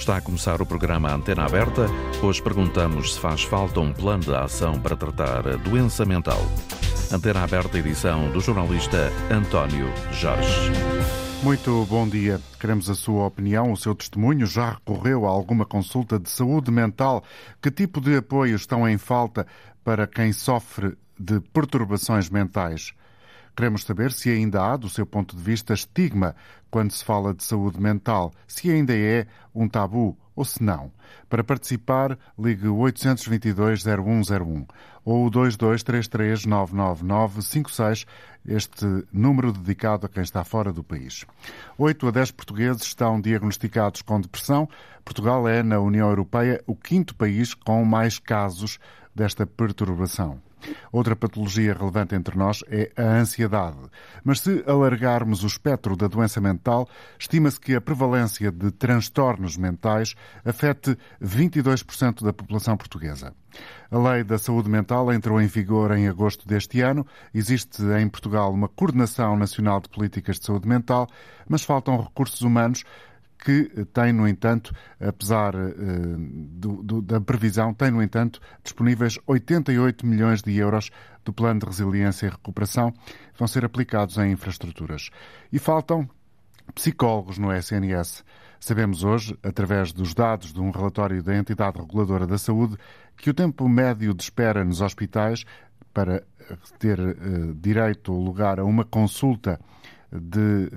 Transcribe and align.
Está 0.00 0.16
a 0.16 0.20
começar 0.22 0.62
o 0.62 0.66
programa 0.66 1.12
Antena 1.12 1.44
Aberta. 1.44 1.86
Hoje 2.22 2.42
perguntamos 2.42 3.12
se 3.12 3.20
faz 3.20 3.42
falta 3.42 3.80
um 3.80 3.92
plano 3.92 4.22
de 4.22 4.34
ação 4.34 4.80
para 4.80 4.96
tratar 4.96 5.46
a 5.46 5.56
doença 5.56 6.06
mental. 6.06 6.40
Antena 7.12 7.44
Aberta, 7.44 7.78
edição 7.78 8.32
do 8.32 8.40
jornalista 8.40 9.12
António 9.30 9.92
Jorge. 10.10 10.70
Muito 11.42 11.84
bom 11.84 12.08
dia. 12.08 12.40
Queremos 12.58 12.88
a 12.88 12.94
sua 12.94 13.26
opinião, 13.26 13.72
o 13.72 13.76
seu 13.76 13.94
testemunho. 13.94 14.46
Já 14.46 14.70
recorreu 14.70 15.26
a 15.26 15.28
alguma 15.28 15.66
consulta 15.66 16.18
de 16.18 16.30
saúde 16.30 16.70
mental? 16.70 17.22
Que 17.60 17.70
tipo 17.70 18.00
de 18.00 18.16
apoio 18.16 18.56
estão 18.56 18.88
em 18.88 18.96
falta 18.96 19.46
para 19.84 20.06
quem 20.06 20.32
sofre 20.32 20.96
de 21.18 21.40
perturbações 21.52 22.30
mentais? 22.30 22.94
Queremos 23.56 23.84
saber 23.84 24.12
se 24.12 24.30
ainda 24.30 24.62
há, 24.62 24.76
do 24.76 24.88
seu 24.88 25.04
ponto 25.04 25.36
de 25.36 25.42
vista, 25.42 25.74
estigma 25.74 26.36
quando 26.70 26.92
se 26.92 27.04
fala 27.04 27.34
de 27.34 27.42
saúde 27.42 27.80
mental, 27.80 28.32
se 28.46 28.70
ainda 28.70 28.96
é 28.96 29.26
um 29.54 29.68
tabu 29.68 30.16
ou 30.34 30.44
se 30.44 30.62
não. 30.62 30.92
Para 31.28 31.44
participar, 31.44 32.16
ligue 32.38 32.66
822-0101 32.66 34.66
ou 35.04 35.30
2233-99956, 35.30 38.06
este 38.46 38.86
número 39.12 39.52
dedicado 39.52 40.06
a 40.06 40.08
quem 40.08 40.22
está 40.22 40.42
fora 40.44 40.72
do 40.72 40.82
país. 40.82 41.26
8 41.76 42.08
a 42.08 42.10
10 42.10 42.30
portugueses 42.30 42.80
estão 42.82 43.20
diagnosticados 43.20 44.00
com 44.02 44.18
depressão. 44.20 44.68
Portugal 45.04 45.46
é, 45.48 45.62
na 45.62 45.78
União 45.78 46.08
Europeia, 46.08 46.62
o 46.66 46.74
quinto 46.74 47.14
país 47.14 47.52
com 47.52 47.84
mais 47.84 48.18
casos 48.18 48.78
desta 49.14 49.46
perturbação. 49.46 50.40
Outra 50.92 51.16
patologia 51.16 51.74
relevante 51.74 52.14
entre 52.14 52.36
nós 52.36 52.62
é 52.68 52.90
a 52.96 53.18
ansiedade. 53.18 53.78
Mas 54.24 54.40
se 54.40 54.64
alargarmos 54.66 55.42
o 55.44 55.46
espectro 55.46 55.96
da 55.96 56.08
doença 56.08 56.40
mental, 56.40 56.88
estima-se 57.18 57.60
que 57.60 57.74
a 57.74 57.80
prevalência 57.80 58.50
de 58.50 58.70
transtornos 58.70 59.56
mentais 59.56 60.14
afete 60.44 60.96
22% 61.22 62.22
da 62.22 62.32
população 62.32 62.76
portuguesa. 62.76 63.34
A 63.90 63.98
Lei 63.98 64.22
da 64.22 64.38
Saúde 64.38 64.68
Mental 64.68 65.12
entrou 65.12 65.40
em 65.40 65.46
vigor 65.46 65.96
em 65.96 66.08
agosto 66.08 66.46
deste 66.46 66.80
ano. 66.80 67.04
Existe 67.34 67.82
em 67.82 68.08
Portugal 68.08 68.52
uma 68.52 68.68
Coordenação 68.68 69.36
Nacional 69.36 69.80
de 69.80 69.88
Políticas 69.88 70.38
de 70.38 70.46
Saúde 70.46 70.68
Mental, 70.68 71.08
mas 71.48 71.64
faltam 71.64 72.00
recursos 72.00 72.40
humanos 72.42 72.84
que 73.40 73.86
tem, 73.92 74.12
no 74.12 74.28
entanto, 74.28 74.74
apesar 75.00 75.54
uh, 75.54 75.70
do, 75.78 76.82
do, 76.82 77.02
da 77.02 77.20
previsão, 77.20 77.72
tem, 77.72 77.90
no 77.90 78.02
entanto, 78.02 78.40
disponíveis 78.62 79.18
88 79.26 80.06
milhões 80.06 80.42
de 80.42 80.56
euros 80.56 80.90
do 81.24 81.32
Plano 81.32 81.60
de 81.60 81.66
Resiliência 81.66 82.26
e 82.26 82.30
Recuperação, 82.30 82.92
vão 83.38 83.48
ser 83.48 83.64
aplicados 83.64 84.18
em 84.18 84.32
infraestruturas. 84.32 85.10
E 85.50 85.58
faltam 85.58 86.08
psicólogos 86.74 87.38
no 87.38 87.52
SNS. 87.52 88.24
Sabemos 88.60 89.04
hoje, 89.04 89.36
através 89.42 89.92
dos 89.92 90.14
dados 90.14 90.52
de 90.52 90.60
um 90.60 90.70
relatório 90.70 91.22
da 91.22 91.34
entidade 91.34 91.78
reguladora 91.78 92.26
da 92.26 92.36
saúde, 92.36 92.76
que 93.16 93.30
o 93.30 93.34
tempo 93.34 93.68
médio 93.68 94.12
de 94.12 94.22
espera 94.22 94.64
nos 94.64 94.82
hospitais 94.82 95.44
para 95.94 96.22
ter 96.78 97.00
uh, 97.00 97.54
direito 97.54 98.12
ou 98.12 98.22
lugar 98.22 98.60
a 98.60 98.64
uma 98.64 98.84
consulta 98.84 99.58
de 100.12 100.68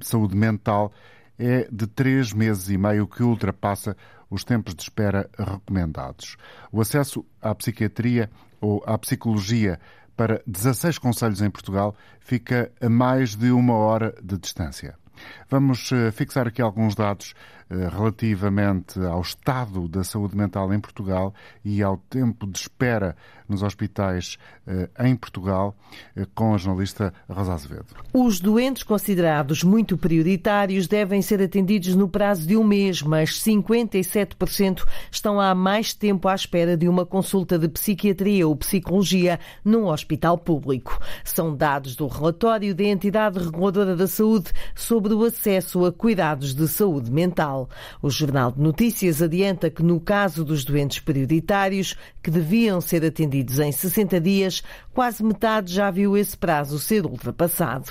saúde 0.00 0.36
mental 0.36 0.92
é 1.38 1.68
de 1.70 1.86
três 1.86 2.32
meses 2.32 2.68
e 2.68 2.76
meio 2.76 3.06
que 3.06 3.22
ultrapassa 3.22 3.96
os 4.30 4.44
tempos 4.44 4.74
de 4.74 4.82
espera 4.82 5.30
recomendados. 5.38 6.36
O 6.70 6.80
acesso 6.80 7.24
à 7.40 7.54
psiquiatria 7.54 8.30
ou 8.60 8.82
à 8.86 8.98
psicologia 8.98 9.78
para 10.16 10.42
16 10.46 10.98
conselhos 10.98 11.40
em 11.40 11.50
Portugal 11.50 11.94
fica 12.20 12.72
a 12.80 12.88
mais 12.88 13.36
de 13.36 13.50
uma 13.50 13.74
hora 13.74 14.14
de 14.22 14.36
distância. 14.36 14.96
Vamos 15.50 15.90
eh, 15.92 16.10
fixar 16.10 16.46
aqui 16.46 16.60
alguns 16.60 16.94
dados 16.94 17.34
eh, 17.70 17.88
relativamente 17.90 19.00
ao 19.00 19.22
estado 19.22 19.88
da 19.88 20.04
saúde 20.04 20.36
mental 20.36 20.72
em 20.74 20.78
Portugal 20.78 21.34
e 21.64 21.82
ao 21.82 21.96
tempo 21.96 22.46
de 22.46 22.58
espera 22.58 23.16
nos 23.48 23.62
hospitais 23.62 24.36
eh, 24.66 24.90
em 25.00 25.16
Portugal, 25.16 25.74
com 26.34 26.54
a 26.54 26.58
jornalista 26.58 27.14
Rosa 27.28 27.54
Azevedo. 27.54 27.86
Os 28.12 28.40
doentes 28.40 28.82
considerados 28.82 29.62
muito 29.62 29.96
prioritários 29.96 30.86
devem 30.86 31.22
ser 31.22 31.40
atendidos 31.40 31.94
no 31.94 32.08
prazo 32.08 32.46
de 32.46 32.54
um 32.54 32.62
mês, 32.62 33.00
mas 33.00 33.30
57% 33.40 34.84
estão 35.10 35.40
há 35.40 35.54
mais 35.54 35.94
tempo 35.94 36.28
à 36.28 36.34
espera 36.34 36.76
de 36.76 36.86
uma 36.86 37.06
consulta 37.06 37.58
de 37.58 37.68
psiquiatria 37.68 38.46
ou 38.46 38.54
psicologia 38.54 39.40
num 39.64 39.86
hospital 39.86 40.36
público. 40.36 40.98
São 41.24 41.56
dados 41.56 41.96
do 41.96 42.06
relatório 42.06 42.74
da 42.74 42.84
entidade 42.84 43.38
reguladora 43.38 43.96
da 43.96 44.06
saúde 44.06 44.52
sobre 44.74 44.98
sobre 44.98 45.14
o 45.14 45.24
acesso 45.24 45.37
a 45.86 45.92
cuidados 45.92 46.52
de 46.52 46.66
saúde 46.66 47.10
mental. 47.12 47.70
O 48.02 48.10
Jornal 48.10 48.50
de 48.50 48.60
Notícias 48.60 49.22
adianta 49.22 49.70
que, 49.70 49.84
no 49.84 50.00
caso 50.00 50.44
dos 50.44 50.64
doentes 50.64 50.98
prioritários, 50.98 51.94
que 52.22 52.30
deviam 52.30 52.80
ser 52.80 53.04
atendidos 53.04 53.60
em 53.60 53.70
60 53.70 54.20
dias, 54.20 54.62
quase 54.92 55.22
metade 55.22 55.72
já 55.72 55.90
viu 55.90 56.16
esse 56.16 56.36
prazo 56.36 56.78
ser 56.78 57.06
ultrapassado. 57.06 57.88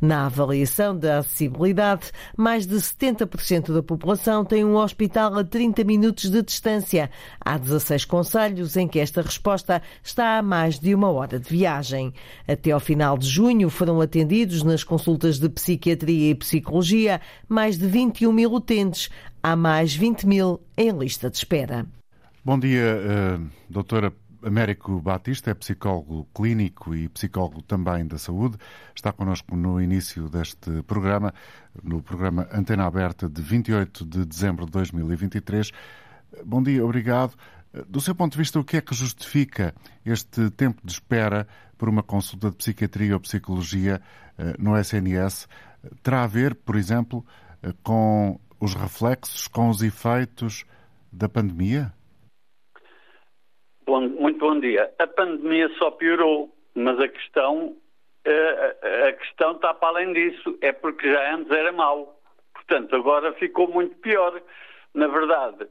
Na 0.00 0.26
avaliação 0.26 0.96
da 0.96 1.18
acessibilidade, 1.18 2.12
mais 2.36 2.66
de 2.66 2.76
70% 2.76 3.72
da 3.72 3.82
população 3.82 4.44
tem 4.44 4.62
um 4.62 4.76
hospital 4.76 5.38
a 5.38 5.42
30 5.42 5.82
minutos 5.84 6.30
de 6.30 6.42
distância. 6.42 7.10
Há 7.40 7.56
16 7.56 8.04
conselhos 8.04 8.76
em 8.76 8.86
que 8.86 9.00
esta 9.00 9.22
resposta 9.22 9.80
está 10.02 10.38
a 10.38 10.42
mais 10.42 10.78
de 10.78 10.94
uma 10.94 11.10
hora 11.10 11.40
de 11.40 11.48
viagem. 11.48 12.12
Até 12.46 12.72
ao 12.72 12.80
final 12.80 13.16
de 13.16 13.26
junho 13.26 13.70
foram 13.70 14.00
atendidos 14.00 14.62
nas 14.62 14.84
consultas 14.84 15.38
de 15.38 15.48
psiquiatria 15.48 16.30
e 16.30 16.34
psicologia 16.34 16.89
mais 17.48 17.78
de 17.78 17.86
21 17.86 18.32
mil 18.32 18.52
utentes. 18.52 19.08
Há 19.42 19.56
mais 19.56 19.94
20 19.94 20.26
mil 20.26 20.60
em 20.76 20.90
lista 20.90 21.30
de 21.30 21.36
espera. 21.36 21.86
Bom 22.44 22.58
dia, 22.58 23.38
uh, 23.38 23.50
doutora 23.68 24.12
Américo 24.42 25.00
Batista, 25.00 25.50
é 25.50 25.54
psicólogo 25.54 26.26
clínico 26.34 26.94
e 26.94 27.08
psicólogo 27.08 27.62
também 27.62 28.06
da 28.06 28.18
saúde. 28.18 28.56
Está 28.94 29.12
connosco 29.12 29.54
no 29.54 29.80
início 29.80 30.28
deste 30.28 30.82
programa, 30.82 31.34
no 31.82 32.02
programa 32.02 32.48
Antena 32.52 32.86
Aberta 32.86 33.28
de 33.28 33.42
28 33.42 34.04
de 34.04 34.24
dezembro 34.24 34.64
de 34.64 34.72
2023. 34.72 35.70
Bom 36.44 36.62
dia, 36.62 36.84
obrigado. 36.84 37.34
Do 37.88 38.00
seu 38.00 38.14
ponto 38.14 38.32
de 38.32 38.38
vista, 38.38 38.58
o 38.58 38.64
que 38.64 38.78
é 38.78 38.80
que 38.80 38.94
justifica 38.94 39.74
este 40.04 40.50
tempo 40.50 40.80
de 40.84 40.92
espera 40.92 41.46
por 41.78 41.88
uma 41.88 42.02
consulta 42.02 42.50
de 42.50 42.56
psiquiatria 42.56 43.14
ou 43.14 43.20
psicologia 43.20 44.00
uh, 44.38 44.60
no 44.60 44.76
SNS? 44.76 45.46
Terá 46.02 46.24
a 46.24 46.26
ver, 46.26 46.54
por 46.54 46.76
exemplo, 46.76 47.24
com 47.82 48.38
os 48.60 48.74
reflexos, 48.74 49.48
com 49.48 49.68
os 49.68 49.82
efeitos 49.82 50.64
da 51.12 51.28
pandemia? 51.28 51.92
Bom, 53.86 54.02
muito 54.08 54.38
bom 54.38 54.60
dia. 54.60 54.92
A 54.98 55.06
pandemia 55.06 55.68
só 55.78 55.90
piorou, 55.90 56.54
mas 56.74 57.00
a 57.00 57.08
questão, 57.08 57.76
a, 58.24 59.08
a 59.08 59.12
questão 59.14 59.52
está 59.52 59.74
para 59.74 59.88
além 59.88 60.12
disso. 60.12 60.56
É 60.60 60.72
porque 60.72 61.10
já 61.10 61.34
antes 61.34 61.50
era 61.50 61.72
mau. 61.72 62.20
Portanto, 62.54 62.94
agora 62.94 63.32
ficou 63.32 63.68
muito 63.68 63.96
pior. 63.96 64.40
Na 64.94 65.08
verdade, 65.08 65.66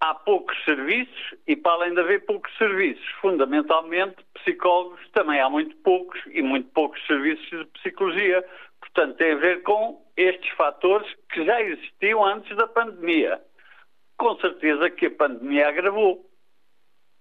há 0.00 0.14
poucos 0.14 0.56
serviços 0.64 1.34
e, 1.46 1.56
para 1.56 1.72
além 1.72 1.94
de 1.94 2.00
haver 2.00 2.24
poucos 2.26 2.54
serviços, 2.56 3.06
fundamentalmente, 3.20 4.16
psicólogos 4.34 5.00
também 5.12 5.40
há 5.40 5.48
muito 5.48 5.76
poucos 5.76 6.20
e 6.30 6.42
muito 6.42 6.68
poucos 6.70 7.04
serviços 7.06 7.48
de 7.48 7.64
psicologia. 7.66 8.44
Portanto, 8.80 9.16
tem 9.16 9.32
a 9.32 9.36
ver 9.36 9.62
com 9.62 10.02
estes 10.16 10.50
fatores 10.52 11.08
que 11.30 11.44
já 11.44 11.60
existiam 11.60 12.24
antes 12.24 12.54
da 12.56 12.66
pandemia. 12.66 13.40
Com 14.18 14.36
certeza 14.36 14.90
que 14.90 15.06
a 15.06 15.10
pandemia 15.10 15.68
agravou. 15.68 16.25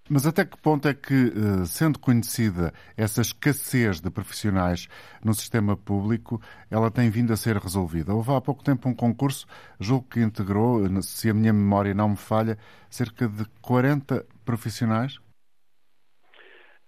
Mas 0.07 0.27
até 0.27 0.45
que 0.45 0.55
ponto 0.61 0.87
é 0.87 0.93
que, 0.93 1.13
eh, 1.13 1.65
sendo 1.65 1.97
conhecida 1.97 2.71
essa 2.95 3.21
escassez 3.21 3.99
de 3.99 4.11
profissionais 4.11 4.87
no 5.23 5.33
sistema 5.33 5.75
público, 5.75 6.39
ela 6.69 6.91
tem 6.91 7.09
vindo 7.09 7.33
a 7.33 7.35
ser 7.35 7.55
resolvida? 7.57 8.13
Houve 8.13 8.31
há 8.31 8.39
pouco 8.39 8.63
tempo 8.63 8.87
um 8.87 8.93
concurso, 8.93 9.47
julgo 9.79 10.07
que 10.07 10.19
integrou, 10.19 10.85
se 11.01 11.27
a 11.27 11.33
minha 11.33 11.51
memória 11.51 11.95
não 11.95 12.09
me 12.09 12.17
falha, 12.17 12.55
cerca 12.87 13.27
de 13.27 13.45
40 13.63 14.23
profissionais? 14.45 15.17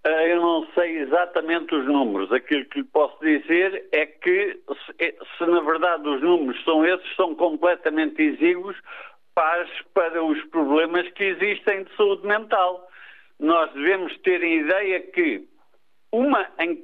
Eh, 0.05 0.33
eu 0.33 0.39
não 0.39 0.67
sei 0.75 0.99
exatamente 0.99 1.73
os 1.73 1.87
números. 1.87 2.31
Aquilo 2.31 2.65
que 2.65 2.81
lhe 2.81 2.85
posso 2.85 3.19
dizer 3.19 3.83
é 3.93 4.05
que, 4.05 4.61
se, 4.85 4.93
eh, 4.99 5.15
na 5.41 5.61
verdade 5.61 6.07
os 6.07 6.21
números 6.21 6.63
são 6.63 6.85
esses, 6.85 7.15
são 7.15 7.33
completamente 7.33 8.21
exíguos 8.21 8.77
para 9.33 10.23
os 10.23 10.43
problemas 10.51 11.09
que 11.13 11.23
existem 11.23 11.83
de 11.83 11.95
saúde 11.95 12.27
mental 12.27 12.87
nós 13.39 13.71
devemos 13.73 14.17
ter 14.19 14.43
em 14.43 14.59
ideia 14.59 14.99
que 14.99 15.47
uma 16.11 16.47
em, 16.59 16.81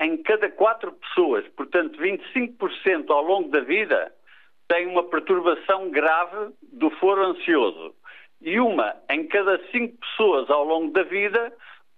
em 0.00 0.16
cada 0.22 0.50
quatro 0.50 0.92
pessoas, 0.92 1.46
portanto 1.56 1.98
25% 1.98 3.10
ao 3.10 3.22
longo 3.22 3.48
da 3.50 3.60
vida, 3.60 4.12
tem 4.68 4.86
uma 4.86 5.04
perturbação 5.04 5.90
grave 5.90 6.52
do 6.72 6.90
foro 6.90 7.24
ansioso. 7.24 7.94
E 8.40 8.60
uma 8.60 8.94
em 9.10 9.26
cada 9.26 9.58
cinco 9.70 9.96
pessoas 9.98 10.50
ao 10.50 10.64
longo 10.64 10.92
da 10.92 11.02
vida 11.02 11.52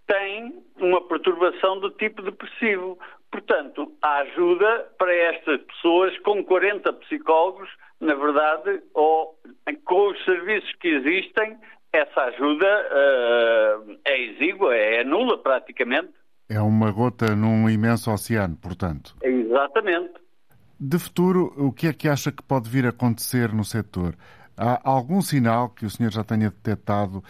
tem 0.07 0.63
uma 0.79 1.07
perturbação 1.07 1.81
do 1.81 1.91
tipo 1.91 2.23
depressivo. 2.23 2.99
Portanto, 3.31 3.93
a 4.01 4.19
ajuda 4.19 4.91
para 4.99 5.15
estas 5.15 5.61
pessoas 5.63 6.19
com 6.21 6.43
40 6.43 6.93
psicólogos, 6.95 7.69
na 8.01 8.15
verdade, 8.15 8.83
ou 8.95 9.39
com 9.85 10.09
os 10.09 10.25
serviços 10.25 10.73
que 10.77 10.89
existem, 10.89 11.59
essa 11.99 12.21
ajuda 12.23 12.67
uh, 12.67 13.99
é 14.05 14.21
exígua, 14.21 14.75
é 14.75 15.05
nula 15.05 15.43
praticamente. 15.43 16.13
É 16.49 16.61
uma 16.61 16.91
gota 16.91 17.35
num 17.35 17.69
imenso 17.69 18.11
oceano, 18.11 18.57
portanto. 18.57 19.15
Exatamente. 19.23 20.15
De 20.81 20.99
futuro, 20.99 21.53
o 21.57 21.73
que 21.73 21.89
é 21.89 21.93
que 21.93 22.09
acha 22.09 22.31
que 22.31 22.43
pode 22.43 22.71
vir 22.71 22.87
a 22.87 22.91
acontecer 22.91 23.53
no 23.53 23.65
setor? 23.65 24.15
Há 24.57 24.81
algum 24.89 25.21
sinal 25.21 25.71
que 25.71 25.85
o 25.85 25.91
senhor 25.91 26.11
já 26.11 26.25
tenha 26.25 26.51
detectado 26.51 27.23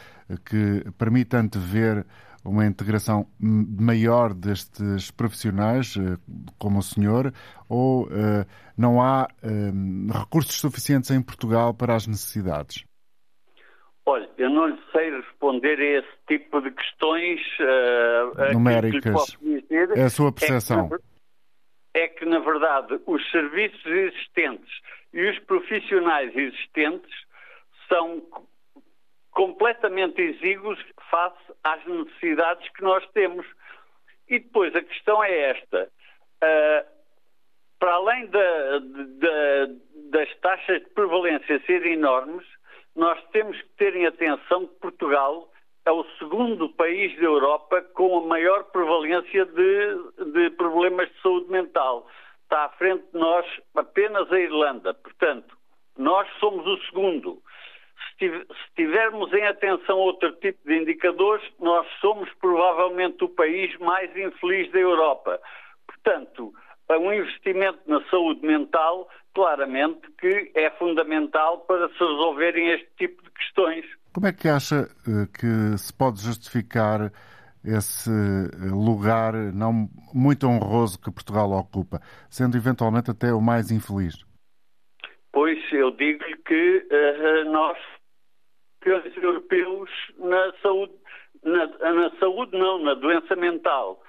que 0.45 0.85
permita 0.97 1.39
antever 1.39 2.07
uma 2.45 2.67
integração 2.67 3.27
maior 3.39 4.33
destes 4.33 5.11
profissionais, 5.11 5.95
eh, 5.97 6.17
como 6.59 6.79
o 6.79 6.83
senhor, 6.83 7.33
ou 7.69 8.05
uh, 8.05 8.47
não 8.77 9.03
há 9.03 9.29
recursos 10.13 10.55
suficientes 10.55 11.11
em 11.11 11.21
Portugal 11.21 11.75
para 11.75 11.95
as 11.95 12.07
necessidades? 12.07 12.88
Olha, 14.09 14.31
eu 14.39 14.49
não 14.49 14.69
lhe 14.69 14.79
sei 14.91 15.15
responder 15.15 15.79
a 15.79 15.99
esse 15.99 16.09
tipo 16.27 16.63
de 16.63 16.71
questões 16.71 17.43
uh, 17.61 18.55
numéricas. 18.55 19.37
Dizer, 19.39 19.99
é 19.99 20.05
a 20.05 20.09
sua 20.09 20.33
percepção. 20.33 20.87
É 20.87 20.89
que, 20.89 21.03
é 21.99 22.09
que, 22.09 22.25
na 22.25 22.39
verdade, 22.39 22.99
os 23.05 23.31
serviços 23.31 23.85
existentes 23.85 24.81
e 25.13 25.29
os 25.29 25.39
profissionais 25.41 26.35
existentes 26.35 27.15
são 27.87 28.23
completamente 29.31 30.23
exíguos 30.23 30.79
face 31.11 31.53
às 31.63 31.85
necessidades 31.85 32.67
que 32.71 32.83
nós 32.83 33.07
temos. 33.13 33.47
E 34.27 34.39
depois 34.39 34.75
a 34.75 34.81
questão 34.81 35.23
é 35.23 35.51
esta. 35.51 35.87
Uh, 36.43 36.99
para 37.79 37.93
além 37.93 38.27
da, 38.29 38.79
da, 38.79 39.67
das 40.13 40.35
taxas 40.37 40.81
de 40.81 40.89
prevalência 40.95 41.63
serem 41.67 41.93
enormes, 41.93 42.47
nós 42.99 43.23
temos 43.33 43.57
que 43.57 43.69
ter 43.77 43.97
em 43.97 44.07
atenção 44.07 44.67
que 44.67 44.75
Portugal 44.81 45.49
é 45.87 45.91
o 45.91 46.05
segundo 46.19 46.69
país 46.71 47.17
da 47.17 47.25
Europa 47.25 47.81
com 47.95 48.19
a 48.19 48.27
maior 48.27 48.65
prevalência 48.65 49.47
de, 49.47 50.33
de 50.33 50.51
problemas 50.51 51.09
de 51.09 51.23
saúde 51.23 51.51
mental. 51.51 52.07
Está 52.43 52.65
à 52.65 52.69
frente 52.71 53.05
de 53.13 53.19
nós 53.19 53.47
apenas 53.75 54.31
a 54.33 54.39
Irlanda. 54.41 54.93
Portanto, 54.95 55.57
nós 55.97 56.29
somos 56.41 56.67
o 56.67 56.77
segundo 56.87 57.43
se 58.19 58.45
tivermos 58.75 59.33
em 59.33 59.45
atenção 59.47 59.97
outro 59.97 60.33
tipo 60.37 60.59
de 60.67 60.77
indicadores, 60.77 61.45
nós 61.61 61.87
somos 62.01 62.29
provavelmente 62.41 63.23
o 63.23 63.29
país 63.29 63.77
mais 63.79 64.11
infeliz 64.17 64.71
da 64.73 64.79
Europa. 64.79 65.41
Portanto, 65.87 66.53
um 66.91 67.13
investimento 67.13 67.79
na 67.87 68.03
saúde 68.09 68.45
mental, 68.45 69.09
claramente 69.39 70.01
que 70.19 70.51
é 70.53 70.69
fundamental 70.71 71.59
para 71.59 71.89
se 71.91 71.99
resolverem 72.01 72.73
este 72.73 72.91
tipo 72.99 73.23
de 73.23 73.31
questões. 73.31 73.85
Como 74.13 74.27
é 74.27 74.33
que 74.33 74.49
acha 74.49 74.89
eh, 75.07 75.29
que 75.33 75.79
se 75.79 75.97
pode 75.97 76.21
justificar 76.21 77.13
esse 77.65 78.11
eh, 78.11 78.71
lugar 78.73 79.35
não 79.55 79.89
muito 80.13 80.49
honroso 80.49 81.01
que 81.01 81.13
Portugal 81.13 81.53
ocupa, 81.53 82.01
sendo 82.29 82.57
eventualmente 82.57 83.13
até 83.13 83.33
o 83.33 83.41
mais 83.41 83.71
infeliz? 83.71 84.17
Pois 85.33 85.59
eu 85.73 85.93
digo-lhe 85.93 86.37
que 86.39 86.89
uh, 86.91 87.49
nós 87.53 87.79
campeões 88.81 89.17
europeus 89.17 89.91
na 90.19 90.53
saúde, 90.61 90.95
na, 91.45 91.67
na, 91.67 92.11
saúde 92.19 92.59
não, 92.59 92.81
na 92.81 92.95
doença 92.95 93.37
mental. 93.37 94.03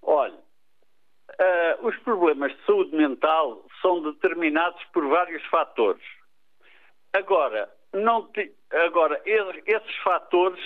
Olha, 0.00 0.32
uh, 0.32 1.86
os 1.86 1.94
problemas 1.98 2.50
de 2.52 2.64
saúde 2.64 2.96
mental 2.96 3.66
são 3.80 4.02
determinados 4.02 4.82
por 4.92 5.06
vários 5.08 5.44
fatores. 5.46 6.02
Agora, 7.12 7.68
não 7.92 8.26
te, 8.28 8.52
agora 8.70 9.20
esses, 9.24 9.96
fatores 10.04 10.62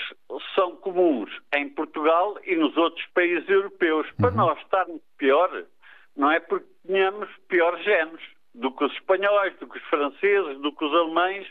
são 0.55 0.77
comuns 0.77 1.31
em 1.55 1.69
Portugal 1.71 2.37
e 2.45 2.55
nos 2.55 2.77
outros 2.77 3.05
países 3.15 3.49
europeus. 3.49 4.07
Para 4.13 4.31
uhum. 4.31 4.37
nós 4.37 4.59
estarmos 4.61 5.01
pior, 5.17 5.65
não 6.17 6.31
é 6.31 6.41
porque 6.41 6.67
tenhamos 6.87 7.29
piores 7.49 7.83
genes 7.83 8.21
do 8.55 8.71
que 8.71 8.85
os 8.85 8.93
espanhóis, 8.93 9.57
do 9.59 9.67
que 9.67 9.79
os 9.79 9.85
franceses, 9.85 10.61
do 10.61 10.73
que 10.73 10.85
os 10.85 10.95
alemães, 10.95 11.47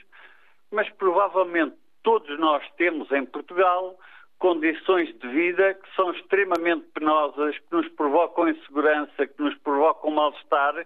mas 0.71 0.89
provavelmente 0.91 1.75
todos 2.03 2.39
nós 2.39 2.63
temos 2.77 3.11
em 3.11 3.25
Portugal 3.25 3.97
condições 4.37 5.07
de 5.19 5.27
vida 5.29 5.73
que 5.73 5.95
são 5.95 6.11
extremamente 6.11 6.85
penosas, 6.93 7.57
que 7.57 7.71
nos 7.71 7.87
provocam 7.89 8.49
insegurança, 8.49 9.25
que 9.25 9.41
nos 9.41 9.55
provocam 9.59 10.11
mal-estar 10.11 10.85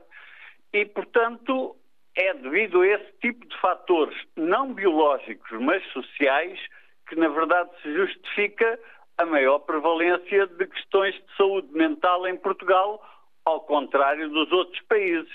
e, 0.74 0.86
portanto, 0.86 1.76
é 2.16 2.34
devido 2.34 2.82
a 2.82 2.88
esse 2.88 3.12
tipo 3.22 3.48
de 3.48 3.60
fatores 3.60 4.18
não 4.36 4.74
biológicos, 4.74 5.52
mas 5.60 5.84
sociais, 5.92 6.60
que 7.08 7.16
na 7.16 7.30
verdade 7.30 7.70
se 7.82 7.94
justifica 7.94 8.80
a 9.18 9.26
maior 9.26 9.60
prevalência 9.60 10.48
de 10.48 10.68
questões 10.68 11.16
de 11.16 11.36
saúde 11.36 11.72
mental 11.74 12.28
em 12.28 12.38
Portugal, 12.38 13.04
ao 13.46 13.62
contrário 13.62 14.30
dos 14.30 14.52
outros 14.52 14.82
países. 14.88 15.32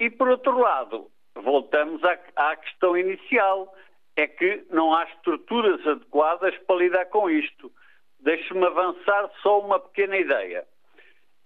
E, 0.00 0.10
por 0.10 0.28
outro 0.28 0.58
lado, 0.58 1.10
voltamos 1.34 2.02
à, 2.04 2.18
à 2.36 2.56
questão 2.56 2.96
inicial 2.96 3.72
é 4.16 4.26
que 4.26 4.64
não 4.70 4.94
há 4.94 5.04
estruturas 5.04 5.86
adequadas 5.86 6.56
para 6.66 6.76
lidar 6.76 7.06
com 7.06 7.30
isto. 7.30 7.72
Deixe-me 8.20 8.64
avançar 8.66 9.30
só 9.42 9.60
uma 9.60 9.80
pequena 9.80 10.16
ideia. 10.16 10.66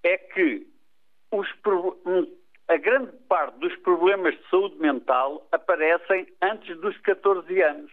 É 0.02 0.18
que 0.18 0.66
os, 1.32 1.48
a 2.68 2.76
grande 2.76 3.12
parte 3.28 3.58
dos 3.58 3.74
problemas 3.76 4.34
de 4.36 4.48
saúde 4.48 4.76
mental 4.76 5.46
aparecem 5.52 6.26
antes 6.42 6.76
dos 6.80 6.96
14 6.98 7.62
anos. 7.62 7.92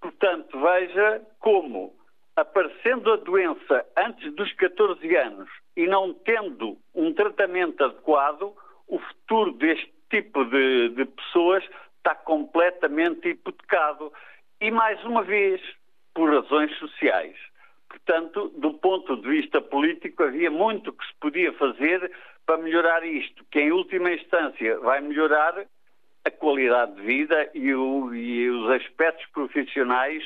Portanto, 0.00 0.58
veja 0.60 1.22
como, 1.38 1.94
aparecendo 2.34 3.12
a 3.12 3.16
doença 3.16 3.86
antes 3.96 4.32
dos 4.34 4.52
14 4.54 5.16
anos 5.16 5.48
e 5.76 5.86
não 5.86 6.12
tendo 6.12 6.76
um 6.94 7.12
tratamento 7.12 7.84
adequado, 7.84 8.52
o 8.88 8.98
futuro 8.98 9.52
deste 9.52 9.92
tipo 10.10 10.44
de, 10.44 10.90
de 10.90 11.04
pessoas 11.04 11.64
está 11.98 12.14
completamente 12.14 13.28
hipotecado. 13.28 14.12
E, 14.60 14.70
mais 14.70 15.02
uma 15.04 15.22
vez, 15.22 15.60
por 16.14 16.30
razões 16.30 16.76
sociais. 16.78 17.36
Portanto, 17.88 18.48
do 18.56 18.74
ponto 18.74 19.16
de 19.16 19.28
vista 19.28 19.60
político, 19.60 20.22
havia 20.22 20.50
muito 20.50 20.92
que 20.92 21.06
se 21.06 21.14
podia 21.20 21.52
fazer 21.54 22.10
para 22.46 22.58
melhorar 22.58 23.04
isto, 23.04 23.44
que 23.50 23.60
em 23.60 23.72
última 23.72 24.12
instância 24.12 24.78
vai 24.78 25.00
melhorar 25.00 25.66
a 26.24 26.30
qualidade 26.30 26.94
de 26.94 27.02
vida 27.02 27.50
e, 27.54 27.74
o, 27.74 28.14
e 28.14 28.48
os 28.48 28.70
aspectos 28.70 29.26
profissionais 29.32 30.22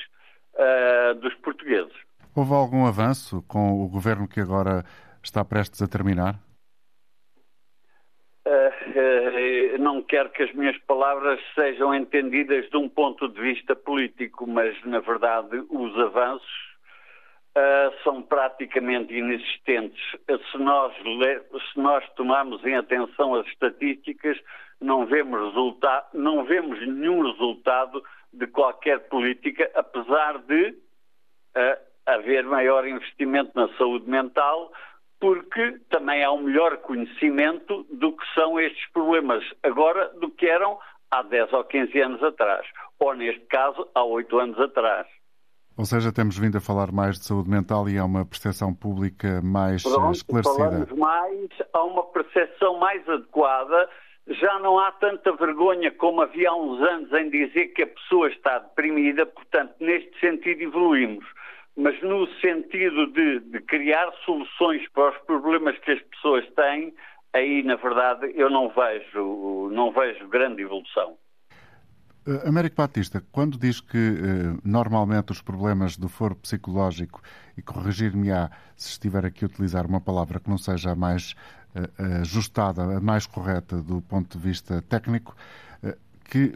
uh, 0.55 1.15
dos 1.17 1.35
portugueses. 1.37 1.93
Houve 2.37 2.53
algum 2.53 2.87
avanço 2.87 3.43
com 3.49 3.83
o 3.83 3.89
governo 3.89 4.29
que 4.29 4.41
agora 4.41 4.85
está 5.23 5.45
prestes 5.45 5.83
a 5.83 5.89
terminar? 5.89 6.37
Uh, 8.47 9.79
não 9.79 10.03
quero 10.03 10.31
que 10.31 10.43
as 10.43 10.53
minhas 10.55 10.77
palavras 10.87 11.41
sejam 11.55 11.95
entendidas 11.95 12.69
de 12.71 12.77
um 12.77 12.89
ponto 12.89 13.29
de 13.29 13.41
vista 13.41 13.75
político, 13.75 14.47
mas 14.47 14.83
na 14.85 15.01
verdade 15.01 15.65
os 15.71 15.99
avanços 15.99 16.70
uh, 17.57 18.03
são 18.03 18.23
praticamente 18.23 19.15
inexistentes. 19.15 20.01
Se 20.51 20.59
nós, 20.59 20.95
se 20.97 21.81
nós 21.81 22.09
tomarmos 22.15 22.65
em 22.65 22.77
atenção 22.77 23.35
as 23.35 23.47
estatísticas, 23.47 24.39
não 24.81 25.07
vemos, 25.07 25.41
resulta 25.49 26.07
não 26.15 26.45
vemos 26.45 26.79
nenhum 26.81 27.23
resultado 27.31 28.03
de 28.33 28.47
qualquer 28.47 29.09
política, 29.09 29.71
apesar 29.75 30.39
de 30.39 30.75
haver 32.07 32.45
maior 32.45 32.87
investimento 32.87 33.53
na 33.55 33.69
saúde 33.77 34.09
mental, 34.09 34.73
porque 35.21 35.79
também 35.91 36.25
há 36.25 36.33
um 36.33 36.43
melhor 36.43 36.79
conhecimento 36.79 37.87
do 37.91 38.13
que 38.13 38.25
são 38.35 38.59
estes 38.59 38.91
problemas 38.93 39.45
agora 39.63 40.09
do 40.19 40.31
que 40.31 40.47
eram 40.47 40.79
há 41.11 41.23
10 41.23 41.53
ou 41.53 41.65
15 41.65 42.01
anos 42.01 42.23
atrás, 42.23 42.67
ou 42.99 43.15
neste 43.15 43.45
caso, 43.47 43.89
há 43.95 44.03
8 44.03 44.39
anos 44.39 44.59
atrás. 44.61 45.07
Ou 45.81 45.87
seja, 45.87 46.13
temos 46.13 46.37
vindo 46.37 46.59
a 46.59 46.61
falar 46.61 46.93
mais 46.93 47.19
de 47.19 47.25
saúde 47.25 47.49
mental 47.49 47.89
e 47.89 47.97
há 47.97 48.05
uma 48.05 48.23
percepção 48.23 48.75
pública 48.75 49.41
mais 49.43 49.83
Pronto, 49.83 50.13
esclarecida. 50.13 50.59
Falamos 50.59 50.93
mais, 50.93 51.49
há 51.73 51.83
uma 51.85 52.05
percepção 52.05 52.79
mais 52.79 53.09
adequada. 53.09 53.89
Já 54.29 54.59
não 54.59 54.79
há 54.79 54.93
tanta 54.93 55.33
vergonha 55.33 55.91
como 55.93 56.21
havia 56.21 56.51
há 56.51 56.55
uns 56.55 56.83
anos 56.83 57.11
em 57.15 57.31
dizer 57.31 57.69
que 57.69 57.83
a 57.83 57.87
pessoa 57.87 58.29
está 58.29 58.59
deprimida, 58.59 59.25
portanto, 59.25 59.73
neste 59.81 60.21
sentido 60.21 60.61
evoluímos 60.61 61.25
mas 61.77 61.99
no 62.03 62.27
sentido 62.41 63.07
de, 63.07 63.41
de, 63.41 63.61
criar 63.61 64.13
soluções 64.27 64.87
para 64.91 65.13
os 65.13 65.19
problemas 65.25 65.79
que 65.79 65.93
as 65.93 66.03
pessoas 66.03 66.45
têm, 66.51 66.93
aí 67.33 67.63
na 67.63 67.77
verdade 67.77 68.31
eu 68.35 68.51
não 68.51 68.69
vejo, 68.69 69.71
não 69.73 69.91
vejo 69.91 70.29
grande 70.29 70.61
evolução. 70.61 71.17
Uh, 72.27 72.47
Américo 72.47 72.77
Batista, 72.77 73.23
quando 73.33 73.57
diz 73.57 73.81
que 73.81 73.97
uh, 73.97 74.61
normalmente 74.63 75.33
os 75.33 75.41
problemas 75.41 75.97
do 75.97 76.09
foro 76.09 76.35
psicológico, 76.35 77.23
e 77.57 77.63
corrigir-me-á 77.63 78.51
se 78.77 78.91
estiver 78.91 79.25
aqui 79.25 79.45
a 79.45 79.49
utilizar 79.49 79.87
uma 79.87 80.01
palavra 80.01 80.39
que 80.39 80.51
não 80.51 80.59
seja 80.59 80.91
a 80.93 80.95
mais 80.95 81.35
uh, 81.75 82.21
ajustada, 82.21 82.99
a 82.99 83.01
mais 83.01 83.27
correta 83.27 83.81
do 83.81 84.03
ponto 84.03 84.39
de 84.39 84.45
vista 84.45 84.83
técnico, 84.83 85.35
que, 86.25 86.53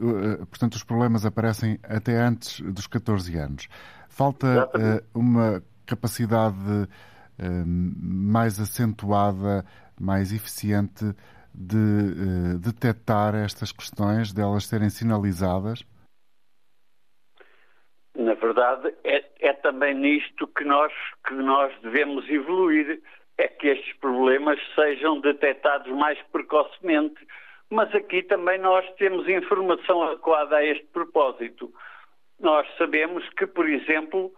portanto, 0.51 0.75
os 0.75 0.85
problemas 0.85 1.27
aparecem 1.27 1.81
até 1.83 2.17
antes 2.17 2.61
dos 2.61 2.87
14 2.87 3.37
anos. 3.37 3.67
Falta 4.09 4.71
uma 5.13 5.61
capacidade 5.85 6.87
mais 7.67 8.61
acentuada, 8.61 9.65
mais 10.01 10.33
eficiente 10.33 11.13
de 11.55 12.59
detectar 12.59 13.35
estas 13.35 13.71
questões, 13.71 14.33
delas 14.33 14.67
serem 14.67 14.91
sinalizadas? 14.91 15.85
Na 18.17 18.35
verdade, 18.35 18.95
é, 19.05 19.25
é 19.41 19.53
também 19.53 19.95
nisto 19.95 20.47
que 20.49 20.65
nós, 20.65 20.93
que 21.27 21.35
nós 21.35 21.73
devemos 21.83 22.29
evoluir 22.29 23.01
é 23.37 23.49
que 23.49 23.69
estes 23.69 23.93
problemas 23.97 24.61
sejam 24.75 25.21
detectados 25.21 25.91
mais 25.93 26.21
precocemente. 26.33 27.27
Mas 27.71 27.93
aqui 27.95 28.23
também 28.23 28.59
nós 28.59 28.89
temos 28.97 29.29
informação 29.29 30.03
adequada 30.03 30.57
a 30.57 30.65
este 30.65 30.87
propósito. 30.87 31.73
Nós 32.39 32.67
sabemos 32.77 33.29
que, 33.31 33.47
por 33.47 33.69
exemplo, 33.69 34.33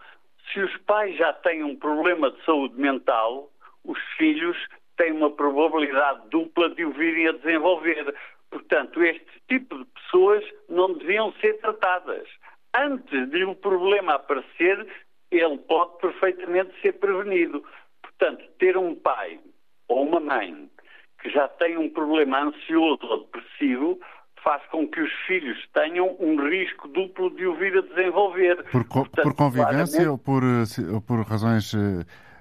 se 0.52 0.60
os 0.60 0.74
pais 0.78 1.16
já 1.16 1.32
têm 1.32 1.62
um 1.62 1.76
problema 1.76 2.30
de 2.30 2.42
saúde 2.44 2.80
mental, 2.80 3.50
os 3.84 3.98
filhos 4.16 4.56
têm 4.96 5.12
uma 5.12 5.30
probabilidade 5.30 6.28
dupla 6.30 6.70
de 6.70 6.84
o 6.84 6.92
virem 6.92 7.28
a 7.28 7.32
desenvolver. 7.32 8.14
Portanto, 8.50 9.02
este 9.02 9.42
tipo 9.48 9.78
de 9.78 9.84
pessoas 9.84 10.44
não 10.68 10.94
deviam 10.94 11.32
ser 11.40 11.54
tratadas. 11.58 12.28
Antes 12.76 13.30
de 13.30 13.44
um 13.44 13.54
problema 13.54 14.14
aparecer, 14.14 14.86
ele 15.30 15.58
pode 15.58 15.98
perfeitamente 15.98 16.72
ser 16.80 16.92
prevenido. 16.92 17.64
Portanto, 18.02 18.44
ter 18.58 18.76
um 18.76 18.94
pai 18.94 19.40
ou 19.88 20.06
uma 20.06 20.20
mãe 20.20 20.68
que 21.20 21.30
já 21.30 21.48
tem 21.48 21.76
um 21.76 21.88
problema 21.88 22.42
ansioso 22.42 23.04
ou 23.06 23.24
depressivo 23.24 23.98
faz 24.42 24.64
com 24.70 24.86
que 24.86 25.00
os 25.00 25.12
filhos 25.26 25.58
tenham 25.74 26.16
um 26.20 26.36
risco 26.48 26.86
duplo 26.88 27.30
de 27.34 27.46
o 27.46 27.56
vir 27.56 27.76
a 27.78 27.80
desenvolver. 27.80 28.62
Por, 28.70 28.84
Portanto, 28.84 29.24
por 29.24 29.34
convivência 29.34 30.10
ou 30.10 30.18
por, 30.18 30.42
ou 30.92 31.00
por 31.00 31.20
razões 31.26 31.74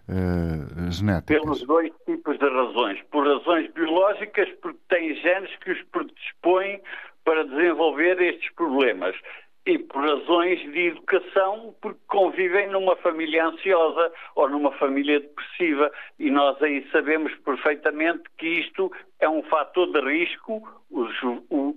uh, 0.09 0.91
genéticas? 0.91 1.41
Pelos 1.41 1.61
dois 1.63 1.91
tipos 2.05 2.37
de 2.37 2.49
razões. 2.49 3.01
Por 3.11 3.27
razões 3.27 3.71
biológicas, 3.73 4.49
porque 4.61 4.79
têm 4.89 5.15
genes 5.15 5.55
que 5.57 5.71
os 5.71 5.81
predispõem 5.91 6.81
para 7.23 7.43
desenvolver 7.43 8.21
estes 8.21 8.51
problemas 8.53 9.15
e 9.65 9.79
por 9.79 10.05
razões 10.05 10.59
de 10.71 10.87
educação, 10.89 11.75
porque 11.81 11.99
convivem 12.07 12.67
numa 12.69 12.95
família 12.97 13.47
ansiosa 13.47 14.11
ou 14.35 14.47
numa 14.47 14.71
família 14.73 15.19
depressiva. 15.19 15.91
E 16.19 16.29
nós 16.29 16.61
aí 16.61 16.87
sabemos 16.91 17.33
perfeitamente 17.37 18.23
que 18.37 18.47
isto 18.47 18.91
é 19.19 19.27
um 19.27 19.41
fator 19.43 19.91
de 19.91 20.01
risco, 20.01 20.61
um, 20.91 21.75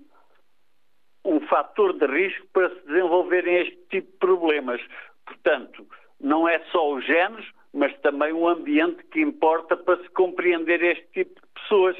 um 1.24 1.40
fator 1.48 1.94
de 1.94 2.06
risco 2.06 2.46
para 2.52 2.68
se 2.68 2.86
desenvolverem 2.86 3.56
este 3.56 3.76
tipo 3.88 4.12
de 4.12 4.18
problemas. 4.18 4.82
Portanto, 5.24 5.86
não 6.20 6.46
é 6.46 6.58
só 6.70 6.92
os 6.92 7.04
genes, 7.06 7.46
mas 7.78 7.96
também 8.00 8.32
o 8.32 8.48
ambiente 8.48 9.02
que 9.12 9.20
importa 9.20 9.76
para 9.76 10.02
se 10.02 10.08
compreender 10.10 10.82
este 10.82 11.06
tipo 11.12 11.34
de 11.40 11.60
pessoas. 11.60 11.96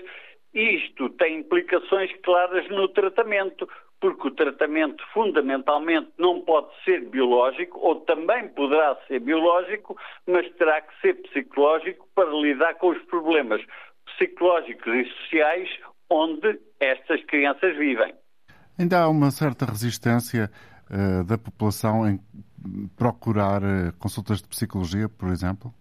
Isto 0.52 1.10
tem 1.10 1.38
implicações 1.38 2.10
claras 2.22 2.68
no 2.68 2.88
tratamento 2.88 3.68
porque 4.00 4.28
o 4.28 4.30
tratamento 4.30 5.02
fundamentalmente 5.12 6.10
não 6.18 6.40
pode 6.42 6.68
ser 6.84 7.08
biológico, 7.08 7.78
ou 7.80 7.96
também 8.02 8.48
poderá 8.48 8.96
ser 9.08 9.20
biológico, 9.20 9.96
mas 10.26 10.48
terá 10.52 10.80
que 10.80 11.00
ser 11.00 11.14
psicológico 11.14 12.08
para 12.14 12.30
lidar 12.30 12.74
com 12.74 12.90
os 12.90 13.02
problemas 13.06 13.60
psicológicos 14.06 14.94
e 14.94 15.04
sociais 15.04 15.68
onde 16.10 16.60
estas 16.80 17.22
crianças 17.24 17.76
vivem. 17.76 18.14
Ainda 18.78 19.00
há 19.02 19.08
uma 19.08 19.30
certa 19.30 19.66
resistência 19.66 20.50
uh, 20.90 21.24
da 21.24 21.36
população 21.36 22.08
em 22.08 22.20
procurar 22.96 23.62
uh, 23.62 23.92
consultas 23.98 24.42
de 24.42 24.48
psicologia, 24.48 25.08
por 25.08 25.28
exemplo? 25.28 25.72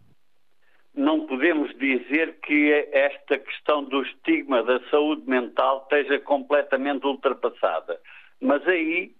não 0.97 1.27
podemos 1.27 1.73
dizer 1.77 2.39
que 2.41 2.73
esta 2.91 3.37
questão 3.37 3.83
do 3.83 4.01
estigma 4.01 4.63
da 4.63 4.79
saúde 4.89 5.29
mental 5.29 5.83
esteja 5.83 6.19
completamente 6.19 7.05
ultrapassada. 7.05 8.01
Mas 8.41 8.67
aí, 8.67 9.11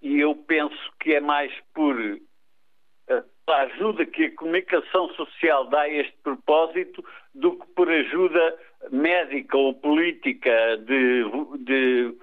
e 0.00 0.18
eu 0.18 0.34
penso 0.34 0.92
que 0.98 1.12
é 1.12 1.20
mais 1.20 1.52
por 1.74 2.00
eh, 2.00 3.22
a 3.46 3.56
ajuda 3.62 4.06
que 4.06 4.24
a 4.24 4.34
comunicação 4.34 5.08
social 5.10 5.68
dá 5.68 5.82
a 5.82 5.88
este 5.88 6.16
propósito 6.22 7.04
do 7.34 7.58
que 7.58 7.66
por 7.74 7.90
ajuda 7.90 8.58
médica 8.90 9.56
ou 9.56 9.74
política 9.74 10.78
de, 10.78 11.24
de 11.64 12.16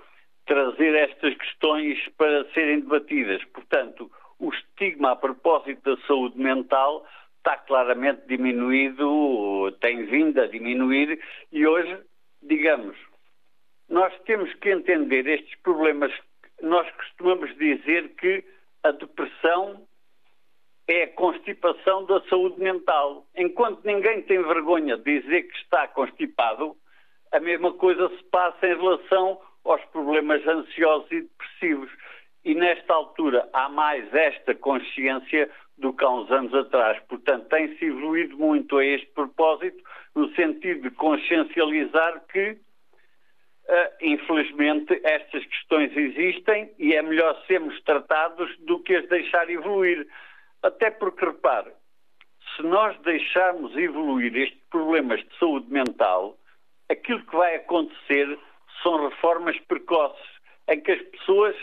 trazer 0.48 0.96
estas 0.96 1.36
questões 1.36 2.00
para 2.18 2.44
serem 2.54 2.80
debatidas. 2.80 3.44
Portanto, 3.46 4.12
o 4.44 4.54
estigma 4.54 5.12
a 5.12 5.16
propósito 5.16 5.96
da 5.96 6.02
saúde 6.06 6.38
mental 6.38 7.08
está 7.38 7.58
claramente 7.58 8.28
diminuído, 8.28 9.72
tem 9.80 10.06
vindo 10.06 10.42
a 10.42 10.48
diminuir 10.48 11.20
e 11.52 11.66
hoje, 11.66 11.98
digamos, 12.42 12.98
nós 13.90 14.14
temos 14.26 14.54
que 14.56 14.70
entender 14.70 15.26
estes 15.28 15.56
problemas. 15.62 16.12
Nós 16.62 16.90
costumamos 16.92 17.56
dizer 17.58 18.10
que 18.16 18.44
a 18.84 18.92
depressão 18.92 19.88
é 20.88 21.04
a 21.04 21.14
constipação 21.14 22.06
da 22.06 22.22
saúde 22.24 22.60
mental. 22.60 23.26
Enquanto 23.36 23.86
ninguém 23.86 24.22
tem 24.24 24.42
vergonha 24.44 24.98
de 24.98 25.22
dizer 25.22 25.44
que 25.44 25.58
está 25.58 25.88
constipado, 25.88 26.76
a 27.32 27.40
mesma 27.40 27.72
coisa 27.74 28.10
se 28.10 28.24
passa 28.26 28.68
em 28.68 28.76
relação 28.76 29.40
aos 29.64 29.84
problemas 29.86 30.46
ansiosos 30.46 31.10
e 31.12 31.22
depressivos. 31.22 31.90
E 32.46 32.54
nesta 32.54 32.94
altura 32.94 33.48
há 33.54 33.70
mais 33.70 34.14
esta 34.14 34.54
consciência 34.54 35.50
do 35.78 35.94
que 35.94 36.04
há 36.04 36.10
uns 36.10 36.30
anos 36.32 36.54
atrás. 36.54 37.00
Portanto, 37.08 37.48
tem-se 37.48 37.86
evoluído 37.86 38.38
muito 38.38 38.78
a 38.78 38.86
este 38.86 39.08
propósito, 39.08 39.84
no 40.14 40.34
sentido 40.36 40.82
de 40.84 40.92
consciencializar 40.92 42.22
que, 42.32 42.52
uh, 42.52 43.94
infelizmente, 44.02 45.00
estas 45.04 45.44
questões 45.46 45.96
existem 45.96 46.72
e 46.78 46.94
é 46.94 47.02
melhor 47.02 47.42
sermos 47.48 47.82
tratados 47.84 48.56
do 48.60 48.80
que 48.80 48.96
as 48.96 49.08
deixar 49.08 49.50
evoluir. 49.50 50.08
Até 50.62 50.92
porque, 50.92 51.26
repare, 51.26 51.72
se 52.56 52.64
nós 52.64 52.98
deixarmos 53.02 53.76
evoluir 53.76 54.36
estes 54.36 54.62
problemas 54.70 55.20
de 55.22 55.40
saúde 55.40 55.72
mental, 55.72 56.38
aquilo 56.90 57.26
que 57.26 57.36
vai 57.36 57.56
acontecer 57.56 58.38
são 58.82 59.10
reformas 59.10 59.58
precoces, 59.62 60.26
em 60.70 60.80
que 60.80 60.92
as 60.92 61.02
pessoas, 61.02 61.56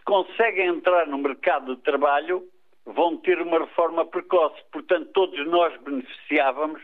se 0.00 0.04
conseguem 0.04 0.68
entrar 0.68 1.06
no 1.06 1.18
mercado 1.18 1.76
de 1.76 1.82
trabalho, 1.82 2.42
vão 2.86 3.16
ter 3.18 3.40
uma 3.40 3.60
reforma 3.60 4.06
precoce. 4.06 4.56
Portanto, 4.72 5.10
todos 5.12 5.46
nós 5.46 5.78
beneficiávamos 5.82 6.80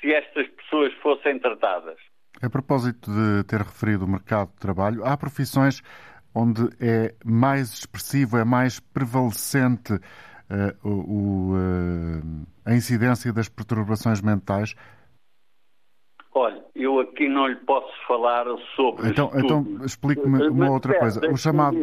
se 0.00 0.12
estas 0.12 0.48
pessoas 0.48 0.92
fossem 1.02 1.38
tratadas. 1.38 1.98
A 2.40 2.48
propósito 2.48 3.10
de 3.10 3.44
ter 3.44 3.60
referido 3.60 4.04
o 4.04 4.08
mercado 4.08 4.50
de 4.50 4.58
trabalho, 4.58 5.04
há 5.04 5.16
profissões 5.16 5.82
onde 6.34 6.62
é 6.80 7.14
mais 7.24 7.72
expressivo, 7.72 8.38
é 8.38 8.44
mais 8.44 8.80
prevalecente 8.80 9.92
uh, 9.92 10.88
o, 10.88 11.52
uh, 11.54 12.46
a 12.64 12.74
incidência 12.74 13.32
das 13.32 13.48
perturbações 13.48 14.20
mentais 14.20 14.74
Olha, 16.34 16.64
eu 16.74 16.98
aqui 16.98 17.28
não 17.28 17.46
lhe 17.46 17.56
posso 17.56 17.92
falar 18.08 18.46
sobre. 18.74 19.10
Então, 19.10 19.30
então 19.34 19.66
explique-me 19.84 20.48
uma 20.48 20.70
outra 20.70 20.98
coisa. 20.98 21.20
O 21.30 21.36
chamado. 21.36 21.76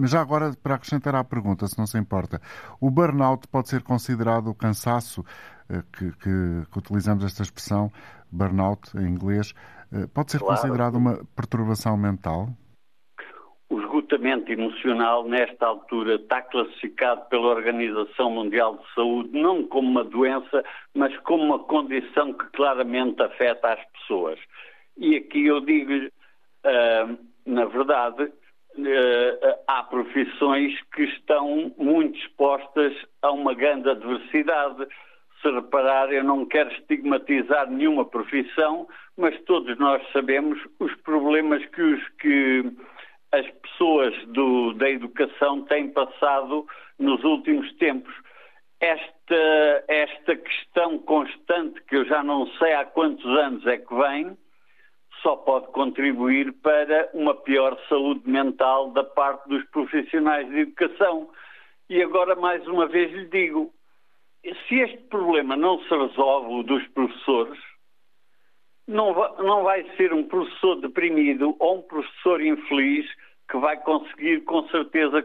Mas 0.00 0.10
já 0.10 0.20
agora, 0.20 0.52
para 0.62 0.76
acrescentar 0.76 1.14
à 1.14 1.22
pergunta, 1.22 1.66
se 1.66 1.78
não 1.78 1.86
se 1.86 1.98
importa, 1.98 2.40
o 2.80 2.90
burnout 2.90 3.46
pode 3.48 3.68
ser 3.68 3.82
considerado 3.82 4.48
o 4.48 4.54
cansaço, 4.54 5.22
eh, 5.68 5.82
que, 5.92 6.10
que, 6.12 6.70
que 6.70 6.78
utilizamos 6.78 7.22
esta 7.22 7.42
expressão, 7.42 7.92
burnout 8.30 8.96
em 8.96 9.06
inglês, 9.06 9.52
eh, 9.92 10.06
pode 10.06 10.32
ser 10.32 10.38
claro. 10.38 10.54
considerado 10.56 10.94
uma 10.94 11.20
perturbação 11.36 11.94
mental? 11.94 12.48
O 13.68 13.78
emocional, 14.50 15.24
nesta 15.24 15.66
altura, 15.66 16.16
está 16.16 16.42
classificado 16.42 17.22
pela 17.28 17.48
Organização 17.48 18.30
Mundial 18.30 18.76
de 18.76 18.94
Saúde 18.94 19.30
não 19.32 19.64
como 19.66 19.88
uma 19.88 20.04
doença, 20.04 20.64
mas 20.94 21.16
como 21.18 21.42
uma 21.44 21.58
condição 21.58 22.32
que 22.32 22.44
claramente 22.52 23.22
afeta 23.22 23.72
as 23.72 23.84
pessoas. 23.92 24.38
E 24.96 25.16
aqui 25.16 25.46
eu 25.46 25.60
digo-lhe, 25.60 26.06
uh, 26.06 27.18
na 27.46 27.64
verdade, 27.66 28.24
uh, 28.24 29.58
há 29.66 29.82
profissões 29.84 30.74
que 30.94 31.04
estão 31.04 31.72
muito 31.78 32.18
expostas 32.18 32.92
a 33.22 33.30
uma 33.30 33.54
grande 33.54 33.90
adversidade. 33.90 34.86
Se 35.40 35.50
reparar, 35.50 36.12
eu 36.12 36.22
não 36.22 36.46
quero 36.46 36.70
estigmatizar 36.72 37.70
nenhuma 37.70 38.04
profissão, 38.04 38.86
mas 39.16 39.38
todos 39.42 39.76
nós 39.78 40.02
sabemos 40.12 40.58
os 40.78 40.94
problemas 41.02 41.64
que 41.66 41.82
os 41.82 42.08
que 42.20 42.72
as 43.32 43.50
pessoas 43.50 44.14
do, 44.28 44.74
da 44.74 44.90
educação 44.90 45.62
têm 45.64 45.88
passado 45.90 46.66
nos 46.98 47.24
últimos 47.24 47.72
tempos. 47.76 48.14
Esta, 48.78 49.84
esta 49.88 50.36
questão 50.36 50.98
constante, 50.98 51.80
que 51.84 51.96
eu 51.96 52.04
já 52.04 52.22
não 52.22 52.46
sei 52.58 52.74
há 52.74 52.84
quantos 52.84 53.24
anos 53.24 53.66
é 53.66 53.78
que 53.78 53.94
vem, 53.94 54.36
só 55.22 55.36
pode 55.36 55.68
contribuir 55.68 56.52
para 56.62 57.08
uma 57.14 57.34
pior 57.34 57.78
saúde 57.88 58.28
mental 58.28 58.90
da 58.90 59.04
parte 59.04 59.48
dos 59.48 59.64
profissionais 59.70 60.48
de 60.48 60.60
educação. 60.60 61.30
E 61.88 62.02
agora, 62.02 62.34
mais 62.34 62.66
uma 62.66 62.86
vez, 62.86 63.10
lhe 63.12 63.26
digo: 63.26 63.72
se 64.68 64.74
este 64.74 64.98
problema 65.04 65.56
não 65.56 65.78
se 65.84 65.96
resolve, 65.96 66.52
o 66.52 66.62
dos 66.64 66.86
professores, 66.88 67.58
não 68.92 69.12
não 69.38 69.62
vai 69.64 69.84
ser 69.96 70.12
um 70.12 70.24
professor 70.24 70.76
deprimido 70.80 71.56
ou 71.58 71.78
um 71.78 71.82
professor 71.82 72.40
infeliz 72.40 73.06
que 73.50 73.58
vai 73.58 73.76
conseguir, 73.78 74.40
com 74.44 74.66
certeza, 74.68 75.24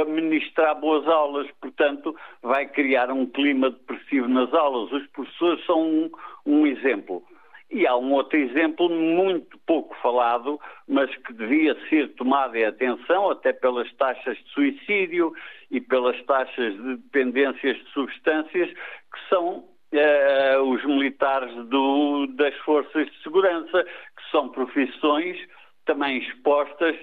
administrar 0.00 0.78
boas 0.78 1.06
aulas. 1.08 1.48
Portanto, 1.60 2.14
vai 2.42 2.66
criar 2.66 3.10
um 3.10 3.26
clima 3.26 3.70
depressivo 3.70 4.28
nas 4.28 4.52
aulas. 4.54 4.92
Os 4.92 5.06
professores 5.08 5.64
são 5.66 5.82
um, 5.82 6.10
um 6.46 6.66
exemplo. 6.66 7.24
E 7.70 7.86
há 7.86 7.96
um 7.96 8.12
outro 8.12 8.38
exemplo 8.38 8.88
muito 8.88 9.58
pouco 9.66 9.96
falado, 10.00 10.60
mas 10.86 11.12
que 11.16 11.32
devia 11.32 11.76
ser 11.88 12.14
tomado 12.14 12.54
em 12.54 12.64
atenção, 12.64 13.30
até 13.30 13.52
pelas 13.52 13.92
taxas 13.94 14.36
de 14.36 14.48
suicídio 14.50 15.32
e 15.70 15.80
pelas 15.80 16.20
taxas 16.24 16.72
de 16.74 16.96
dependências 16.96 17.76
de 17.76 17.90
substâncias, 17.90 18.70
que 18.70 19.28
são 19.28 19.64
eh, 19.96 20.58
os 20.58 20.84
militares 20.84 21.54
do, 21.66 22.26
das 22.34 22.54
forças 22.58 23.06
de 23.06 23.22
segurança, 23.22 23.84
que 23.84 24.30
são 24.30 24.48
profissões 24.48 25.38
também 25.84 26.18
expostas 26.18 26.96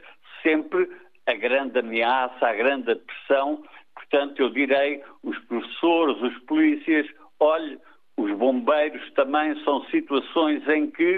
sempre 0.43 0.89
a 1.25 1.33
grande 1.33 1.79
ameaça, 1.79 2.45
a 2.45 2.53
grande 2.53 2.95
pressão. 2.95 3.63
Portanto, 3.95 4.41
eu 4.41 4.49
direi, 4.49 5.01
os 5.23 5.37
professores, 5.45 6.21
os 6.21 6.37
polícias, 6.43 7.07
olhe, 7.39 7.79
os 8.17 8.31
bombeiros 8.33 9.09
também 9.13 9.55
são 9.63 9.85
situações 9.85 10.67
em 10.67 10.91
que, 10.91 11.17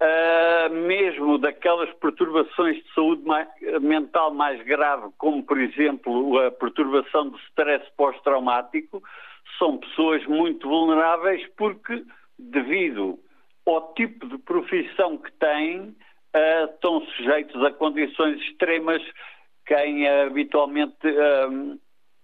uh, 0.00 0.72
mesmo 0.72 1.38
daquelas 1.38 1.92
perturbações 1.94 2.76
de 2.76 2.94
saúde 2.94 3.22
mais, 3.24 3.48
mental 3.82 4.32
mais 4.32 4.62
grave, 4.64 5.08
como 5.18 5.42
por 5.42 5.60
exemplo 5.60 6.38
a 6.38 6.50
perturbação 6.50 7.28
do 7.28 7.38
stress 7.38 7.84
pós-traumático, 7.96 9.02
são 9.58 9.78
pessoas 9.78 10.24
muito 10.26 10.68
vulneráveis 10.68 11.46
porque, 11.56 12.04
devido 12.38 13.18
ao 13.66 13.94
tipo 13.94 14.26
de 14.28 14.38
profissão 14.38 15.16
que 15.16 15.32
têm, 15.32 15.80
uh, 15.80 16.64
estão 16.72 17.00
sujeitos 17.06 17.62
a 17.64 17.70
condições 17.72 18.40
extremas. 18.42 19.02
Quem 19.66 20.04
uh, 20.06 20.26
habitualmente 20.26 21.06
uh, 21.06 21.80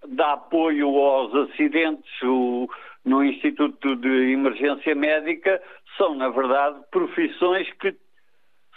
dá 0.08 0.32
apoio 0.34 0.88
aos 0.88 1.34
acidentes, 1.50 2.10
o, 2.22 2.68
no 3.04 3.24
Instituto 3.24 3.96
de 3.96 4.32
Emergência 4.32 4.94
Médica 4.94 5.62
são, 5.96 6.14
na 6.14 6.28
verdade, 6.28 6.80
profissões 6.90 7.70
que, 7.74 7.94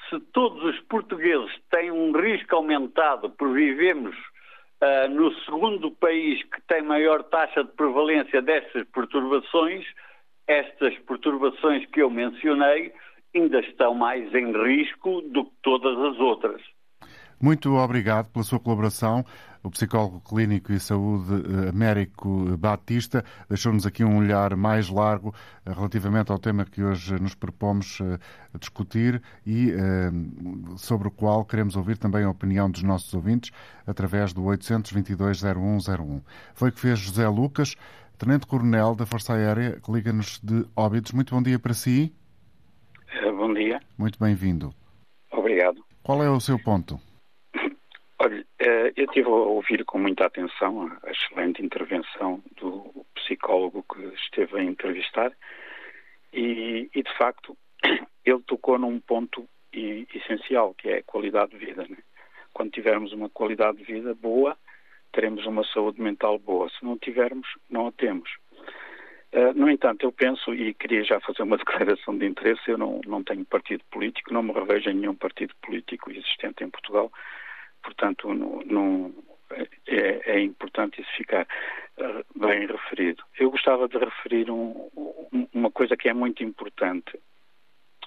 se 0.09 0.19
todos 0.31 0.63
os 0.63 0.79
portugueses 0.81 1.51
têm 1.71 1.91
um 1.91 2.11
risco 2.11 2.55
aumentado 2.55 3.29
por 3.31 3.53
vivemos 3.53 4.15
uh, 4.83 5.09
no 5.09 5.33
segundo 5.41 5.91
país 5.91 6.43
que 6.43 6.61
tem 6.67 6.81
maior 6.81 7.23
taxa 7.23 7.63
de 7.63 7.71
prevalência 7.71 8.41
destas 8.41 8.85
perturbações, 8.93 9.85
estas 10.47 10.97
perturbações 10.99 11.85
que 11.87 12.01
eu 12.01 12.09
mencionei 12.09 12.93
ainda 13.33 13.59
estão 13.61 13.95
mais 13.95 14.33
em 14.33 14.51
risco 14.51 15.21
do 15.21 15.45
que 15.45 15.51
todas 15.63 15.97
as 15.97 16.19
outras. 16.19 16.61
Muito 17.41 17.73
obrigado 17.75 18.31
pela 18.31 18.43
sua 18.43 18.59
colaboração. 18.59 19.25
O 19.63 19.69
psicólogo 19.71 20.19
clínico 20.19 20.73
e 20.73 20.79
saúde 20.79 21.31
eh, 21.33 21.69
Américo 21.69 22.57
Batista 22.57 23.23
deixou-nos 23.47 23.85
aqui 23.85 24.03
um 24.03 24.17
olhar 24.17 24.57
mais 24.57 24.89
largo 24.89 25.33
eh, 25.65 25.71
relativamente 25.71 26.33
ao 26.33 26.37
tema 26.37 26.65
que 26.65 26.83
hoje 26.83 27.17
nos 27.17 27.33
propomos 27.33 28.01
eh, 28.01 28.19
discutir 28.59 29.21
e 29.47 29.71
sobre 30.75 31.07
o 31.07 31.11
qual 31.11 31.45
queremos 31.45 31.77
ouvir 31.77 31.97
também 31.97 32.25
a 32.25 32.29
opinião 32.29 32.69
dos 32.69 32.83
nossos 32.83 33.13
ouvintes 33.13 33.51
através 33.87 34.33
do 34.33 34.41
822-0101. 34.43 36.21
Foi 36.53 36.69
o 36.69 36.71
que 36.71 36.79
fez 36.79 36.99
José 36.99 37.27
Lucas, 37.29 37.75
Tenente-Coronel 38.17 38.95
da 38.95 39.05
Força 39.05 39.33
Aérea, 39.33 39.79
que 39.79 39.91
liga-nos 39.91 40.39
de 40.41 40.65
Óbidos. 40.75 41.13
Muito 41.13 41.33
bom 41.33 41.41
dia 41.41 41.57
para 41.57 41.73
si. 41.73 42.13
Bom 43.37 43.53
dia. 43.53 43.79
Muito 43.97 44.19
bem-vindo. 44.19 44.73
Obrigado. 45.31 45.83
Qual 46.03 46.21
é 46.21 46.29
o 46.29 46.39
seu 46.39 46.59
ponto? 46.59 46.99
Eh, 48.95 49.01
eu 49.01 49.05
estive 49.05 49.27
a 49.27 49.31
ouvir 49.31 49.83
com 49.85 49.99
muita 49.99 50.25
atenção 50.25 50.91
a 51.03 51.11
excelente 51.11 51.63
intervenção 51.63 52.43
do 52.57 53.05
psicólogo 53.15 53.83
que 53.83 54.01
esteve 54.15 54.59
a 54.59 54.63
entrevistar 54.63 55.31
e, 56.31 56.89
e 56.93 57.03
de 57.03 57.17
facto, 57.17 57.57
ele 58.25 58.41
tocou 58.41 58.77
num 58.79 58.99
ponto 58.99 59.47
essencial, 59.71 60.73
que 60.75 60.89
é 60.89 60.97
a 60.97 61.03
qualidade 61.03 61.51
de 61.51 61.65
vida. 61.65 61.85
Né? 61.87 61.97
Quando 62.53 62.71
tivermos 62.71 63.11
uma 63.11 63.29
qualidade 63.29 63.77
de 63.77 63.83
vida 63.83 64.13
boa, 64.13 64.57
teremos 65.11 65.45
uma 65.45 65.63
saúde 65.65 66.01
mental 66.01 66.37
boa. 66.39 66.69
Se 66.69 66.83
não 66.83 66.97
tivermos, 66.97 67.47
não 67.69 67.87
a 67.87 67.91
temos. 67.91 68.29
Uh, 69.31 69.51
no 69.55 69.67
entanto, 69.67 70.03
eu 70.03 70.11
penso, 70.11 70.53
e 70.53 70.75
queria 70.75 71.03
já 71.03 71.19
fazer 71.21 71.41
uma 71.41 71.57
declaração 71.63 72.15
de 72.15 72.25
interesse, 72.25 72.61
eu 72.67 72.77
não, 72.77 73.01
não 73.05 73.23
tenho 73.23 73.43
partido 73.45 73.83
político, 73.89 74.31
não 74.31 74.43
me 74.43 74.53
revejo 74.53 74.89
em 74.89 74.93
nenhum 74.93 75.15
partido 75.15 75.55
político 75.59 76.11
existente 76.11 76.63
em 76.63 76.69
Portugal, 76.69 77.11
portanto, 77.83 78.33
não, 78.33 78.61
não 78.65 79.13
é, 79.87 80.21
é, 80.25 80.39
importante 80.39 81.01
isso 81.01 81.11
ficar 81.15 81.47
uh, 81.97 82.39
bem 82.39 82.65
referido. 82.65 83.23
Eu 83.37 83.51
gostava 83.51 83.87
de 83.87 83.97
referir 83.97 84.49
um, 84.49 84.89
um, 85.31 85.47
uma 85.53 85.71
coisa 85.71 85.95
que 85.95 86.09
é 86.09 86.13
muito 86.13 86.43
importante. 86.43 87.19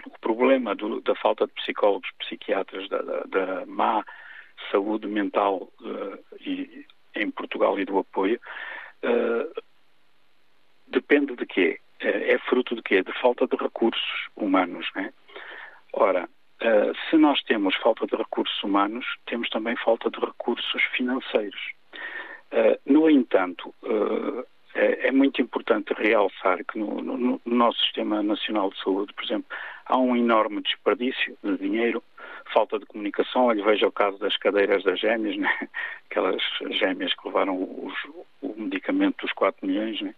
O 0.06 0.18
problema 0.20 0.74
do, 0.74 1.00
da 1.00 1.14
falta 1.14 1.46
de 1.46 1.52
psicólogos, 1.54 2.10
psiquiatras, 2.18 2.88
da, 2.88 3.02
da, 3.02 3.20
da 3.24 3.66
má 3.66 4.04
saúde 4.70 5.06
mental 5.06 5.70
uh, 5.80 6.18
e, 6.40 6.86
em 7.14 7.30
Portugal 7.30 7.78
e 7.78 7.84
do 7.84 7.98
apoio, 7.98 8.40
uh, 9.04 9.62
depende 10.88 11.36
de 11.36 11.46
quê? 11.46 11.80
É 11.98 12.36
fruto 12.38 12.76
de 12.76 12.82
quê? 12.82 13.02
De 13.02 13.12
falta 13.20 13.46
de 13.46 13.56
recursos 13.56 14.28
humanos. 14.36 14.86
Né? 14.94 15.12
Ora, 15.94 16.28
Uh, 16.62 16.94
se 17.10 17.16
nós 17.16 17.42
temos 17.42 17.74
falta 17.76 18.06
de 18.06 18.16
recursos 18.16 18.62
humanos, 18.62 19.04
temos 19.26 19.48
também 19.50 19.76
falta 19.76 20.10
de 20.10 20.18
recursos 20.18 20.82
financeiros. 20.96 21.60
Uh, 22.52 22.78
no 22.86 23.10
entanto, 23.10 23.74
uh, 23.82 24.44
é, 24.76 25.08
é, 25.08 25.12
muito 25.12 25.40
importante 25.40 25.94
realçar 25.94 26.62
que 26.64 26.78
no, 26.78 27.00
no, 27.00 27.16
no, 27.16 27.40
nosso 27.46 27.78
Sistema 27.80 28.22
Nacional 28.22 28.70
de 28.70 28.78
Saúde, 28.82 29.12
por 29.14 29.24
exemplo, 29.24 29.46
há 29.86 29.96
um 29.96 30.14
enorme 30.14 30.60
desperdício 30.60 31.36
de 31.42 31.56
dinheiro, 31.56 32.02
falta 32.52 32.78
de 32.78 32.84
comunicação. 32.84 33.46
Olha, 33.46 33.64
veja 33.64 33.86
o 33.86 33.92
caso 33.92 34.18
das 34.18 34.36
cadeiras 34.36 34.84
das 34.84 35.00
gêmeas, 35.00 35.36
né? 35.36 35.50
aquelas 36.10 36.42
gêmeas 36.72 37.14
que 37.14 37.26
levaram 37.26 37.56
os, 37.56 37.94
o 38.42 38.54
medicamento 38.60 39.22
dos 39.22 39.32
4 39.32 39.66
milhões. 39.66 40.00
Né? 40.00 40.14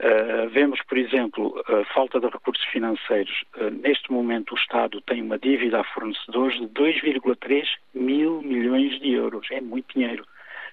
Uh, 0.00 0.48
vemos, 0.48 0.80
por 0.88 0.96
exemplo, 0.96 1.62
a 1.68 1.84
falta 1.92 2.18
de 2.18 2.26
recursos 2.26 2.64
financeiros. 2.66 3.44
Uh, 3.54 3.68
neste 3.70 4.10
momento, 4.10 4.52
o 4.52 4.58
Estado 4.58 4.98
tem 5.02 5.20
uma 5.20 5.38
dívida 5.38 5.80
a 5.80 5.84
fornecedores 5.84 6.58
de 6.58 6.66
2,3 6.68 7.66
mil 7.92 8.40
milhões 8.40 8.98
de 8.98 9.12
euros. 9.12 9.46
É 9.50 9.60
muito 9.60 9.92
dinheiro 9.92 10.26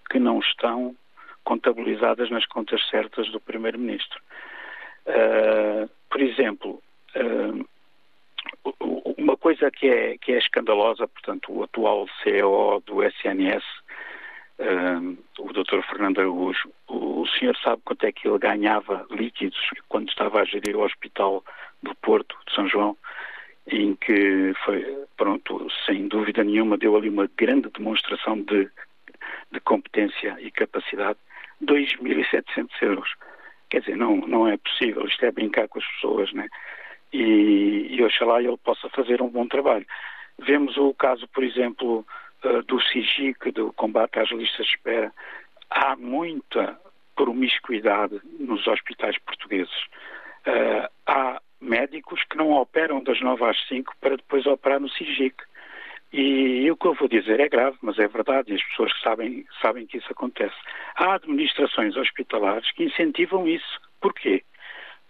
que 0.10 0.18
não 0.18 0.40
estão 0.40 0.96
contabilizadas 1.44 2.30
nas 2.30 2.46
contas 2.46 2.82
certas 2.90 3.30
do 3.30 3.42
Primeiro-Ministro. 3.42 4.18
Uh, 5.06 5.90
por 6.10 6.22
exemplo, 6.22 6.82
uma 9.18 9.36
coisa 9.36 9.70
que 9.70 9.88
é, 9.88 10.18
que 10.18 10.32
é 10.32 10.38
escandalosa, 10.38 11.08
portanto, 11.08 11.52
o 11.52 11.64
atual 11.64 12.08
CEO 12.24 12.82
do 12.86 13.04
SNS 13.04 13.64
o 15.40 15.54
Dr. 15.54 15.82
Fernando 15.88 16.20
Araújo, 16.20 16.70
o, 16.88 17.22
o, 17.22 17.28
senhor 17.28 17.56
sabe 17.58 17.82
quanto 17.86 18.06
é 18.06 18.12
que 18.12 18.28
ele 18.28 18.40
ganhava 18.40 19.06
líquidos 19.12 19.58
quando 19.88 20.10
estava 20.10 20.42
a 20.42 20.46
gerir 20.46 20.76
o 20.76 20.84
Hospital 20.84 21.44
do 21.84 21.94
Porto, 21.96 22.36
de 22.48 22.56
São 22.56 22.68
João, 22.68 22.98
em 23.68 23.96
que 23.96 24.54
foi, 24.66 25.06
pronto, 25.16 25.68
sem 25.86 26.08
dúvida 26.08 26.44
nenhuma, 26.44 26.78
deu 26.78 26.96
ali 26.96 27.10
uma 27.10 27.30
grande 27.38 27.70
demonstração 27.70 28.42
de, 28.42 28.70
de 29.52 29.60
competência 29.60 30.38
e 30.40 30.50
capacidade, 30.50 31.20
2.700 31.64 32.70
euros. 32.82 33.14
Quer 33.70 33.82
dizer, 33.82 33.98
não, 33.98 34.16
não 34.16 34.48
é 34.48 34.58
possível, 34.58 35.06
isto 35.06 35.24
é 35.26 35.32
brincar 35.32 35.68
com 35.68 35.80
as 35.80 35.86
pessoas, 35.86 36.32
né? 36.34 36.48
E, 37.14 37.88
e 37.92 38.04
oxalá 38.04 38.42
ele 38.42 38.58
possa 38.58 38.90
fazer 38.90 39.22
um 39.22 39.30
bom 39.30 39.48
trabalho. 39.48 39.86
Vemos 40.40 40.78
o 40.78 40.94
caso, 40.94 41.28
por 41.28 41.44
exemplo, 41.44 42.06
do 42.68 42.82
SIGIC, 42.82 43.52
do 43.52 43.74
combate 43.74 44.20
às 44.20 44.30
listas 44.30 44.66
de 44.66 44.74
espera, 44.74 45.12
há 45.70 45.96
muita 45.96 46.80
promiscuidade 47.16 48.22
nos 48.40 48.66
hospitais 48.68 49.18
portugueses. 49.20 49.76
Uh, 50.46 50.88
há 51.08 51.42
médicos 51.60 52.24
que 52.30 52.38
não 52.38 52.52
operam 52.52 53.04
das 53.04 53.20
9 53.20 53.44
às 53.44 53.68
5 53.68 53.94
para 54.00 54.18
depois 54.18 54.46
operar 54.46 54.80
no 54.80 54.90
SIGIC. 54.90 55.36
E 56.14 56.70
o 56.72 56.78
que 56.78 56.86
eu 56.86 56.94
vou 56.94 57.10
dizer 57.10 57.40
é 57.40 57.50
grave, 57.50 57.78
mas 57.82 58.00
é 58.00 58.08
verdade, 58.08 58.52
e 58.52 58.56
as 58.56 58.64
pessoas 58.64 58.92
sabem, 59.02 59.46
sabem 59.62 59.86
que 59.86 59.98
isso 59.98 60.08
acontece. 60.10 60.56
Há 60.96 61.16
administrações 61.16 61.98
hospitalares 61.98 62.72
que 62.72 62.86
incentivam 62.86 63.46
isso. 63.48 63.82
Porquê? 64.00 64.44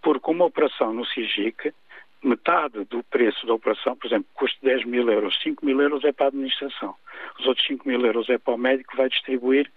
Porque 0.02 0.30
uma 0.30 0.46
operação 0.46 0.92
no 0.92 1.04
SIGIC 1.06 1.72
metade 2.22 2.84
do 2.84 3.02
preço 3.04 3.46
da 3.46 3.54
operação, 3.54 3.96
por 3.96 4.06
exemplo, 4.06 4.26
custa 4.34 4.58
10 4.62 4.84
mil 4.84 5.08
euros, 5.10 5.40
5 5.42 5.64
mil 5.64 5.80
euros 5.80 6.04
é 6.04 6.12
para 6.12 6.26
a 6.26 6.28
administração, 6.28 6.94
os 7.38 7.46
outros 7.46 7.66
5 7.66 7.86
mil 7.88 8.04
euros 8.04 8.28
é 8.28 8.38
para 8.38 8.54
o 8.54 8.58
médico 8.58 8.90
que 8.90 8.96
vai 8.96 9.08
distribuir 9.08 9.70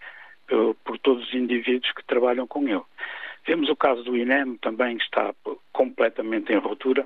uh, 0.52 0.74
por 0.84 0.98
todos 1.00 1.28
os 1.28 1.34
indivíduos 1.34 1.92
que 1.94 2.04
trabalham 2.06 2.48
com 2.48 2.68
ele. 2.68 2.84
Vemos 3.46 3.70
o 3.70 3.76
caso 3.76 4.04
do 4.04 4.16
INEM 4.16 4.58
também 4.58 4.98
que 4.98 5.04
está 5.04 5.34
completamente 5.72 6.52
em 6.52 6.58
ruptura. 6.58 7.06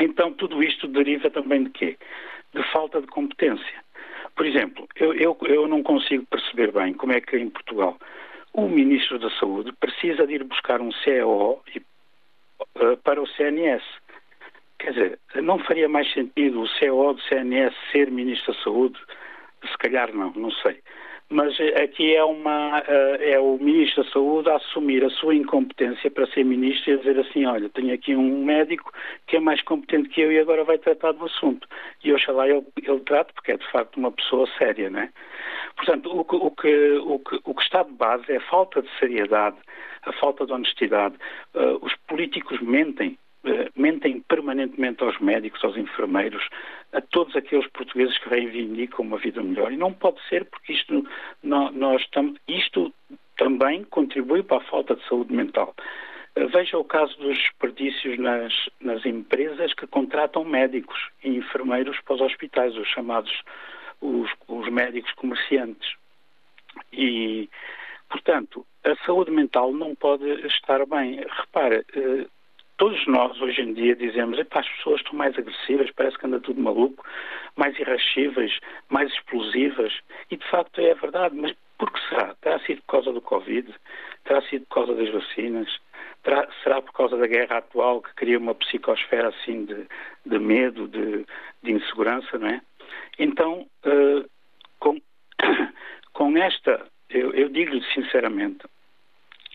Então 0.00 0.32
tudo 0.32 0.62
isto 0.62 0.88
deriva 0.88 1.30
também 1.30 1.64
de 1.64 1.70
quê? 1.70 1.96
De 2.52 2.62
falta 2.72 3.00
de 3.00 3.06
competência. 3.06 3.84
Por 4.34 4.46
exemplo, 4.46 4.88
eu, 4.96 5.14
eu, 5.14 5.38
eu 5.42 5.68
não 5.68 5.82
consigo 5.82 6.26
perceber 6.26 6.72
bem 6.72 6.92
como 6.92 7.12
é 7.12 7.20
que 7.20 7.36
em 7.36 7.50
Portugal 7.50 7.96
o 8.52 8.68
Ministro 8.68 9.18
da 9.18 9.30
Saúde 9.30 9.72
precisa 9.72 10.26
de 10.26 10.34
ir 10.34 10.44
buscar 10.44 10.80
um 10.80 10.92
CEO 10.92 11.62
uh, 12.76 12.96
para 13.02 13.20
o 13.20 13.26
CNS. 13.26 13.82
Quer 14.84 14.92
dizer, 14.92 15.18
não 15.36 15.58
faria 15.60 15.88
mais 15.88 16.12
sentido 16.12 16.60
o 16.60 16.68
CEO 16.68 17.14
do 17.14 17.22
CNS 17.22 17.74
ser 17.90 18.10
Ministro 18.10 18.52
da 18.52 18.60
Saúde? 18.60 18.98
Se 19.66 19.78
calhar 19.78 20.14
não, 20.14 20.30
não 20.32 20.50
sei. 20.50 20.78
Mas 21.30 21.58
eh, 21.58 21.82
aqui 21.82 22.14
é, 22.14 22.22
uma, 22.22 22.82
eh, 22.86 23.30
é 23.32 23.40
o 23.40 23.56
Ministro 23.56 24.04
da 24.04 24.10
Saúde 24.10 24.50
a 24.50 24.56
assumir 24.56 25.02
a 25.02 25.08
sua 25.08 25.34
incompetência 25.34 26.10
para 26.10 26.26
ser 26.26 26.44
Ministro 26.44 26.90
e 26.90 26.94
a 26.94 26.96
dizer 26.98 27.18
assim, 27.18 27.46
olha, 27.46 27.70
tenho 27.70 27.94
aqui 27.94 28.14
um 28.14 28.44
médico 28.44 28.92
que 29.26 29.38
é 29.38 29.40
mais 29.40 29.62
competente 29.62 30.10
que 30.10 30.20
eu 30.20 30.30
e 30.30 30.38
agora 30.38 30.64
vai 30.64 30.76
tratar 30.76 31.12
do 31.12 31.24
assunto. 31.24 31.66
E 32.04 32.12
oxalá 32.12 32.46
ele, 32.46 32.62
ele 32.82 33.00
trate, 33.00 33.32
porque 33.32 33.52
é 33.52 33.56
de 33.56 33.70
facto 33.70 33.96
uma 33.96 34.12
pessoa 34.12 34.46
séria, 34.58 34.90
não 34.90 35.00
é? 35.00 35.10
Portanto, 35.76 36.14
o 36.14 36.24
que, 36.26 36.36
o, 36.36 36.50
que, 36.50 36.92
o, 36.98 37.18
que, 37.20 37.40
o 37.42 37.54
que 37.54 37.62
está 37.62 37.84
de 37.84 37.92
base 37.92 38.30
é 38.30 38.36
a 38.36 38.50
falta 38.50 38.82
de 38.82 38.98
seriedade, 38.98 39.56
a 40.02 40.12
falta 40.12 40.44
de 40.44 40.52
honestidade. 40.52 41.16
Uh, 41.54 41.78
os 41.80 41.94
políticos 42.06 42.60
mentem 42.60 43.18
mentem 43.76 44.20
permanentemente 44.20 45.02
aos 45.02 45.18
médicos, 45.18 45.62
aos 45.64 45.76
enfermeiros, 45.76 46.48
a 46.92 47.00
todos 47.00 47.34
aqueles 47.36 47.66
portugueses 47.68 48.16
que 48.18 48.28
reivindicam 48.28 49.04
uma 49.04 49.18
vida 49.18 49.42
melhor. 49.42 49.72
E 49.72 49.76
não 49.76 49.92
pode 49.92 50.20
ser 50.28 50.44
porque 50.46 50.72
isto, 50.72 51.06
nós, 51.42 52.06
isto 52.48 52.92
também 53.36 53.84
contribui 53.84 54.42
para 54.42 54.58
a 54.58 54.64
falta 54.64 54.94
de 54.94 55.06
saúde 55.08 55.32
mental. 55.32 55.74
Eh, 56.36 56.46
veja 56.46 56.78
o 56.78 56.84
caso 56.84 57.16
dos 57.18 57.36
desperdícios 57.36 58.18
nas, 58.18 58.52
nas 58.80 59.04
empresas 59.04 59.72
que 59.74 59.86
contratam 59.86 60.44
médicos 60.44 60.98
e 61.22 61.36
enfermeiros 61.36 61.98
para 62.00 62.14
os 62.14 62.20
hospitais, 62.20 62.76
os 62.76 62.88
chamados 62.88 63.42
os, 64.00 64.30
os 64.48 64.68
médicos 64.68 65.12
comerciantes. 65.12 65.94
E, 66.92 67.48
portanto, 68.08 68.66
a 68.84 68.94
saúde 69.06 69.30
mental 69.30 69.72
não 69.72 69.94
pode 69.94 70.28
estar 70.46 70.84
bem. 70.86 71.24
Repara, 71.40 71.84
eh, 71.94 72.26
todos 72.76 73.06
nós 73.06 73.40
hoje 73.40 73.60
em 73.62 73.72
dia 73.72 73.94
dizemos 73.94 74.36
que 74.36 74.58
as 74.58 74.68
pessoas 74.68 75.00
estão 75.00 75.14
mais 75.14 75.36
agressivas, 75.38 75.90
parece 75.92 76.18
que 76.18 76.26
anda 76.26 76.40
tudo 76.40 76.60
maluco, 76.60 77.04
mais 77.56 77.78
irascíveis, 77.78 78.58
mais 78.88 79.12
explosivas. 79.12 79.92
E 80.30 80.36
de 80.36 80.50
facto 80.50 80.80
é 80.80 80.94
verdade, 80.94 81.36
mas 81.36 81.54
por 81.78 81.92
que 81.92 82.08
será? 82.08 82.34
Terá 82.40 82.58
sido 82.60 82.80
por 82.82 82.92
causa 82.92 83.12
do 83.12 83.20
Covid? 83.20 83.72
Terá 84.24 84.42
sido 84.42 84.64
por 84.66 84.74
causa 84.74 84.94
das 84.94 85.10
vacinas? 85.10 85.68
Terá, 86.22 86.48
será 86.62 86.80
por 86.80 86.92
causa 86.92 87.16
da 87.16 87.26
guerra 87.26 87.58
atual 87.58 88.00
que 88.00 88.14
cria 88.14 88.38
uma 88.38 88.54
psicosfera 88.54 89.28
assim 89.28 89.64
de, 89.66 89.86
de 90.24 90.38
medo, 90.38 90.88
de, 90.88 91.26
de, 91.62 91.72
insegurança, 91.72 92.38
não 92.38 92.48
é? 92.48 92.60
Então, 93.18 93.66
uh, 93.84 94.28
com, 94.78 95.00
com 96.12 96.36
esta, 96.38 96.86
eu, 97.10 97.32
eu 97.34 97.48
digo-lhe 97.48 97.84
sinceramente, 97.92 98.66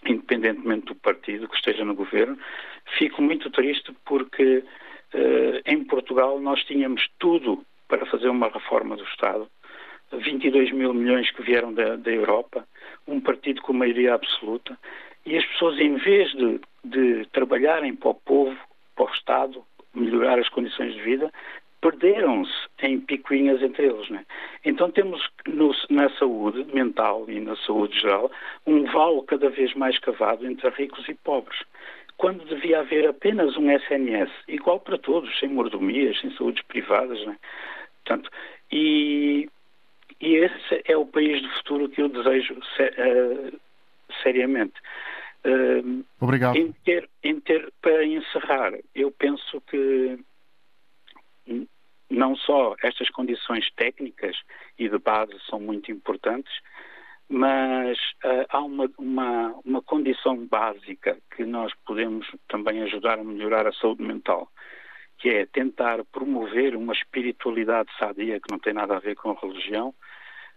independentemente 0.06 0.86
do 0.86 0.96
partido 0.96 1.48
que 1.48 1.56
esteja 1.56 1.84
no 1.84 1.96
governo, 1.96 2.38
fico 2.98 3.22
muito 3.22 3.50
triste 3.50 3.94
porque 4.06 4.64
eh, 5.14 5.62
em 5.66 5.84
Portugal 5.84 6.40
nós 6.40 6.64
tínhamos 6.64 7.08
tudo 7.20 7.64
para 7.88 8.06
fazer 8.06 8.30
uma 8.30 8.50
reforma 8.50 8.96
do 8.96 9.04
Estado, 9.04 9.50
22 10.12 10.72
mil 10.72 10.94
milhões 10.94 11.30
que 11.32 11.44
vieram 11.44 11.74
da, 11.74 11.96
da 11.96 12.12
Europa, 12.12 12.68
um 13.08 13.20
partido 13.20 13.62
com 13.62 13.74
maioria 13.74 14.14
absoluta, 14.14 14.78
e 15.26 15.38
as 15.38 15.46
pessoas, 15.46 15.80
em 15.80 15.96
vez 15.98 16.32
de, 16.32 16.60
de 16.84 17.26
trabalharem 17.32 17.96
para 17.96 18.10
o 18.10 18.16
povo, 18.16 18.58
para 18.96 19.06
o 19.06 19.14
Estado, 19.14 19.64
melhorar 19.94 20.40
as 20.40 20.50
condições 20.50 20.94
de 20.94 21.02
vida, 21.02 21.32
perderam-se 21.82 22.52
em 22.84 23.00
picuinhas 23.00 23.62
entre 23.62 23.88
eles. 23.88 24.10
Né? 24.10 24.26
Então 24.66 24.92
temos 24.92 25.22
no, 25.48 25.74
na 25.90 26.10
saúde 26.12 26.66
mental 26.74 27.26
e 27.28 27.40
na 27.40 27.56
saúde 27.58 28.00
geral 28.00 28.32
um 28.66 28.84
valo 28.86 29.24
cada 29.24 29.50
vez 29.50 29.74
mais 29.76 29.98
cavado 30.00 30.46
entre 30.46 30.70
ricos 30.70 31.08
e 31.08 31.14
pobres, 31.14 31.60
quando 32.18 32.46
devia 32.46 32.80
haver 32.80 33.08
apenas 33.08 33.56
um 33.56 33.72
SNS, 33.72 34.30
igual 34.48 34.80
para 34.80 34.98
todos, 34.98 35.38
sem 35.40 35.50
mordomias, 35.50 36.20
sem 36.20 36.32
saúdes 36.32 36.64
privadas. 36.64 37.26
Né? 37.26 37.38
Portanto, 38.04 38.30
e, 38.72 39.50
e 40.20 40.36
esse 40.36 40.82
é 40.86 40.98
o 40.98 41.06
país 41.06 41.42
do 41.42 41.50
futuro 41.50 41.90
que 41.90 42.02
eu 42.02 42.10
desejo 42.10 42.56
uh, 42.56 43.60
seriamente. 44.22 44.74
Uh, 45.46 46.04
Obrigado. 46.20 46.58
Em 46.58 46.74
ter, 46.84 47.10
em 47.24 47.40
ter, 47.40 47.72
para 47.82 48.04
encerrar, 48.04 48.74
eu 48.94 49.10
penso 49.12 49.62
que 49.62 50.20
não 52.10 52.36
só 52.36 52.76
estas 52.82 53.10
condições 53.10 53.70
técnicas 53.76 54.36
e 54.78 54.90
de 54.90 54.98
base 54.98 55.34
são 55.50 55.60
muito 55.60 55.92
importantes, 55.92 56.52
mas 57.30 57.98
uh, 58.26 58.46
há 58.50 58.60
uma, 58.60 58.90
uma, 58.98 59.56
uma, 59.64 59.82
condição 59.84 60.48
básica 60.48 61.18
que 61.36 61.46
nós 61.46 61.72
podemos 61.86 62.28
também 62.48 62.82
ajudar 62.82 63.20
a 63.20 63.24
melhorar 63.24 63.68
a 63.68 63.74
saúde 63.74 64.02
mental, 64.02 64.50
que 65.20 65.30
é 65.30 65.46
tentar 65.46 66.04
promover 66.06 66.76
uma 66.76 66.94
espiritualidade 66.94 67.90
sadia 68.00 68.40
que 68.40 68.52
não 68.52 68.58
tem 68.58 68.74
nada 68.74 68.96
a 68.96 69.00
ver 69.00 69.16
com 69.16 69.30
a 69.30 69.40
religião, 69.40 69.94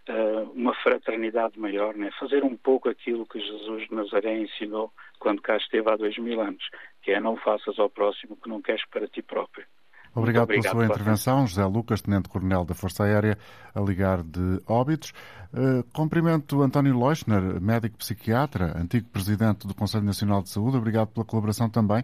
uh, 0.09 0.51
uma 0.55 0.73
fraternidade 0.73 1.59
maior, 1.59 1.95
né? 1.95 2.09
fazer 2.19 2.43
um 2.43 2.57
pouco 2.57 2.89
aquilo 2.89 3.27
que 3.27 3.39
Jesus 3.39 3.87
de 3.87 3.93
Nazaré 3.93 4.35
ensinou 4.39 4.91
quando 5.19 5.43
cá 5.43 5.57
esteve 5.57 5.91
há 5.91 5.95
dois 5.95 6.17
mil 6.17 6.41
anos, 6.41 6.67
que 7.03 7.11
é 7.11 7.19
não 7.19 7.37
faças 7.37 7.77
ao 7.77 7.89
próximo 7.89 8.33
o 8.33 8.37
que 8.37 8.49
não 8.49 8.63
queres 8.63 8.83
para 8.87 9.07
ti 9.07 9.21
próprio. 9.21 9.67
Obrigado, 10.15 10.43
obrigado 10.43 10.71
pela 10.73 10.85
sua 10.85 10.85
intervenção. 10.85 11.47
José 11.47 11.65
Lucas, 11.65 12.01
Tenente-Coronel 12.01 12.65
da 12.65 12.75
Força 12.75 13.03
Aérea, 13.03 13.37
a 13.73 13.81
ligar 13.81 14.21
de 14.21 14.61
Óbidos. 14.67 15.11
Uh, 15.51 15.83
cumprimento 15.91 16.61
António 16.61 16.97
Leuchner, 16.99 17.59
médico 17.59 17.97
psiquiatra, 17.97 18.77
antigo 18.77 19.07
presidente 19.09 19.67
do 19.67 19.73
Conselho 19.73 20.03
Nacional 20.03 20.43
de 20.43 20.49
Saúde. 20.49 20.77
Obrigado 20.77 21.07
pela 21.09 21.25
colaboração 21.25 21.69
também. 21.69 22.03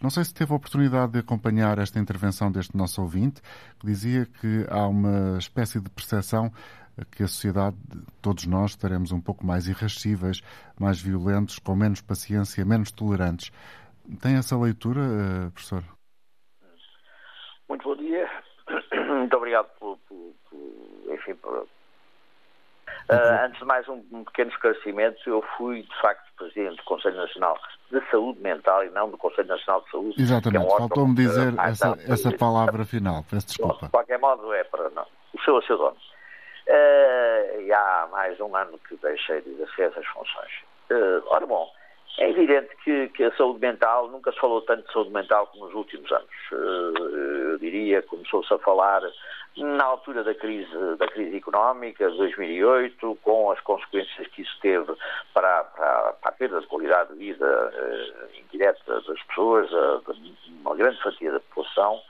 Não 0.00 0.08
sei 0.08 0.24
se 0.24 0.32
teve 0.32 0.52
a 0.52 0.56
oportunidade 0.56 1.12
de 1.12 1.18
acompanhar 1.18 1.78
esta 1.78 1.98
intervenção 1.98 2.50
deste 2.50 2.74
nosso 2.76 3.02
ouvinte, 3.02 3.42
que 3.78 3.86
dizia 3.86 4.26
que 4.40 4.66
há 4.70 4.86
uma 4.86 5.36
espécie 5.38 5.80
de 5.80 5.90
percepção 5.90 6.50
que 7.10 7.22
a 7.22 7.28
sociedade, 7.28 7.76
todos 8.20 8.46
nós, 8.46 8.72
estaremos 8.72 9.12
um 9.12 9.20
pouco 9.20 9.46
mais 9.46 9.68
irascíveis, 9.68 10.40
mais 10.78 11.00
violentos, 11.00 11.58
com 11.58 11.76
menos 11.76 12.00
paciência, 12.00 12.64
menos 12.64 12.90
tolerantes. 12.90 13.50
Tem 14.20 14.34
essa 14.34 14.56
leitura, 14.56 15.00
uh, 15.00 15.50
professor? 15.50 15.84
Muito 17.70 17.84
bom 17.84 17.94
dia. 17.94 18.28
Muito 19.06 19.36
obrigado 19.36 19.68
por, 19.78 19.96
por, 20.08 20.34
por 20.50 21.14
enfim, 21.14 21.36
por, 21.36 21.54
uh, 21.54 21.66
antes 23.44 23.60
de 23.60 23.64
mais, 23.64 23.88
um, 23.88 24.04
um, 24.10 24.24
pequeno 24.24 24.50
esclarecimento. 24.50 25.18
Eu 25.30 25.40
fui, 25.56 25.82
de 25.82 26.00
facto, 26.00 26.24
presidente 26.36 26.78
do 26.78 26.82
Conselho 26.82 27.16
Nacional 27.16 27.56
de 27.92 28.00
Saúde 28.10 28.40
Mental 28.40 28.84
e 28.84 28.90
não 28.90 29.08
do 29.08 29.16
Conselho 29.16 29.46
Nacional 29.46 29.82
de 29.82 29.90
Saúde. 29.92 30.20
Exatamente, 30.20 30.64
é 30.64 30.66
um 30.66 30.78
faltou-me 30.78 31.14
dizer 31.14 31.54
essa, 31.60 31.96
essa 32.08 32.36
palavra 32.36 32.84
final. 32.84 33.24
Peço 33.30 33.46
desculpa. 33.46 33.86
de 33.86 33.92
qualquer 33.92 34.18
modo, 34.18 34.52
é 34.52 34.64
para 34.64 34.90
não. 34.90 35.06
O 35.32 35.40
seu 35.40 35.56
é 35.56 35.62
seu 35.62 35.78
dono. 35.78 35.96
Uh, 36.66 37.60
e 37.60 37.72
há 37.72 38.08
mais 38.10 38.40
um 38.40 38.56
ano 38.56 38.80
que 38.80 38.96
deixei 38.96 39.42
de 39.42 39.50
exercer 39.50 39.90
essas 39.90 40.06
funções. 40.06 40.50
Uh, 40.90 41.22
ora, 41.28 41.46
bom, 41.46 41.70
é 42.20 42.28
evidente 42.28 42.68
que, 42.84 43.08
que, 43.08 43.24
a 43.24 43.34
saúde 43.34 43.60
mental, 43.60 44.08
nunca 44.08 44.30
se 44.30 44.38
falou 44.38 44.60
tanto 44.60 44.86
de 44.86 44.92
saúde 44.92 45.10
mental 45.10 45.46
como 45.46 45.64
nos 45.64 45.74
últimos 45.74 46.12
anos. 46.12 46.28
Eh, 46.52 47.52
eu 47.52 47.58
diria, 47.58 48.02
começou-se 48.02 48.52
a 48.52 48.58
falar 48.58 49.00
na 49.56 49.84
altura 49.84 50.22
da 50.22 50.34
crise, 50.34 50.70
da 50.98 51.08
crise 51.08 51.38
económica 51.38 52.10
de 52.10 52.16
2008, 52.18 53.18
com 53.22 53.50
as 53.50 53.58
consequências 53.60 54.26
que 54.28 54.42
isso 54.42 54.54
teve 54.60 54.92
para, 55.32 55.64
para, 55.64 56.12
para 56.12 56.30
a 56.30 56.32
perda 56.32 56.60
de 56.60 56.66
qualidade 56.66 57.10
de 57.14 57.18
vida 57.18 57.72
uh, 57.72 58.38
indireta 58.38 59.00
das 59.00 59.22
pessoas, 59.22 59.68
de 59.70 60.34
uma 60.60 60.76
grande 60.76 61.02
fatia 61.02 61.32
da 61.32 61.40
população. 61.40 62.02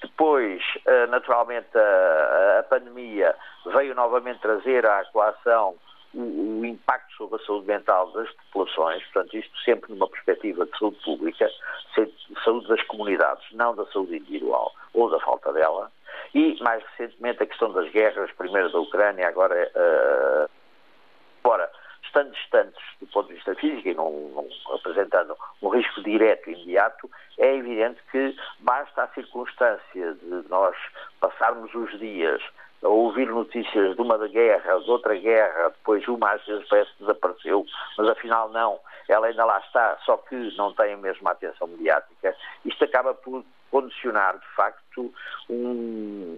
Depois, 0.00 0.62
uh, 0.86 1.10
naturalmente, 1.10 1.76
a, 1.76 2.60
a 2.60 2.62
pandemia 2.62 3.34
veio 3.66 3.94
novamente 3.94 4.40
trazer 4.40 4.86
à 4.86 5.04
coação 5.12 5.76
o, 6.14 6.60
o, 6.60 6.64
impacto 6.64 7.14
sobre 7.16 7.40
a 7.40 7.46
saúde 7.46 7.66
mental 7.66 8.10
das 8.12 8.30
populações, 8.32 9.02
portanto, 9.04 9.36
isto 9.36 9.58
sempre 9.64 9.92
numa 9.92 10.08
perspectiva 10.08 10.66
de 10.66 10.78
saúde 10.78 10.98
pública, 11.04 11.50
saúde 12.44 12.68
das 12.68 12.82
comunidades, 12.84 13.44
não 13.52 13.74
da 13.74 13.84
saúde 13.86 14.16
individual 14.16 14.72
ou 14.94 15.10
da 15.10 15.20
falta 15.20 15.52
dela, 15.52 15.90
e 16.34 16.56
mais 16.62 16.82
recentemente 16.96 17.42
a 17.42 17.46
questão 17.46 17.72
das 17.72 17.90
guerras, 17.90 18.30
primeiro 18.32 18.70
da 18.70 18.80
Ucrânia, 18.80 19.28
agora. 19.28 19.70
Uh, 19.74 20.50
embora 21.40 21.70
estando 22.04 22.32
distantes 22.32 22.82
do 23.00 23.06
ponto 23.06 23.28
de 23.28 23.34
vista 23.34 23.54
físico 23.54 23.88
e 23.88 23.94
não, 23.94 24.10
não 24.10 24.48
apresentando 24.74 25.36
um 25.62 25.68
risco 25.68 26.02
direto 26.02 26.48
e 26.48 26.54
imediato, 26.54 27.10
é 27.38 27.54
evidente 27.54 28.00
que 28.10 28.36
basta 28.60 29.04
a 29.04 29.08
circunstância 29.08 30.14
de 30.14 30.48
nós 30.48 30.76
passarmos 31.20 31.72
os 31.74 31.98
dias 31.98 32.42
a 32.82 32.88
ouvir 32.88 33.28
notícias 33.28 33.96
de 33.96 34.00
uma 34.00 34.18
guerra, 34.28 34.78
de 34.78 34.90
outra 34.90 35.14
guerra, 35.14 35.70
depois 35.70 36.06
uma 36.06 36.32
às 36.32 36.44
vezes 36.46 36.66
parece 36.68 36.92
que 36.92 37.00
desapareceu, 37.00 37.64
mas 37.96 38.08
afinal 38.08 38.48
não, 38.50 38.78
ela 39.08 39.26
ainda 39.26 39.44
lá 39.44 39.58
está, 39.58 39.98
só 40.04 40.16
que 40.16 40.34
não 40.56 40.72
tem 40.74 40.94
a 40.94 40.96
mesma 40.96 41.32
atenção 41.32 41.66
mediática. 41.66 42.36
Isto 42.64 42.84
acaba 42.84 43.14
por 43.14 43.44
condicionar, 43.70 44.38
de 44.38 44.46
facto, 44.54 45.12
um, 45.50 46.36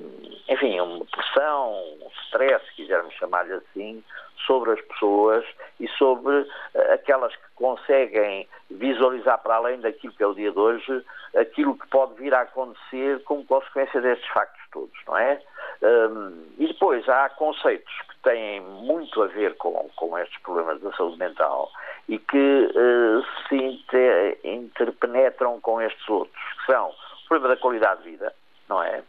enfim, 0.48 0.80
uma 0.80 1.04
pressão, 1.04 1.72
um 2.02 2.08
stress, 2.24 2.64
se 2.66 2.74
quisermos 2.74 3.14
chamar-lhe 3.14 3.54
assim, 3.54 4.02
sobre 4.46 4.72
as 4.72 4.80
pessoas 4.82 5.44
e 5.78 5.86
sobre 5.90 6.40
uh, 6.40 6.92
aquelas 6.92 7.34
que 7.36 7.50
conseguem 7.54 8.48
visualizar 8.70 9.38
para 9.42 9.56
além 9.56 9.80
daquilo 9.80 10.12
que 10.12 10.22
é 10.22 10.26
o 10.26 10.34
dia 10.34 10.50
de 10.50 10.58
hoje, 10.58 11.04
aquilo 11.36 11.78
que 11.78 11.86
pode 11.88 12.14
vir 12.14 12.34
a 12.34 12.40
acontecer 12.40 13.22
como 13.24 13.44
consequência 13.44 14.00
destes 14.00 14.28
factos 14.30 14.59
todos, 14.72 14.96
não 15.06 15.16
é? 15.16 15.40
Um, 15.82 16.46
e 16.58 16.66
depois 16.66 17.08
há 17.08 17.28
conceitos 17.30 17.92
que 18.08 18.22
têm 18.22 18.60
muito 18.60 19.22
a 19.22 19.26
ver 19.26 19.56
com, 19.56 19.88
com 19.96 20.18
estes 20.18 20.40
problemas 20.42 20.80
da 20.80 20.92
saúde 20.92 21.18
mental 21.18 21.70
e 22.08 22.18
que 22.18 22.36
uh, 22.36 23.24
se 23.48 23.56
inter, 23.56 24.38
interpenetram 24.44 25.60
com 25.60 25.80
estes 25.80 26.08
outros, 26.08 26.42
que 26.58 26.72
são 26.72 26.88
o 26.88 27.28
problema 27.28 27.54
da 27.54 27.60
qualidade 27.60 28.02
de 28.02 28.10
vida, 28.10 28.34
não 28.68 28.82
é? 28.82 29.02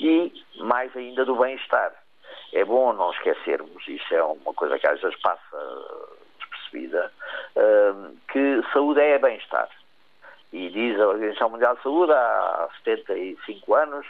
E 0.00 0.32
mais 0.60 0.94
ainda 0.96 1.24
do 1.24 1.36
bem-estar. 1.36 1.92
É 2.52 2.64
bom 2.64 2.92
não 2.92 3.10
esquecermos, 3.12 3.86
isso 3.86 4.14
é 4.14 4.22
uma 4.22 4.54
coisa 4.54 4.78
que 4.78 4.86
às 4.86 5.00
vezes 5.00 5.20
passa 5.20 5.58
despercebida, 6.38 7.12
uh, 7.56 8.16
que 8.32 8.62
saúde 8.72 9.00
é 9.00 9.18
bem-estar. 9.18 9.68
E 10.52 10.70
diz 10.70 10.98
a 10.98 11.08
Organização 11.08 11.50
Mundial 11.50 11.76
de 11.76 11.82
Saúde 11.82 12.12
há 12.12 12.68
75 12.82 13.74
anos 13.74 14.06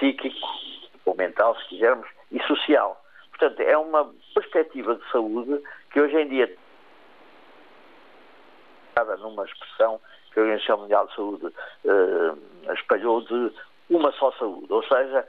psíquico, 0.00 0.48
ou 1.04 1.14
mental, 1.14 1.56
se 1.60 1.68
quisermos, 1.68 2.08
e 2.32 2.40
social. 2.44 3.00
Portanto, 3.30 3.60
é 3.60 3.76
uma 3.76 4.10
perspectiva 4.34 4.94
de 4.94 5.10
saúde 5.10 5.62
que 5.92 6.00
hoje 6.00 6.16
em 6.16 6.28
dia 6.28 6.56
numa 9.20 9.44
expressão 9.44 10.00
que 10.32 10.38
a 10.38 10.42
Organização 10.42 10.78
Mundial 10.78 11.06
de 11.06 11.14
Saúde 11.14 11.46
uh, 11.46 12.72
espalhou 12.74 13.22
de 13.22 13.52
uma 13.88 14.12
só 14.12 14.30
saúde, 14.32 14.72
ou 14.72 14.82
seja, 14.84 15.26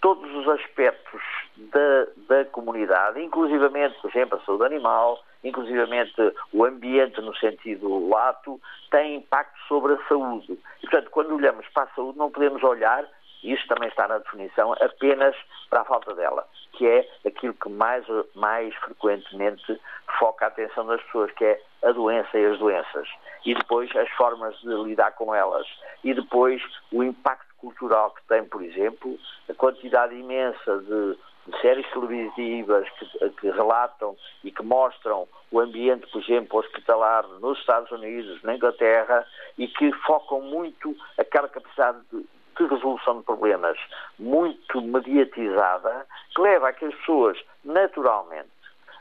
todos 0.00 0.32
os 0.34 0.48
aspectos 0.48 1.20
da, 1.56 2.06
da 2.28 2.44
comunidade, 2.46 3.20
inclusivamente, 3.20 3.98
por 4.00 4.10
exemplo, 4.10 4.38
a 4.38 4.44
saúde 4.44 4.64
animal, 4.64 5.20
inclusivamente 5.42 6.14
o 6.52 6.64
ambiente 6.64 7.20
no 7.20 7.34
sentido 7.36 8.08
lato, 8.08 8.60
têm 8.90 9.16
impacto 9.16 9.58
sobre 9.66 9.94
a 9.94 10.08
saúde. 10.08 10.58
E, 10.78 10.82
portanto, 10.82 11.10
quando 11.10 11.34
olhamos 11.34 11.66
para 11.68 11.84
a 11.84 11.94
saúde, 11.94 12.18
não 12.18 12.30
podemos 12.30 12.62
olhar 12.62 13.04
isto 13.42 13.68
também 13.68 13.88
está 13.88 14.08
na 14.08 14.18
definição, 14.18 14.72
apenas 14.74 15.36
para 15.70 15.82
a 15.82 15.84
falta 15.84 16.14
dela, 16.14 16.46
que 16.72 16.86
é 16.86 17.08
aquilo 17.26 17.54
que 17.54 17.68
mais, 17.68 18.04
mais 18.34 18.74
frequentemente 18.76 19.80
foca 20.18 20.46
a 20.46 20.48
atenção 20.48 20.86
das 20.86 21.02
pessoas, 21.04 21.30
que 21.32 21.44
é 21.44 21.60
a 21.82 21.92
doença 21.92 22.38
e 22.38 22.46
as 22.46 22.58
doenças. 22.58 23.08
E 23.44 23.54
depois 23.54 23.94
as 23.96 24.10
formas 24.10 24.58
de 24.60 24.74
lidar 24.84 25.12
com 25.12 25.34
elas. 25.34 25.66
E 26.02 26.12
depois 26.12 26.62
o 26.92 27.02
impacto 27.02 27.54
cultural 27.58 28.10
que 28.12 28.22
tem, 28.28 28.44
por 28.44 28.62
exemplo, 28.62 29.18
a 29.48 29.54
quantidade 29.54 30.14
imensa 30.14 30.78
de, 30.78 31.18
de 31.46 31.60
séries 31.60 31.88
televisivas 31.90 32.88
que, 32.90 33.30
que, 33.40 33.50
relatam 33.50 34.16
e 34.42 34.50
que 34.50 34.62
mostram 34.62 35.28
o 35.50 35.60
ambiente, 35.60 36.06
por 36.08 36.22
exemplo, 36.22 36.58
hospitalar 36.58 37.26
nos 37.40 37.58
Estados 37.58 37.90
Unidos, 37.90 38.42
na 38.42 38.54
Inglaterra, 38.54 39.26
e 39.56 39.66
que 39.68 39.92
focam 40.06 40.40
muito 40.40 40.96
aquela 41.16 41.48
capacidade 41.48 41.98
de, 42.12 42.24
de 42.58 42.66
resolução 42.66 43.18
de 43.18 43.24
problemas 43.24 43.78
muito 44.18 44.82
mediatizada, 44.82 46.06
que 46.34 46.42
leva 46.42 46.68
a 46.68 46.72
que 46.72 46.84
as 46.84 46.94
pessoas, 46.96 47.38
naturalmente, 47.64 48.48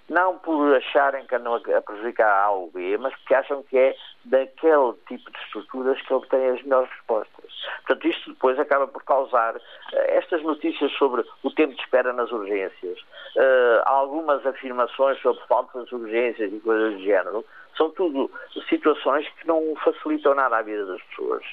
não 0.09 0.37
por 0.37 0.73
acharem 0.75 1.25
que 1.25 1.35
andam 1.35 1.55
a 1.55 1.81
prejudicar 1.81 2.29
a 2.29 2.43
A 2.45 2.51
ou 2.51 2.71
B, 2.71 2.97
mas 2.97 3.13
porque 3.15 3.35
acham 3.35 3.63
que 3.63 3.77
é 3.77 3.95
daquele 4.25 4.93
tipo 5.07 5.29
de 5.29 5.37
estruturas 5.39 6.01
que 6.01 6.13
obtêm 6.13 6.49
as 6.49 6.63
melhores 6.63 6.89
respostas. 6.89 7.51
Portanto, 7.85 8.07
isto 8.07 8.29
depois 8.31 8.57
acaba 8.57 8.87
por 8.87 9.03
causar 9.03 9.55
uh, 9.55 9.59
estas 10.07 10.41
notícias 10.43 10.91
sobre 10.93 11.25
o 11.43 11.51
tempo 11.51 11.75
de 11.75 11.81
espera 11.81 12.13
nas 12.13 12.31
urgências, 12.31 12.99
uh, 12.99 13.81
algumas 13.85 14.45
afirmações 14.45 15.19
sobre 15.21 15.43
falsas 15.47 15.91
urgências 15.91 16.53
e 16.53 16.59
coisas 16.59 16.93
do 16.93 17.03
género, 17.03 17.45
são 17.77 17.91
tudo 17.91 18.29
situações 18.67 19.27
que 19.39 19.47
não 19.47 19.75
facilitam 19.83 20.33
nada 20.33 20.57
a 20.57 20.61
vida 20.61 20.85
das 20.85 21.01
pessoas. 21.03 21.43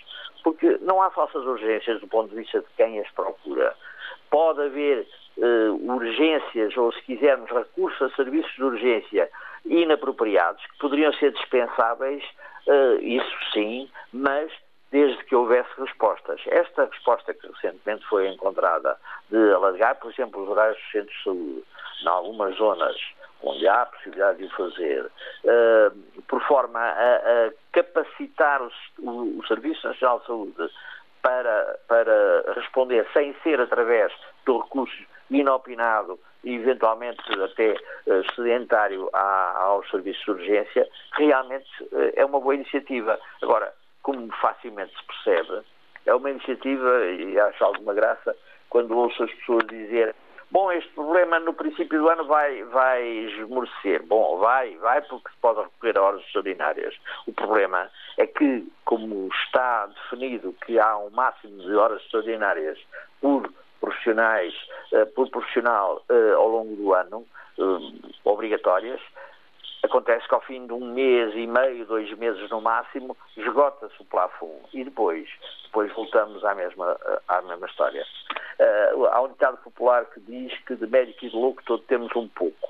Porque 0.43 0.79
não 0.81 1.03
há 1.03 1.11
falsas 1.11 1.45
urgências 1.45 2.01
do 2.01 2.09
ponto 2.09 2.31
de 2.31 2.37
vista 2.37 2.61
de 2.61 2.67
quem 2.77 2.99
as 3.01 3.11
procura. 3.11 3.75
Pode 4.31 4.63
haver 4.63 5.07
uh, 5.37 5.93
urgências, 5.93 6.77
ou 6.77 6.93
se 6.93 7.03
quisermos, 7.03 7.51
recursos 7.51 8.01
a 8.03 8.15
serviços 8.17 8.53
de 8.55 8.65
urgência 8.65 9.31
inapropriados, 9.65 10.65
que 10.67 10.79
poderiam 10.79 11.13
ser 11.15 11.33
dispensáveis, 11.33 12.23
uh, 12.67 13.01
isso 13.01 13.53
sim, 13.53 13.91
mas 14.13 14.51
desde 14.91 15.25
que 15.25 15.35
houvesse 15.35 15.69
respostas. 15.79 16.41
Esta 16.47 16.85
resposta 16.85 17.35
que 17.35 17.47
recentemente 17.47 18.07
foi 18.07 18.29
encontrada 18.29 18.97
de 19.31 19.53
alargar, 19.53 19.99
por 19.99 20.13
exemplo, 20.13 20.43
os 20.43 20.49
horários 20.49 20.79
dos 20.79 20.93
centros 20.93 21.17
de 21.17 21.25
saúde, 21.25 21.65
em 22.03 22.09
algumas 22.09 22.57
zonas 22.57 22.97
onde 23.45 23.69
há 23.69 23.83
a 23.83 23.87
possibilidade 23.87 24.39
de 24.39 24.45
o 24.45 24.57
fazer, 24.57 25.05
uh, 25.05 26.23
por 26.27 26.43
forma 26.43 26.81
a, 26.81 27.17
a 27.17 27.53
capacitar 27.73 28.63
o, 28.63 28.71
o, 28.99 29.39
o, 29.39 29.47
Serviço 29.47 29.87
Nacional 29.87 30.21
de 30.21 30.27
Saúde 30.27 30.71
para, 31.23 31.79
para 31.89 32.53
responder 32.55 33.07
sem 33.13 33.35
ser 33.43 33.61
através 33.61 34.13
do 34.47 34.59
recurso 34.59 35.05
inopinado 35.31 36.19
e 36.43 36.55
eventualmente 36.55 37.23
até 37.43 37.73
uh, 37.73 38.35
sedentário 38.35 39.09
à, 39.13 39.63
aos 39.63 39.89
serviços 39.91 40.23
de 40.25 40.31
urgência, 40.31 40.89
realmente 41.13 41.69
uh, 41.85 42.13
é 42.15 42.25
uma 42.25 42.41
boa 42.41 42.55
iniciativa. 42.55 43.19
Agora, 43.43 43.73
como 44.03 44.31
facilmente 44.37 44.95
se 44.97 45.07
percebe, 45.07 45.63
é 46.07 46.15
uma 46.15 46.31
iniciativa, 46.31 47.07
e 47.07 47.39
acho 47.39 47.65
alguma 47.65 47.95
graça, 47.95 48.37
quando 48.69 48.97
ouço 48.97 49.23
as 49.23 49.33
pessoas 49.33 49.67
dizer 49.67 50.15
bom, 50.55 50.71
este 50.71 50.89
problema 50.95 51.41
no 51.41 51.53
princípio 51.53 51.99
do 51.99 52.09
ano 52.09 52.25
vai, 52.27 52.63
vai 52.65 53.03
esmorecer. 53.03 54.05
Bom, 54.05 54.39
vai, 54.39 54.77
vai, 54.77 55.03
porque 55.03 55.29
se 55.29 55.37
pode 55.41 55.61
recorrer 55.61 55.99
a 55.99 56.03
horas 56.03 56.21
extraordinárias. 56.23 56.95
O 57.27 57.33
problema 57.33 57.91
é 58.17 58.27
que, 58.27 58.65
como 58.85 59.29
está 59.45 59.87
definido 59.87 60.55
que 60.65 60.79
há 60.79 60.97
um 60.97 61.11
máximo 61.11 61.61
de 61.61 61.75
horas 61.75 62.01
extraordinárias 62.03 62.79
por 63.21 63.53
profissionais, 63.81 64.55
uh, 64.93 65.07
por 65.15 65.29
profissional 65.29 66.03
uh, 66.09 66.37
ao 66.37 66.49
longo 66.49 66.77
do 66.77 66.95
ano, 66.95 67.27
uh, 67.59 67.93
obrigatórias, 68.25 69.01
acontece 69.85 70.27
que 70.27 70.35
ao 70.35 70.41
fim 70.41 70.67
de 70.67 70.73
um 70.73 70.93
mês 70.93 71.35
e 71.35 71.47
meio, 71.47 71.87
dois 71.87 72.11
meses 72.19 72.49
no 72.51 72.61
máximo, 72.61 73.17
esgota-se 73.37 73.95
o 74.01 74.05
plafond 74.05 74.61
e 74.73 74.85
depois, 74.85 75.29
depois 75.65 75.93
voltamos 75.93 76.45
à 76.45 76.55
mesma, 76.55 76.97
à 77.29 77.43
mesma 77.43 77.67
história. 77.67 78.05
Uh, 78.59 79.07
há 79.07 79.21
um 79.23 79.29
ditado 79.29 79.57
popular 79.59 80.05
que 80.07 80.21
diz 80.21 80.57
que 80.65 80.77
de 80.77 80.87
médico 80.87 81.25
e 81.25 81.31
de 81.31 81.37
louco 81.37 81.63
todos 81.65 81.85
temos 81.87 82.15
um 82.17 82.29
pouco. 82.29 82.69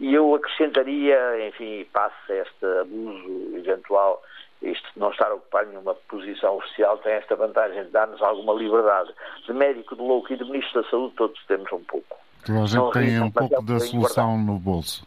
E 0.00 0.14
eu 0.14 0.34
acrescentaria, 0.34 1.48
enfim, 1.48 1.86
passe 1.92 2.32
este 2.32 2.66
abuso 2.80 3.56
eventual 3.56 4.22
isto 4.62 4.88
não 4.96 5.10
estar 5.10 5.28
a 5.28 5.34
ocupar 5.34 5.66
nenhuma 5.66 5.94
posição 6.08 6.56
oficial 6.56 6.96
tem 6.98 7.14
esta 7.14 7.34
vantagem 7.34 7.84
de 7.84 7.90
dar-nos 7.90 8.22
alguma 8.22 8.54
liberdade. 8.54 9.12
De 9.44 9.52
médico, 9.52 9.96
de 9.96 10.02
louco 10.02 10.32
e 10.32 10.36
de 10.36 10.44
ministro 10.44 10.82
da 10.82 10.88
saúde, 10.88 11.14
todos 11.16 11.44
temos 11.46 11.70
um 11.72 11.82
pouco. 11.82 12.16
Toda 12.46 12.60
a 12.60 12.66
gente 12.66 12.76
não 12.76 12.90
tem 12.92 13.20
um 13.20 13.30
pouco 13.30 13.62
da 13.62 13.80
solução 13.80 14.38
no 14.38 14.58
bolso. 14.58 15.04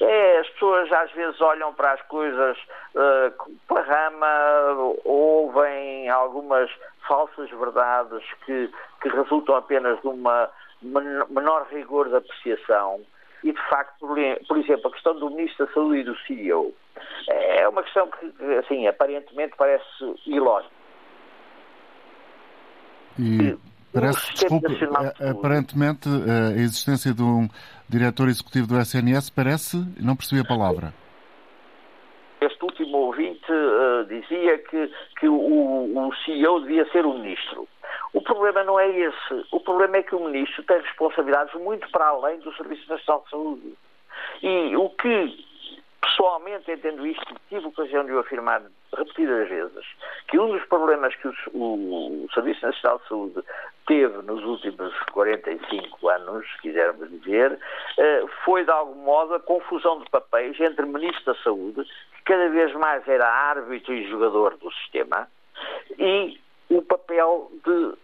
É, 0.00 0.38
as 0.38 0.48
pessoas 0.50 0.92
às 0.92 1.10
vezes 1.12 1.40
olham 1.40 1.74
para 1.74 1.92
as 1.92 2.02
coisas 2.02 2.56
uh, 2.94 3.58
pela 3.66 3.80
rama, 3.82 4.94
ouvem 5.04 6.08
algumas 6.08 6.70
falsas 7.06 7.50
verdades 7.50 8.22
que, 8.46 8.70
que 9.02 9.08
resultam 9.08 9.56
apenas 9.56 10.00
de 10.00 10.06
uma 10.06 10.48
menor 10.80 11.66
rigor 11.70 12.08
de 12.08 12.16
apreciação 12.16 13.00
e, 13.42 13.52
de 13.52 13.68
facto, 13.68 14.06
por 14.46 14.58
exemplo, 14.58 14.88
a 14.88 14.92
questão 14.92 15.18
do 15.18 15.30
Ministro 15.30 15.66
da 15.66 15.72
Saúde 15.72 16.00
e 16.00 16.04
do 16.04 16.16
CEO 16.20 16.74
é 17.28 17.68
uma 17.68 17.82
questão 17.82 18.08
que, 18.08 18.54
assim, 18.58 18.86
aparentemente 18.86 19.54
parece 19.56 19.84
ilógica. 20.26 20.74
E 23.18 23.56
parece, 23.92 24.32
desculpe, 24.34 24.72
é, 25.20 25.30
aparentemente 25.30 26.08
a 26.08 26.52
existência 26.52 27.12
de 27.12 27.22
um 27.22 27.48
diretor 27.88 28.28
executivo 28.28 28.66
do 28.66 28.78
SNS 28.78 29.30
parece, 29.30 29.76
não 30.00 30.16
percebi 30.16 30.40
a 30.40 30.44
palavra. 30.44 30.92
Este 32.40 32.64
último 32.64 32.96
ouvinte 32.98 33.50
uh, 33.50 34.04
dizia 34.06 34.58
que, 34.58 34.90
que 35.18 35.28
o, 35.28 35.34
o 35.34 36.14
CEO 36.24 36.60
devia 36.60 36.88
ser 36.92 37.04
o 37.04 37.14
ministro. 37.14 37.66
O 38.12 38.22
problema 38.22 38.64
não 38.64 38.78
é 38.78 38.88
esse. 38.88 39.46
O 39.50 39.60
problema 39.60 39.98
é 39.98 40.02
que 40.02 40.14
o 40.14 40.24
Ministro 40.24 40.62
tem 40.64 40.80
responsabilidades 40.80 41.54
muito 41.54 41.88
para 41.90 42.06
além 42.06 42.38
do 42.40 42.54
Serviço 42.54 42.88
Nacional 42.88 43.22
de 43.24 43.30
Saúde. 43.30 43.74
E 44.42 44.76
o 44.76 44.88
que, 44.90 45.46
pessoalmente, 46.00 46.70
entendo 46.70 47.06
isto, 47.06 47.34
tive 47.48 47.66
ocasião 47.66 48.04
de 48.04 48.12
o 48.12 48.18
afirmar 48.18 48.62
repetidas 48.96 49.48
vezes, 49.48 49.86
que 50.28 50.38
um 50.38 50.48
dos 50.48 50.64
problemas 50.64 51.14
que 51.16 51.28
o, 51.28 51.34
o, 51.52 52.24
o 52.24 52.32
Serviço 52.32 52.64
Nacional 52.64 52.98
de 52.98 53.08
Saúde 53.08 53.42
teve 53.86 54.22
nos 54.22 54.42
últimos 54.44 54.92
45 55.12 56.08
anos, 56.08 56.46
se 56.52 56.62
quisermos 56.62 57.10
dizer, 57.10 57.58
eh, 57.98 58.24
foi 58.44 58.64
de 58.64 58.70
algum 58.70 59.02
modo 59.02 59.34
a 59.34 59.40
confusão 59.40 60.00
de 60.00 60.10
papéis 60.10 60.58
entre 60.60 60.86
Ministro 60.86 61.32
da 61.32 61.42
Saúde, 61.42 61.84
que 61.84 62.22
cada 62.24 62.48
vez 62.48 62.72
mais 62.74 63.06
era 63.08 63.26
árbitro 63.26 63.94
e 63.94 64.08
jogador 64.08 64.56
do 64.58 64.70
sistema, 64.72 65.28
e 65.98 66.38
o 66.70 66.82
papel 66.82 67.50
de 67.64 67.94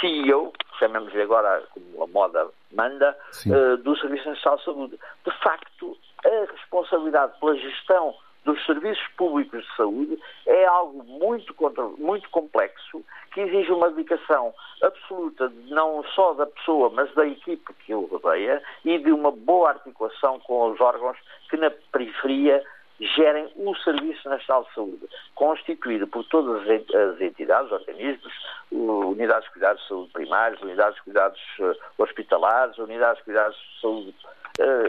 CEO, 0.00 0.52
chamamos-lhe 0.78 1.22
agora 1.22 1.62
como 1.70 2.04
a 2.04 2.06
moda 2.06 2.48
manda, 2.72 3.16
uh, 3.46 3.76
do 3.78 3.96
Serviço 3.98 4.28
Nacional 4.28 4.58
de 4.58 4.64
Saúde. 4.64 5.00
De 5.24 5.38
facto, 5.42 5.96
a 6.24 6.52
responsabilidade 6.52 7.38
pela 7.38 7.56
gestão 7.56 8.14
dos 8.44 8.64
serviços 8.64 9.04
públicos 9.16 9.62
de 9.64 9.76
saúde 9.76 10.18
é 10.46 10.64
algo 10.66 11.02
muito, 11.04 11.54
muito 11.98 12.30
complexo 12.30 13.04
que 13.32 13.40
exige 13.40 13.72
uma 13.72 13.90
dedicação 13.90 14.54
absoluta 14.82 15.52
não 15.66 16.02
só 16.14 16.32
da 16.34 16.46
pessoa, 16.46 16.88
mas 16.90 17.12
da 17.14 17.26
equipe 17.26 17.74
que 17.84 17.92
o 17.92 18.06
rodeia 18.06 18.62
e 18.84 18.98
de 18.98 19.12
uma 19.12 19.30
boa 19.30 19.70
articulação 19.70 20.38
com 20.40 20.70
os 20.70 20.80
órgãos 20.80 21.18
que 21.50 21.56
na 21.56 21.70
periferia 21.92 22.64
gerem 22.98 23.52
o 23.56 23.74
Serviço 23.76 24.28
Nacional 24.28 24.64
de 24.64 24.74
Saúde, 24.74 25.08
constituído 25.34 26.06
por 26.06 26.24
todas 26.24 26.62
as 26.62 27.20
entidades, 27.20 27.70
organismos, 27.70 28.32
unidades 28.70 29.44
de 29.44 29.52
cuidados 29.52 29.82
de 29.82 29.88
saúde 29.88 30.12
primários, 30.12 30.62
unidades 30.62 30.96
de 30.96 31.02
cuidados 31.02 31.40
eh, 31.60 31.72
hospitalares, 31.98 32.78
unidades 32.78 33.18
de 33.18 33.24
cuidados 33.24 33.56
de 33.56 33.80
saúde, 33.80 34.14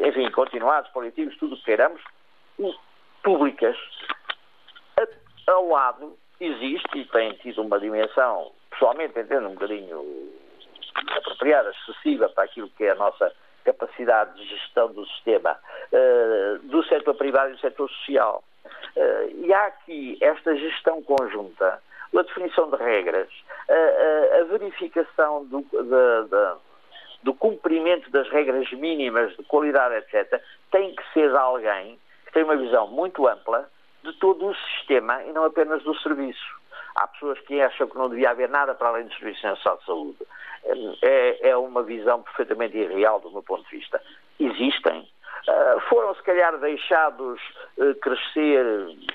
enfim, 0.05 0.31
continuados, 0.31 0.91
paliativos, 0.91 1.37
tudo 1.37 1.55
o 1.55 1.57
que 1.57 1.65
queiramos, 1.65 2.01
públicas. 3.23 3.75
Ao 5.47 5.67
lado 5.67 6.17
existe 6.39 6.99
e 6.99 7.05
tem 7.05 7.33
tido 7.35 7.61
uma 7.61 7.79
dimensão, 7.79 8.51
pessoalmente 8.69 9.19
entendo 9.19 9.47
um 9.47 9.53
bocadinho 9.53 10.31
apropriada, 11.17 11.71
excessiva 11.71 12.29
para 12.29 12.43
aquilo 12.43 12.69
que 12.69 12.83
é 12.83 12.91
a 12.91 12.95
nossa 12.95 13.31
capacidade 13.63 14.35
de 14.35 14.45
gestão 14.47 14.91
do 14.93 15.05
sistema 15.07 15.57
uh, 15.91 16.59
do 16.67 16.83
setor 16.85 17.15
privado 17.15 17.51
e 17.51 17.53
do 17.55 17.59
setor 17.59 17.89
social. 17.89 18.43
Uh, 18.95 19.45
e 19.45 19.53
há 19.53 19.65
aqui 19.67 20.17
esta 20.21 20.55
gestão 20.55 21.01
conjunta, 21.01 21.81
a 22.15 22.21
definição 22.21 22.69
de 22.69 22.77
regras, 22.77 23.29
a 23.69 24.43
verificação 24.45 25.45
do, 25.45 25.61
de, 25.61 26.57
do 27.23 27.33
cumprimento 27.33 28.09
das 28.11 28.29
regras 28.29 28.71
mínimas 28.71 29.35
de 29.35 29.43
qualidade, 29.43 29.95
etc., 29.95 30.41
tem 30.71 30.95
que 30.95 31.03
ser 31.13 31.35
alguém 31.35 31.99
que 32.25 32.33
tem 32.33 32.43
uma 32.43 32.57
visão 32.57 32.87
muito 32.87 33.27
ampla 33.27 33.69
de 34.03 34.13
todo 34.13 34.47
o 34.47 34.55
sistema 34.55 35.23
e 35.23 35.31
não 35.31 35.45
apenas 35.45 35.83
do 35.83 35.95
serviço. 35.99 36.57
Há 36.95 37.07
pessoas 37.07 37.39
que 37.41 37.61
acham 37.61 37.87
que 37.87 37.97
não 37.97 38.09
devia 38.09 38.31
haver 38.31 38.49
nada 38.49 38.73
para 38.73 38.89
além 38.89 39.05
do 39.05 39.13
Serviço 39.13 39.45
Nacional 39.45 39.77
de 39.77 39.85
Saúde 39.85 40.17
é, 41.01 41.49
é 41.49 41.57
uma 41.57 41.83
visão 41.83 42.21
perfeitamente 42.21 42.77
irreal 42.77 43.19
do 43.19 43.31
meu 43.31 43.43
ponto 43.43 43.63
de 43.69 43.77
vista. 43.77 44.01
Existem, 44.39 45.07
Uh, 45.47 45.79
foram 45.89 46.13
se 46.15 46.23
calhar 46.23 46.57
deixados 46.57 47.39
uh, 47.77 47.95
crescer, 48.01 48.63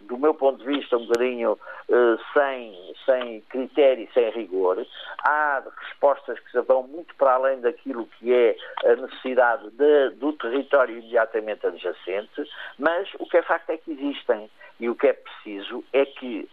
do 0.03 0.19
meu 0.19 0.35
ponto 0.35 0.59
de 0.59 0.67
vista, 0.67 0.97
um 0.97 1.07
bocadinho 1.07 1.53
uh, 1.53 2.19
sem, 2.33 2.95
sem 3.05 3.41
critério 3.43 4.05
e 4.05 4.13
sem 4.13 4.31
rigor. 4.31 4.85
Há 5.25 5.63
respostas 5.79 6.39
que 6.41 6.61
vão 6.61 6.85
muito 6.85 7.15
para 7.17 7.35
além 7.35 7.61
daquilo 7.61 8.07
que 8.19 8.33
é 8.33 8.57
a 8.85 8.97
necessidade 8.97 9.71
de, 9.71 10.11
do 10.17 10.33
território 10.35 10.99
imediatamente 10.99 11.67
adjacente, 11.67 12.49
mas 12.79 13.09
o 13.19 13.27
que 13.27 13.39
é 13.39 13.43
facto 13.43 13.71
é 13.71 13.77
que 13.77 13.93
existem. 13.93 14.51
E 14.81 14.89
o 14.89 14.97
que 14.97 15.07
é 15.07 15.13
preciso 15.13 15.85
é 15.93 16.05
que 16.05 16.49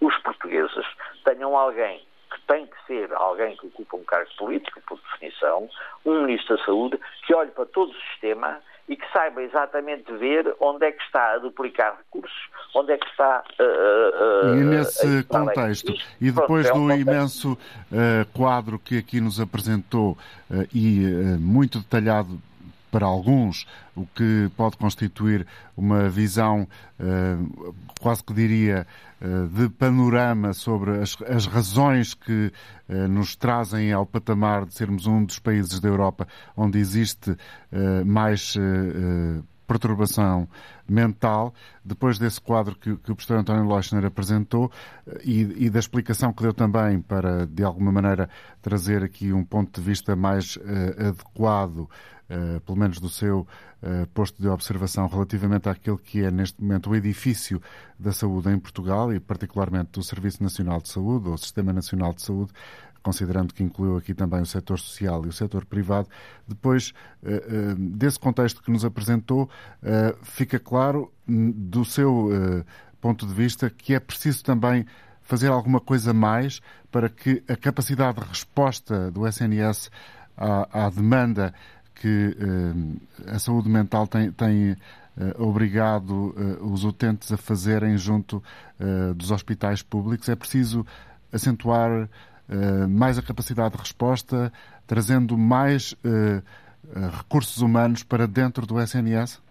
os 0.00 0.16
portugueses 0.18 0.86
tenham 1.24 1.56
alguém 1.56 2.04
que 2.32 2.40
tem 2.46 2.66
que 2.66 2.86
ser 2.86 3.12
alguém 3.12 3.56
que 3.56 3.66
ocupa 3.66 3.96
um 3.96 4.04
cargo 4.04 4.30
político, 4.36 4.80
por 4.86 4.98
definição, 4.98 5.68
um 6.04 6.22
Ministro 6.22 6.56
da 6.56 6.64
Saúde, 6.64 7.00
que 7.26 7.34
olhe 7.34 7.50
para 7.50 7.66
todo 7.66 7.90
o 7.90 8.00
sistema 8.10 8.60
e 8.88 8.96
que 8.96 9.12
saiba 9.12 9.42
exatamente 9.42 10.12
ver 10.12 10.54
onde 10.60 10.86
é 10.86 10.92
que 10.92 11.02
está 11.02 11.34
a 11.34 11.38
duplicar 11.38 11.96
recursos, 11.98 12.50
onde 12.74 12.92
é 12.92 12.98
que 12.98 13.06
está. 13.06 13.44
Uh, 13.58 14.52
uh, 14.52 14.56
e 14.56 14.64
nesse 14.64 15.24
contexto, 15.24 15.94
e 16.20 16.30
depois 16.30 16.66
Pronto, 16.66 16.78
é 16.78 16.82
um 16.82 16.88
do 16.88 17.10
imenso 17.10 17.52
uh, 17.52 17.58
quadro 18.32 18.78
que 18.78 18.98
aqui 18.98 19.20
nos 19.20 19.40
apresentou 19.40 20.18
e 20.74 21.06
muito 21.40 21.78
detalhado 21.78 22.38
para 22.92 23.06
alguns, 23.06 23.66
o 23.96 24.06
que 24.06 24.50
pode 24.54 24.76
constituir 24.76 25.46
uma 25.74 26.10
visão, 26.10 26.68
uh, 27.00 27.74
quase 27.98 28.22
que 28.22 28.34
diria, 28.34 28.86
uh, 29.20 29.48
de 29.48 29.70
panorama 29.70 30.52
sobre 30.52 31.00
as, 31.00 31.16
as 31.22 31.46
razões 31.46 32.12
que 32.12 32.52
uh, 32.88 33.08
nos 33.08 33.34
trazem 33.34 33.92
ao 33.92 34.04
patamar 34.04 34.66
de 34.66 34.74
sermos 34.74 35.06
um 35.06 35.24
dos 35.24 35.38
países 35.38 35.80
da 35.80 35.88
Europa 35.88 36.28
onde 36.54 36.78
existe 36.78 37.34
mais 38.04 38.54
perturbação 39.72 40.48
mental, 40.88 41.54
depois 41.84 42.18
desse 42.18 42.40
quadro 42.40 42.76
que, 42.76 42.96
que 42.96 43.12
o 43.12 43.16
professor 43.16 43.38
António 43.38 43.66
Leuchner 43.66 44.04
apresentou 44.04 44.70
e, 45.24 45.66
e, 45.66 45.70
da 45.70 45.78
explicação 45.78 46.32
que 46.32 46.42
deu 46.42 46.52
também 46.52 47.00
para, 47.00 47.46
de 47.46 47.62
alguma 47.62 47.90
maneira, 47.90 48.28
trazer 48.60 49.02
aqui 49.02 49.32
um 49.32 49.44
ponto 49.44 49.80
de 49.80 49.86
vista 49.86 50.14
mais 50.14 50.58
adequado 50.98 51.88
eh, 52.32 52.60
pelo 52.60 52.78
menos 52.78 52.98
do 52.98 53.10
seu 53.10 53.40
uh, 53.40 54.06
posto 54.14 54.40
de 54.40 54.48
observação, 54.48 55.06
relativamente 55.06 55.68
àquele 55.68 55.98
que 55.98 56.24
é 56.24 56.30
neste 56.30 56.62
momento 56.62 56.88
o 56.88 56.96
edifício 56.96 57.60
da 57.98 58.10
saúde 58.10 58.48
em 58.48 58.58
Portugal 58.58 59.12
e 59.12 59.20
particularmente 59.20 59.90
do 59.92 60.02
Serviço 60.02 60.42
Nacional 60.42 60.80
de 60.80 60.88
Saúde 60.88 61.28
ou 61.28 61.36
Sistema 61.36 61.74
Nacional 61.74 62.14
de 62.14 62.22
Saúde, 62.22 62.50
considerando 63.02 63.52
que 63.52 63.62
incluiu 63.62 63.96
aqui 63.96 64.14
também 64.14 64.40
o 64.40 64.46
setor 64.46 64.78
social 64.78 65.24
e 65.24 65.28
o 65.28 65.32
setor 65.32 65.64
privado. 65.64 66.08
Depois 66.46 66.94
uh, 67.22 67.74
desse 67.76 68.18
contexto 68.18 68.62
que 68.62 68.70
nos 68.70 68.84
apresentou, 68.84 69.48
fica 70.22 70.58
claro 70.58 71.12
do 71.26 71.84
seu 71.84 72.30
ponto 73.00 73.26
de 73.26 73.34
vista 73.34 73.68
que 73.68 73.94
é 73.94 74.00
preciso 74.00 74.44
também 74.44 74.86
fazer 75.22 75.48
alguma 75.48 75.80
coisa 75.80 76.12
mais 76.12 76.60
para 76.90 77.08
que 77.08 77.42
a 77.48 77.56
capacidade 77.56 78.20
de 78.20 78.26
resposta 78.26 79.10
do 79.10 79.26
SNS 79.26 79.90
à, 80.36 80.86
à 80.86 80.90
demanda 80.90 81.52
que 81.94 82.36
a 83.26 83.38
saúde 83.38 83.68
mental 83.68 84.06
tem, 84.06 84.30
tem 84.32 84.76
obrigado 85.38 86.34
os 86.60 86.84
utentes 86.84 87.30
a 87.32 87.36
fazerem 87.36 87.96
junto 87.96 88.42
dos 89.16 89.30
hospitais 89.30 89.82
públicos. 89.82 90.28
É 90.28 90.34
preciso 90.34 90.86
acentuar 91.32 92.08
mais 92.88 93.18
a 93.18 93.22
capacidade 93.22 93.74
de 93.74 93.80
resposta, 93.80 94.52
trazendo 94.86 95.36
mais 95.38 95.94
recursos 97.16 97.62
humanos 97.62 98.02
para 98.02 98.26
dentro 98.26 98.66
do 98.66 98.80
SNS? 98.80 99.42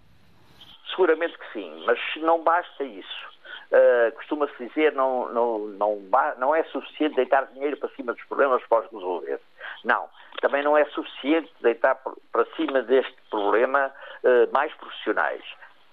Seguramente 0.89 1.37
que 1.37 1.53
sim, 1.53 1.83
mas 1.85 1.99
não 2.17 2.43
basta 2.43 2.83
isso. 2.83 3.31
Uh, 3.71 4.11
costuma-se 4.15 4.67
dizer 4.67 4.91
não, 4.93 5.31
não, 5.31 5.59
não, 5.59 6.01
não 6.37 6.53
é 6.53 6.63
suficiente 6.65 7.15
deitar 7.15 7.47
dinheiro 7.53 7.77
para 7.77 7.89
cima 7.95 8.13
dos 8.13 8.23
problemas 8.25 8.61
para 8.67 8.85
os 8.85 8.91
resolver. 8.91 9.39
Não 9.85 10.09
também 10.41 10.63
não 10.63 10.77
é 10.77 10.83
suficiente 10.85 11.51
deitar 11.61 11.95
para 12.31 12.45
cima 12.55 12.81
deste 12.81 13.15
problema 13.29 13.91
uh, 14.23 14.51
mais 14.51 14.73
profissionais. 14.73 15.43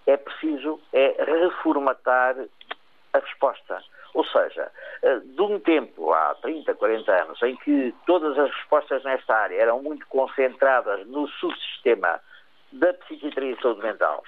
É 0.06 0.16
preciso 0.16 0.80
é 0.92 1.22
reformatar 1.22 2.34
a 3.12 3.18
resposta. 3.18 3.82
Ou 4.14 4.24
seja, 4.24 4.70
uh, 5.02 5.20
de 5.20 5.42
um 5.42 5.60
tempo, 5.60 6.12
há 6.12 6.34
30, 6.36 6.74
40 6.74 7.12
anos, 7.22 7.42
em 7.42 7.56
que 7.56 7.94
todas 8.06 8.38
as 8.38 8.50
respostas 8.50 9.04
nesta 9.04 9.34
área 9.34 9.60
eram 9.60 9.82
muito 9.82 10.06
concentradas 10.08 11.06
no 11.06 11.28
subsistema 11.28 12.20
da 12.72 12.92
psiquiatria 12.94 13.52
e 13.52 13.62
saúde 13.62 13.82
mental, 13.82 14.22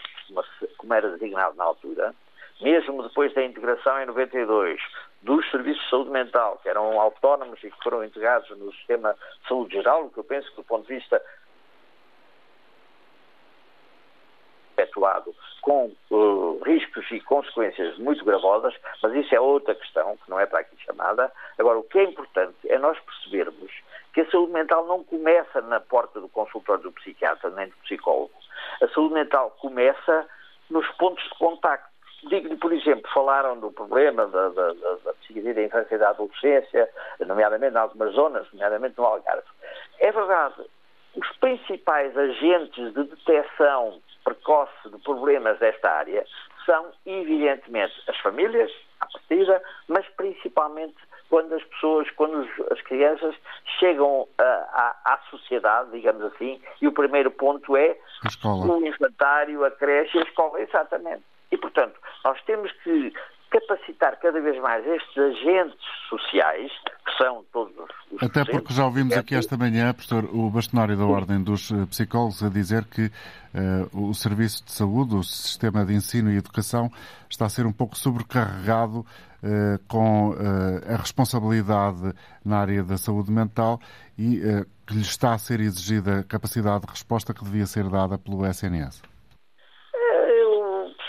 como 0.78 0.94
era 0.94 1.10
designado 1.10 1.56
na 1.56 1.64
altura, 1.64 2.14
mesmo 2.60 3.02
depois 3.02 3.32
da 3.34 3.42
integração 3.42 4.00
em 4.00 4.06
92 4.06 4.80
dos 5.22 5.50
serviços 5.50 5.82
de 5.82 5.90
saúde 5.90 6.10
mental, 6.10 6.58
que 6.62 6.68
eram 6.68 6.98
autónomos 6.98 7.62
e 7.62 7.70
que 7.70 7.82
foram 7.82 8.04
integrados 8.04 8.48
no 8.58 8.72
sistema 8.72 9.14
de 9.42 9.48
saúde 9.48 9.74
geral, 9.74 10.04
o 10.04 10.10
que 10.10 10.18
eu 10.18 10.24
penso 10.24 10.48
que 10.50 10.56
do 10.56 10.64
ponto 10.64 10.86
de 10.86 10.94
vista 10.94 11.22
efetuado 14.80 15.34
com 15.62 15.92
uh, 16.10 16.60
riscos 16.64 17.04
e 17.10 17.20
consequências 17.20 17.98
muito 17.98 18.24
gravosas, 18.24 18.74
mas 19.02 19.14
isso 19.14 19.34
é 19.34 19.40
outra 19.40 19.74
questão 19.74 20.16
que 20.16 20.30
não 20.30 20.40
é 20.40 20.46
para 20.46 20.60
aqui 20.60 20.76
chamada. 20.84 21.30
Agora, 21.58 21.78
o 21.78 21.82
que 21.82 21.98
é 21.98 22.04
importante 22.04 22.56
é 22.66 22.78
nós 22.78 22.98
percebermos 23.00 23.70
que 24.12 24.22
a 24.22 24.30
saúde 24.30 24.52
mental 24.52 24.86
não 24.86 25.04
começa 25.04 25.60
na 25.62 25.80
porta 25.80 26.20
do 26.20 26.28
consultório 26.28 26.82
do 26.82 26.92
psiquiatra 26.92 27.50
nem 27.50 27.68
do 27.68 27.76
psicólogo. 27.84 28.32
A 28.82 28.88
saúde 28.88 29.14
mental 29.14 29.56
começa 29.60 30.26
nos 30.70 30.86
pontos 30.92 31.22
de 31.24 31.38
contacto 31.38 31.90
digo-lhe, 32.28 32.56
por 32.56 32.72
exemplo, 32.72 33.10
falaram 33.12 33.58
do 33.58 33.72
problema 33.72 34.26
da, 34.26 34.48
da, 34.50 34.72
da, 34.72 34.94
da 35.04 35.14
psiquiatria 35.14 35.54
da 35.54 35.62
infância 35.62 35.94
e 35.94 35.98
da 35.98 36.10
adolescência, 36.10 36.90
nomeadamente 37.26 37.74
em 37.74 37.78
algumas 37.78 38.12
zonas, 38.12 38.46
nomeadamente 38.52 38.98
no 38.98 39.04
Algarve. 39.04 39.48
É 39.98 40.12
verdade, 40.12 40.66
os 41.16 41.28
principais 41.38 42.16
agentes 42.16 42.92
de 42.94 43.04
detecção 43.04 44.00
precoce 44.24 44.88
de 44.90 44.98
problemas 44.98 45.58
desta 45.58 45.90
área 45.90 46.24
são, 46.64 46.92
evidentemente, 47.06 47.94
as 48.08 48.16
famílias, 48.18 48.70
à 49.00 49.06
partida, 49.06 49.62
mas 49.88 50.06
principalmente 50.16 50.96
quando 51.28 51.54
as 51.54 51.62
pessoas, 51.64 52.10
quando 52.10 52.46
as 52.70 52.80
crianças 52.82 53.34
chegam 53.78 54.26
à, 54.36 54.96
à, 55.04 55.18
sociedade, 55.30 55.92
digamos 55.92 56.24
assim, 56.24 56.60
e 56.82 56.88
o 56.88 56.92
primeiro 56.92 57.30
ponto 57.30 57.76
é 57.76 57.96
o 58.44 58.86
infantário, 58.86 59.64
a 59.64 59.70
creche 59.70 60.18
e 60.18 60.20
a 60.20 60.24
escola, 60.24 60.60
exatamente. 60.60 61.22
E, 61.52 61.56
portanto, 61.56 61.98
nós 62.24 62.40
temos 62.42 62.70
que 62.82 63.12
capacitar 63.50 64.16
cada 64.20 64.40
vez 64.40 64.60
mais 64.60 64.86
estes 64.86 65.18
agentes 65.18 65.86
sociais, 66.08 66.70
que 67.04 67.16
são 67.18 67.44
todos 67.52 67.74
os. 67.76 68.22
Até 68.22 68.44
porque 68.44 68.72
já 68.72 68.84
ouvimos 68.84 69.16
aqui 69.16 69.34
esta 69.34 69.56
manhã, 69.56 69.92
professor, 69.92 70.24
o 70.32 70.48
bastonário 70.50 70.96
da 70.96 71.04
Ordem 71.04 71.42
dos 71.42 71.70
eh, 71.70 71.86
Psicólogos 71.86 72.42
a 72.42 72.48
dizer 72.48 72.84
que 72.84 73.06
uh, 73.06 74.08
o 74.08 74.14
serviço 74.14 74.64
de 74.64 74.72
saúde, 74.72 75.14
o 75.14 75.22
sistema 75.22 75.84
de 75.84 75.94
ensino 75.94 76.30
e 76.30 76.36
educação, 76.36 76.90
está 77.28 77.46
a 77.46 77.48
ser 77.48 77.66
um 77.66 77.72
pouco 77.72 77.96
sobrecarregado 77.96 79.00
uh, 79.00 79.78
com 79.88 80.30
uh, 80.30 80.92
a 80.92 80.96
responsabilidade 80.96 82.12
na 82.44 82.58
área 82.58 82.82
da 82.82 82.96
saúde 82.96 83.30
mental 83.30 83.80
e 84.18 84.40
que 84.86 84.94
lhe 84.94 85.00
está 85.00 85.32
a 85.32 85.38
ser 85.38 85.60
exigida 85.60 86.20
a 86.20 86.24
capacidade 86.24 86.84
de 86.84 86.90
resposta 86.90 87.32
que 87.32 87.42
devia 87.42 87.64
ser 87.64 87.88
dada 87.88 88.18
pelo 88.18 88.44
SNS 88.44 89.09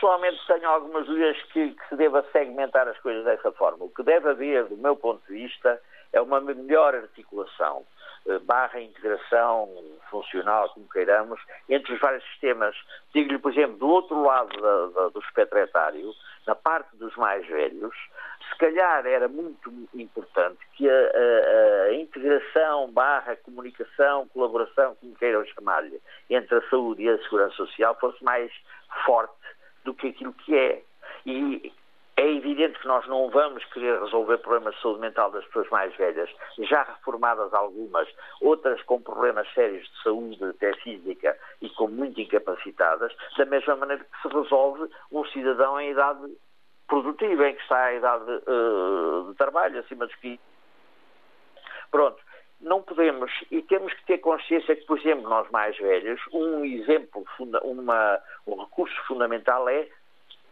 pessoalmente 0.01 0.39
tenho 0.47 0.67
algumas 0.67 1.05
dúvidas 1.05 1.37
que, 1.53 1.69
que, 1.69 1.89
se 1.89 1.95
deva 1.95 2.25
segmentar 2.31 2.87
as 2.87 2.97
coisas 3.01 3.23
dessa 3.23 3.51
forma. 3.51 3.85
O 3.85 3.89
que 3.89 4.01
deve 4.01 4.29
haver, 4.29 4.65
do 4.65 4.75
meu 4.75 4.95
ponto 4.95 5.21
de 5.27 5.33
vista, 5.33 5.79
é 6.11 6.19
uma 6.19 6.41
melhor 6.41 6.95
articulação, 6.95 7.85
eh, 8.27 8.39
barra 8.39 8.81
integração 8.81 9.69
funcional, 10.09 10.69
como 10.69 10.89
queiramos, 10.89 11.39
entre 11.69 11.93
os 11.93 11.99
vários 11.99 12.23
sistemas. 12.31 12.75
Digo-lhe, 13.13 13.37
por 13.37 13.51
exemplo, 13.51 13.77
do 13.77 13.87
outro 13.87 14.23
lado 14.23 14.59
da, 14.59 14.87
da, 14.87 15.09
do 15.09 15.19
espectro 15.19 15.59
etário, 15.59 16.11
na 16.47 16.55
parte 16.55 16.97
dos 16.97 17.15
mais 17.15 17.45
velhos, 17.45 17.95
se 18.49 18.57
calhar 18.57 19.05
era 19.05 19.27
muito 19.27 19.71
importante 19.93 20.57
que 20.73 20.89
a, 20.89 20.93
a, 20.93 21.83
a 21.83 21.93
integração, 21.93 22.91
barra 22.91 23.35
comunicação, 23.35 24.27
colaboração, 24.29 24.95
como 24.99 25.15
queiram 25.15 25.45
chamar-lhe, 25.45 26.01
entre 26.27 26.57
a 26.57 26.69
saúde 26.69 27.03
e 27.03 27.09
a 27.09 27.21
segurança 27.21 27.55
social 27.55 27.95
fosse 27.99 28.21
mais 28.23 28.51
forte 29.05 29.40
do 29.83 29.93
que 29.93 30.07
aquilo 30.07 30.33
que 30.33 30.55
é. 30.55 30.81
E 31.25 31.71
é 32.17 32.31
evidente 32.33 32.79
que 32.79 32.87
nós 32.87 33.07
não 33.07 33.29
vamos 33.29 33.63
querer 33.65 33.99
resolver 33.99 34.37
problemas 34.39 34.75
de 34.75 34.81
saúde 34.81 34.99
mental 34.99 35.31
das 35.31 35.45
pessoas 35.45 35.69
mais 35.69 35.95
velhas, 35.95 36.29
já 36.59 36.83
reformadas 36.83 37.53
algumas, 37.53 38.07
outras 38.41 38.81
com 38.83 39.01
problemas 39.01 39.51
sérios 39.53 39.87
de 39.87 40.03
saúde, 40.03 40.43
até 40.43 40.73
física, 40.75 41.37
e 41.61 41.69
com 41.69 41.87
muito 41.87 42.19
incapacitadas, 42.21 43.11
da 43.37 43.45
mesma 43.45 43.75
maneira 43.75 44.03
que 44.03 44.21
se 44.21 44.27
resolve 44.27 44.87
um 45.11 45.25
cidadão 45.25 45.79
em 45.79 45.91
idade 45.91 46.21
produtiva, 46.87 47.47
em 47.47 47.55
que 47.55 47.61
está 47.61 47.93
em 47.93 47.97
idade 47.97 48.29
uh, 48.29 49.29
de 49.29 49.35
trabalho, 49.35 49.79
acima 49.79 50.05
dos 50.05 50.15
15. 50.17 50.39
Pronto. 51.89 52.21
Não 52.61 52.81
podemos 52.81 53.31
e 53.49 53.61
temos 53.63 53.93
que 53.93 54.05
ter 54.05 54.19
consciência 54.19 54.75
que, 54.75 54.85
por 54.85 54.99
exemplo, 54.99 55.27
nós 55.27 55.49
mais 55.49 55.75
velhos, 55.77 56.21
um 56.31 56.63
exemplo, 56.63 57.25
uma, 57.63 58.19
um 58.45 58.55
recurso 58.55 58.95
fundamental 59.07 59.67
é 59.67 59.87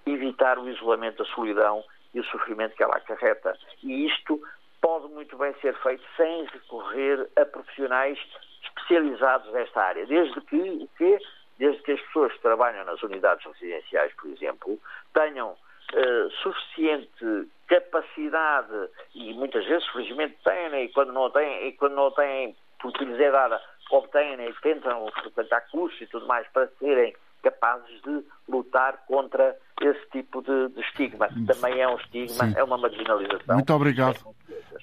evitar 0.05 0.57
o 0.57 0.67
isolamento, 0.67 1.21
a 1.21 1.25
solidão 1.27 1.83
e 2.13 2.19
o 2.19 2.23
sofrimento 2.25 2.75
que 2.75 2.83
ela 2.83 2.97
acarreta. 2.97 3.55
E 3.83 4.07
isto 4.07 4.41
pode 4.81 5.07
muito 5.13 5.37
bem 5.37 5.53
ser 5.61 5.75
feito 5.81 6.03
sem 6.17 6.45
recorrer 6.45 7.29
a 7.35 7.45
profissionais 7.45 8.17
especializados 8.63 9.51
nesta 9.53 9.81
área. 9.81 10.05
Desde 10.05 10.39
que, 10.41 10.57
o 10.57 10.89
quê? 10.97 11.19
Desde 11.57 11.81
que 11.83 11.91
as 11.91 12.01
pessoas 12.01 12.33
que 12.33 12.41
trabalham 12.41 12.85
nas 12.85 13.01
unidades 13.03 13.45
residenciais, 13.45 14.13
por 14.15 14.29
exemplo, 14.31 14.79
tenham 15.13 15.51
uh, 15.51 16.31
suficiente 16.41 17.49
capacidade 17.69 18.89
e 19.13 19.33
muitas 19.33 19.65
vezes, 19.65 19.87
felizmente, 19.89 20.37
têm 20.43 20.83
e 20.83 20.89
quando 20.89 21.13
não 21.13 21.29
têm, 21.29 21.67
e 21.67 21.71
quando 21.73 21.93
não 21.95 22.11
têm, 22.11 22.55
porque 22.81 23.05
lhes 23.05 23.19
é 23.19 23.31
dada, 23.31 23.61
obtêm 23.91 24.33
e 24.41 24.53
tentam 24.61 25.07
frequentar 25.21 25.61
cursos 25.69 26.01
e 26.01 26.07
tudo 26.07 26.27
mais 26.27 26.47
para 26.49 26.67
serem 26.79 27.15
capazes 27.43 28.01
de 28.01 28.23
lutar 28.49 28.97
contra 29.07 29.55
esse 29.81 30.09
tipo 30.09 30.41
de, 30.41 30.69
de 30.69 30.81
estigma. 30.81 31.29
Também 31.47 31.79
é 31.79 31.87
um 31.87 31.95
estigma, 31.95 32.47
Sim. 32.47 32.53
é 32.57 32.63
uma 32.63 32.77
marginalização. 32.77 33.55
Muito 33.55 33.73
obrigado 33.73 34.35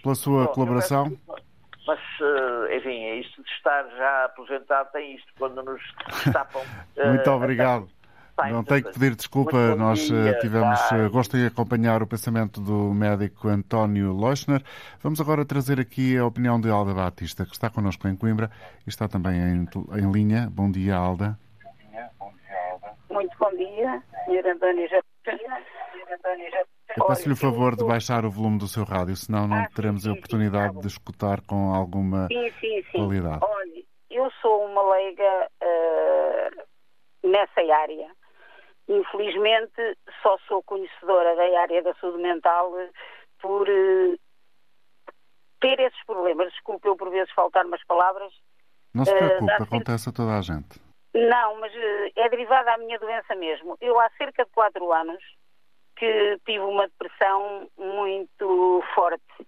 pela 0.03 0.15
sua 0.15 0.45
Bom, 0.47 0.53
colaboração. 0.53 1.19
Mas, 1.87 2.01
eh, 2.21 2.77
enfim, 2.77 3.05
é 3.05 3.17
isto 3.17 3.43
de 3.43 3.51
estar 3.51 3.87
já 3.91 4.25
aposentado 4.25 4.91
tem 4.93 5.15
isto, 5.15 5.33
quando 5.39 5.63
nos 5.63 5.83
tapam. 6.33 6.63
Muito 6.97 7.31
obrigado. 7.31 7.89
Não 8.51 8.63
tenho 8.63 8.85
que 8.85 8.93
pedir 8.93 9.15
desculpa, 9.15 9.75
nós 9.77 10.11
eh, 10.11 10.23
dia, 10.25 10.39
tivemos 10.41 10.79
uh, 10.91 11.11
gosto 11.11 11.39
de 11.39 11.47
acompanhar 11.47 12.03
o 12.03 12.07
pensamento 12.07 12.61
do 12.61 12.93
médico 12.93 13.49
António 13.49 14.15
Leuschner. 14.15 14.63
Vamos 15.03 15.21
agora 15.23 15.43
trazer 15.47 15.81
aqui 15.81 16.19
a 16.19 16.27
opinião 16.27 16.61
de 16.61 16.69
Alda 16.69 16.93
Batista, 16.93 17.47
que 17.47 17.53
está 17.53 17.71
connosco 17.71 18.07
em 18.07 18.15
Coimbra 18.15 18.51
e 18.87 18.91
está 18.91 19.09
também 19.09 19.39
em, 19.39 19.67
em 19.99 20.13
linha. 20.13 20.51
Bom 20.51 20.71
dia, 20.71 20.97
Alda. 20.97 21.39
Muito 23.11 23.35
bom 23.39 23.51
dia, 23.57 24.03
Sr. 24.27 24.47
António 24.51 24.87
Eu 26.95 27.07
peço-lhe 27.07 27.33
o 27.33 27.37
favor 27.37 27.75
de 27.75 27.87
baixar 27.87 28.27
o 28.27 28.31
volume 28.31 28.59
do 28.59 28.69
seu 28.69 28.85
rádio, 28.85 29.17
senão 29.17 29.49
não 29.49 29.57
ah, 29.57 29.69
teremos 29.75 30.03
sim, 30.03 30.11
a 30.11 30.13
oportunidade 30.13 30.75
sim, 30.75 30.81
de 30.81 30.87
escutar 30.89 31.41
com 31.41 31.73
alguma 31.73 32.27
sim, 32.27 32.53
sim, 32.61 32.83
sim. 32.93 32.99
qualidade. 32.99 33.41
Olha, 33.43 33.83
eu 34.11 34.31
sou 34.43 34.67
uma 34.67 34.83
leiga 34.95 35.49
uh, 35.63 36.67
nessa 37.27 37.61
área 37.75 38.11
Infelizmente, 38.89 39.99
só 40.23 40.39
sou 40.47 40.63
conhecedora 40.63 41.35
da 41.35 41.61
área 41.61 41.83
da 41.83 41.95
saúde 41.95 42.23
mental 42.23 42.73
por 43.41 43.69
uh, 43.69 44.19
ter 45.61 45.81
esses 45.81 46.05
problemas. 46.05 46.53
Desculpe 46.53 46.89
eu 46.89 46.97
por 46.97 47.11
vezes 47.11 47.33
faltar 47.35 47.67
umas 47.67 47.85
palavras. 47.85 48.33
Não 48.95 49.05
se 49.05 49.13
preocupe, 49.13 49.53
uh, 49.53 49.63
acontece 49.63 50.09
a 50.09 50.13
toda 50.13 50.39
a 50.39 50.41
gente. 50.41 50.81
Não, 51.13 51.61
mas 51.61 51.73
uh, 51.75 52.13
é 52.15 52.29
derivada 52.29 52.65
da 52.65 52.79
minha 52.79 52.99
doença 52.99 53.35
mesmo. 53.35 53.77
Eu 53.81 53.99
há 53.99 54.09
cerca 54.11 54.45
de 54.45 54.51
quatro 54.53 54.93
anos 54.93 55.23
que 55.97 56.39
tive 56.45 56.61
uma 56.61 56.87
depressão 56.87 57.69
muito 57.77 58.85
forte. 58.95 59.47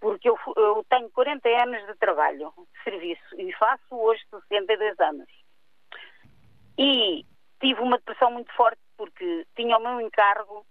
Porque 0.00 0.28
eu, 0.28 0.36
eu 0.56 0.84
tenho 0.88 1.10
40 1.10 1.48
anos 1.48 1.86
de 1.86 1.94
trabalho, 1.96 2.52
de 2.56 2.82
serviço, 2.82 3.40
e 3.40 3.52
faço 3.52 3.82
hoje 3.90 4.20
62 4.30 4.98
anos. 4.98 5.28
E 6.78 7.24
tive 7.62 7.80
uma 7.80 7.96
depressão 7.96 8.30
muito 8.32 8.52
forte 8.52 8.80
porque 8.96 9.46
tinha 9.54 9.78
o 9.78 9.80
meu 9.80 10.00
encargo 10.00 10.66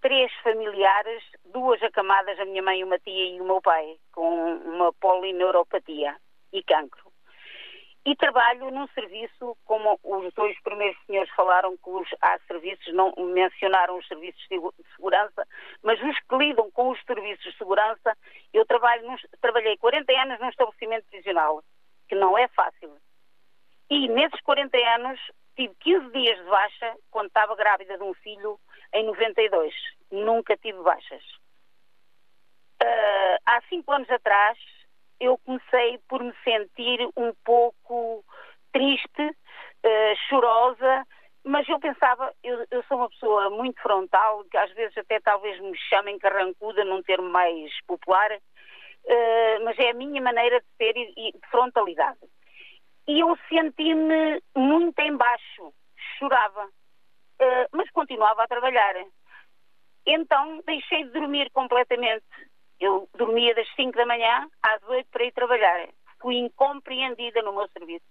três 0.00 0.32
familiares, 0.42 1.22
duas 1.44 1.80
acamadas, 1.82 2.38
a 2.40 2.44
minha 2.44 2.62
mãe, 2.62 2.82
uma 2.82 2.98
tia 2.98 3.36
e 3.36 3.40
o 3.40 3.44
meu 3.44 3.60
pai, 3.62 3.96
com 4.10 4.56
uma 4.56 4.92
polineuropatia 4.94 6.16
e 6.52 6.62
cancro. 6.64 7.12
E 8.04 8.16
trabalho 8.16 8.72
num 8.72 8.88
serviço, 8.88 9.56
como 9.64 9.96
os 10.02 10.34
dois 10.34 10.60
primeiros 10.62 10.98
senhores 11.06 11.30
falaram, 11.36 11.76
que 11.76 11.88
os, 11.88 12.08
há 12.20 12.36
serviços, 12.48 12.92
não 12.92 13.14
mencionaram 13.16 13.96
os 13.96 14.08
serviços 14.08 14.42
de 14.50 14.60
segurança, 14.96 15.46
mas 15.84 16.02
os 16.02 16.18
que 16.18 16.36
lidam 16.36 16.68
com 16.72 16.90
os 16.90 17.00
serviços 17.04 17.44
de 17.44 17.56
segurança, 17.56 18.18
eu 18.52 18.66
trabalho 18.66 19.06
num, 19.06 19.16
trabalhei 19.40 19.76
40 19.76 20.12
anos 20.20 20.40
num 20.40 20.48
estabelecimento 20.48 21.04
divisional, 21.12 21.62
que 22.08 22.16
não 22.16 22.36
é 22.36 22.48
fácil. 22.48 22.92
E 23.88 24.08
nesses 24.08 24.40
40 24.40 24.76
anos 24.96 25.20
tive 25.56 25.74
15 25.80 26.12
dias 26.12 26.38
de 26.38 26.44
baixa 26.44 26.94
quando 27.10 27.28
estava 27.28 27.54
grávida 27.56 27.96
de 27.96 28.04
um 28.04 28.14
filho 28.14 28.58
em 28.94 29.04
92. 29.04 29.74
Nunca 30.10 30.56
tive 30.56 30.82
baixas. 30.82 31.22
Uh, 32.82 33.36
há 33.46 33.60
cinco 33.68 33.92
anos 33.92 34.10
atrás 34.10 34.58
eu 35.20 35.38
comecei 35.38 35.98
por 36.08 36.22
me 36.22 36.34
sentir 36.42 37.08
um 37.16 37.32
pouco 37.44 38.24
triste, 38.72 39.22
uh, 39.22 40.16
chorosa, 40.28 41.06
mas 41.44 41.68
eu 41.68 41.78
pensava, 41.78 42.34
eu, 42.42 42.66
eu, 42.70 42.82
sou 42.84 42.96
uma 42.96 43.08
pessoa 43.08 43.50
muito 43.50 43.80
frontal, 43.80 44.44
que 44.50 44.56
às 44.56 44.72
vezes 44.72 44.96
até 44.98 45.20
talvez 45.20 45.60
me 45.60 45.76
chamem 45.88 46.18
carrancuda, 46.18 46.84
num 46.84 47.02
termo 47.02 47.28
mais 47.28 47.70
popular, 47.86 48.32
uh, 48.32 49.64
mas 49.64 49.78
é 49.78 49.90
a 49.90 49.94
minha 49.94 50.20
maneira 50.20 50.60
de 50.60 50.66
ser 50.76 50.96
e, 50.96 51.12
e 51.16 51.32
de 51.32 51.50
frontalidade 51.50 52.18
e 53.06 53.20
eu 53.20 53.36
senti-me 53.48 54.42
muito 54.56 55.00
embaixo, 55.00 55.74
chorava, 56.18 56.66
uh, 56.66 57.68
mas 57.72 57.90
continuava 57.90 58.44
a 58.44 58.48
trabalhar. 58.48 58.94
Então 60.06 60.60
deixei 60.66 61.04
de 61.04 61.10
dormir 61.10 61.50
completamente. 61.50 62.24
Eu 62.80 63.08
dormia 63.14 63.54
das 63.54 63.68
5 63.74 63.96
da 63.96 64.06
manhã 64.06 64.48
às 64.62 64.82
8 64.84 65.08
para 65.10 65.24
ir 65.24 65.32
trabalhar. 65.32 65.88
Fui 66.20 66.36
incompreendida 66.36 67.42
no 67.42 67.52
meu 67.52 67.68
serviço, 67.68 68.04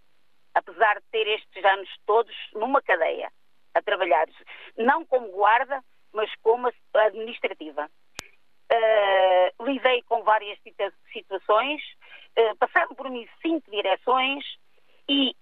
apesar 0.54 1.00
de 1.00 1.06
ter 1.12 1.28
estes 1.28 1.64
anos 1.64 1.89
todos 2.06 2.36
numa 2.54 2.82
cadeia 2.82 3.32
a 3.74 3.82
trabalhar. 3.82 4.28
Não 4.78 5.06
como 5.06 5.30
guarda, 5.30 5.82
mas 6.14 6.30
como 6.42 6.72
administrativa. 6.94 7.89
Uh, 8.72 9.64
lidei 9.66 10.02
com 10.04 10.24
várias 10.24 10.58
situações, 11.12 11.82
uh, 12.38 12.56
passaram 12.58 12.96
por 12.96 13.10
mim 13.10 13.28
cinco 13.42 13.70
direções 13.70 14.46
e 15.12 15.36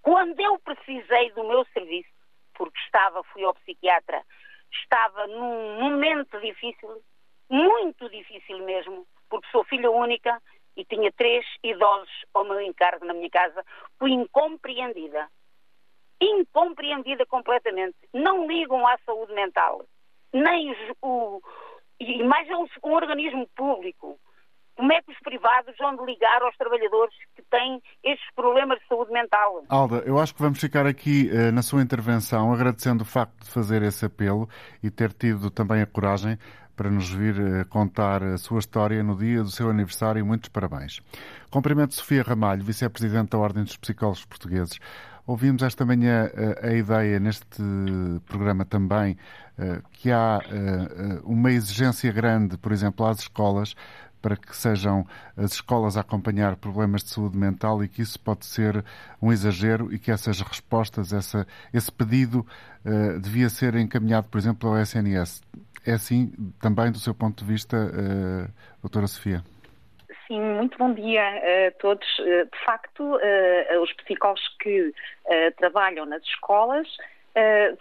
quando 0.00 0.40
eu 0.40 0.58
precisei 0.60 1.30
do 1.32 1.44
meu 1.44 1.62
serviço, 1.74 2.08
porque 2.54 2.78
estava, 2.78 3.22
fui 3.24 3.44
ao 3.44 3.52
psiquiatra, 3.56 4.24
estava 4.72 5.26
num 5.26 5.78
momento 5.78 6.40
difícil, 6.40 7.02
muito 7.50 8.08
difícil 8.08 8.64
mesmo, 8.64 9.06
porque 9.28 9.46
sou 9.50 9.62
filha 9.64 9.90
única 9.90 10.40
e 10.74 10.86
tinha 10.86 11.12
três 11.12 11.44
idosos 11.62 12.08
ao 12.32 12.44
meu 12.44 12.62
encargo 12.62 13.04
na 13.04 13.12
minha 13.12 13.28
casa, 13.28 13.62
fui 13.98 14.12
incompreendida. 14.12 15.28
Incompreendida 16.18 17.26
completamente. 17.26 17.98
Não 18.14 18.46
ligam 18.46 18.86
à 18.86 18.96
saúde 19.04 19.34
mental, 19.34 19.84
nem 20.32 20.74
o, 21.02 21.42
e 22.00 22.22
mais 22.22 22.48
é 22.48 22.56
um, 22.56 22.66
um 22.84 22.94
organismo 22.94 23.46
público. 23.54 24.18
Como 24.76 24.92
é 24.92 25.02
que 25.02 25.12
os 25.12 25.18
privados 25.18 25.76
vão 25.76 26.06
ligar 26.06 26.42
aos 26.42 26.56
trabalhadores 26.56 27.14
têm 27.50 27.82
estes 28.04 28.28
problemas 28.34 28.78
de 28.78 28.86
saúde 28.86 29.12
mental? 29.12 29.64
Alda, 29.68 30.02
eu 30.06 30.18
acho 30.18 30.34
que 30.34 30.40
vamos 30.40 30.60
ficar 30.60 30.86
aqui 30.86 31.30
uh, 31.32 31.52
na 31.52 31.62
sua 31.62 31.82
intervenção 31.82 32.52
agradecendo 32.52 33.02
o 33.02 33.06
facto 33.06 33.44
de 33.44 33.50
fazer 33.50 33.82
esse 33.82 34.04
apelo 34.04 34.48
e 34.82 34.90
ter 34.90 35.12
tido 35.12 35.50
também 35.50 35.82
a 35.82 35.86
coragem 35.86 36.38
para 36.76 36.90
nos 36.90 37.10
vir 37.10 37.34
uh, 37.38 37.68
contar 37.68 38.22
a 38.22 38.38
sua 38.38 38.60
história 38.60 39.02
no 39.02 39.16
dia 39.16 39.42
do 39.42 39.50
seu 39.50 39.68
aniversário 39.70 40.20
e 40.20 40.22
muitos 40.22 40.48
parabéns. 40.48 41.00
Cumprimento 41.50 41.94
Sofia 41.94 42.22
Ramalho, 42.22 42.62
Vice-Presidente 42.62 43.30
da 43.30 43.38
Ordem 43.38 43.64
dos 43.64 43.76
Psicólogos 43.76 44.24
Portugueses. 44.24 44.78
Ouvimos 45.26 45.62
esta 45.62 45.84
manhã 45.84 46.30
uh, 46.32 46.66
a 46.66 46.72
ideia 46.72 47.18
neste 47.20 47.62
programa 48.26 48.64
também 48.64 49.16
que 49.90 50.12
há 50.12 50.38
uma 51.24 51.50
exigência 51.50 52.12
grande, 52.12 52.56
por 52.56 52.70
exemplo, 52.70 53.04
às 53.04 53.18
escolas 53.18 53.74
para 54.20 54.36
que 54.36 54.56
sejam 54.56 55.06
as 55.36 55.52
escolas 55.52 55.96
a 55.96 56.00
acompanhar 56.00 56.56
problemas 56.56 57.02
de 57.02 57.10
saúde 57.10 57.36
mental 57.36 57.82
e 57.82 57.88
que 57.88 58.02
isso 58.02 58.18
pode 58.20 58.44
ser 58.46 58.84
um 59.20 59.32
exagero 59.32 59.92
e 59.92 59.98
que 59.98 60.10
essas 60.10 60.40
respostas, 60.40 61.12
essa, 61.12 61.46
esse 61.72 61.90
pedido 61.90 62.46
uh, 62.84 63.20
devia 63.20 63.48
ser 63.48 63.74
encaminhado, 63.76 64.28
por 64.28 64.38
exemplo, 64.38 64.68
ao 64.68 64.78
SNS. 64.78 65.42
É 65.86 65.92
assim 65.92 66.32
também 66.60 66.90
do 66.90 66.98
seu 66.98 67.14
ponto 67.14 67.44
de 67.44 67.50
vista, 67.50 67.76
uh, 67.76 68.52
doutora 68.82 69.06
Sofia? 69.06 69.42
Sim, 70.26 70.40
muito 70.40 70.76
bom 70.76 70.92
dia 70.92 71.22
a 71.68 71.70
todos. 71.80 72.06
Eh, 72.20 72.44
de 72.44 72.64
facto, 72.66 73.18
os 73.82 73.92
psicólogos 73.94 74.42
que 74.60 74.92
trabalham 75.56 76.04
nas 76.04 76.22
escolas 76.22 76.86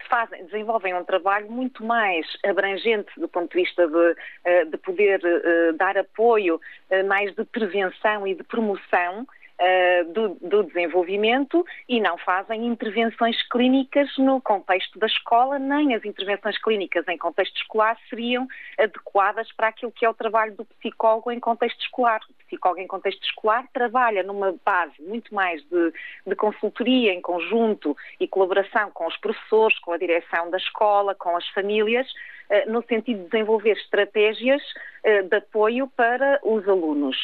fazem, 0.09 0.45
desenvolvem 0.45 0.93
um 0.93 1.03
trabalho 1.03 1.49
muito 1.51 1.83
mais 1.83 2.25
abrangente 2.43 3.09
do 3.17 3.27
ponto 3.27 3.51
de 3.51 3.63
vista 3.63 3.87
de, 3.87 3.93
uh, 3.95 4.69
de 4.69 4.77
poder 4.77 5.19
uh, 5.23 5.73
dar 5.77 5.97
apoio, 5.97 6.59
mais 7.07 7.33
de 7.35 7.43
prevenção 7.45 8.25
e 8.25 8.33
de 8.33 8.43
promoção 8.43 9.27
uh, 9.59 10.11
do, 10.11 10.29
do, 10.41 10.63
desenvolvimento 10.63 11.65
e 11.87 11.99
não 11.99 12.17
fazem 12.17 12.65
intervenções 12.65 13.41
clínicas 13.49 14.09
no 14.17 14.41
contexto 14.41 14.97
da 14.99 15.07
escola, 15.07 15.59
nem 15.59 15.95
as 15.95 16.03
intervenções 16.05 16.57
clínicas 16.61 17.07
em 17.07 17.17
contexto 17.17 17.55
escolar 17.57 17.97
seriam 18.09 18.47
adequadas 18.77 19.51
para 19.53 19.67
aquilo 19.67 19.91
que 19.91 20.05
é 20.05 20.09
o 20.09 20.13
trabalho 20.13 20.55
do 20.55 20.65
psicólogo 20.65 21.31
em 21.31 21.39
contexto 21.39 21.79
escolar. 21.81 22.19
O 22.29 22.33
psicólogo 22.45 22.81
em 22.81 22.87
contexto 22.87 23.23
escolar 23.23 23.65
trabalha 23.73 24.23
numa 24.23 24.55
base 24.65 25.01
muito 25.01 25.33
mais 25.33 25.61
de, 25.63 25.93
de 26.25 26.35
consultoria 26.35 27.13
em 27.13 27.21
conjunto 27.21 27.95
e 28.19 28.27
colaboração 28.27 28.91
com 28.91 29.07
os 29.07 29.17
professores, 29.17 29.77
com 29.79 29.91
a 29.91 29.97
direção 29.97 30.49
da 30.49 30.57
escola, 30.57 31.15
com 31.15 31.35
as 31.35 31.47
famílias, 31.49 32.07
eh, 32.49 32.65
no 32.65 32.81
sentido 32.83 33.23
de 33.23 33.29
desenvolver 33.29 33.71
estratégias 33.71 34.61
eh, 35.03 35.23
de 35.23 35.35
apoio 35.35 35.87
para 35.95 36.39
os 36.43 36.67
alunos. 36.67 37.17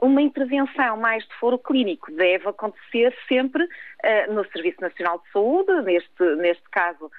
Uma 0.00 0.22
intervenção 0.22 0.96
mais 0.96 1.24
de 1.24 1.34
foro 1.34 1.58
clínico. 1.58 2.10
Deve 2.12 2.48
acontecer 2.48 3.14
sempre 3.28 3.64
uh, 3.64 4.32
no 4.32 4.44
Serviço 4.50 4.80
Nacional 4.80 5.18
de 5.18 5.30
Saúde, 5.32 5.82
neste, 5.82 6.36
neste 6.36 6.68
caso 6.70 7.10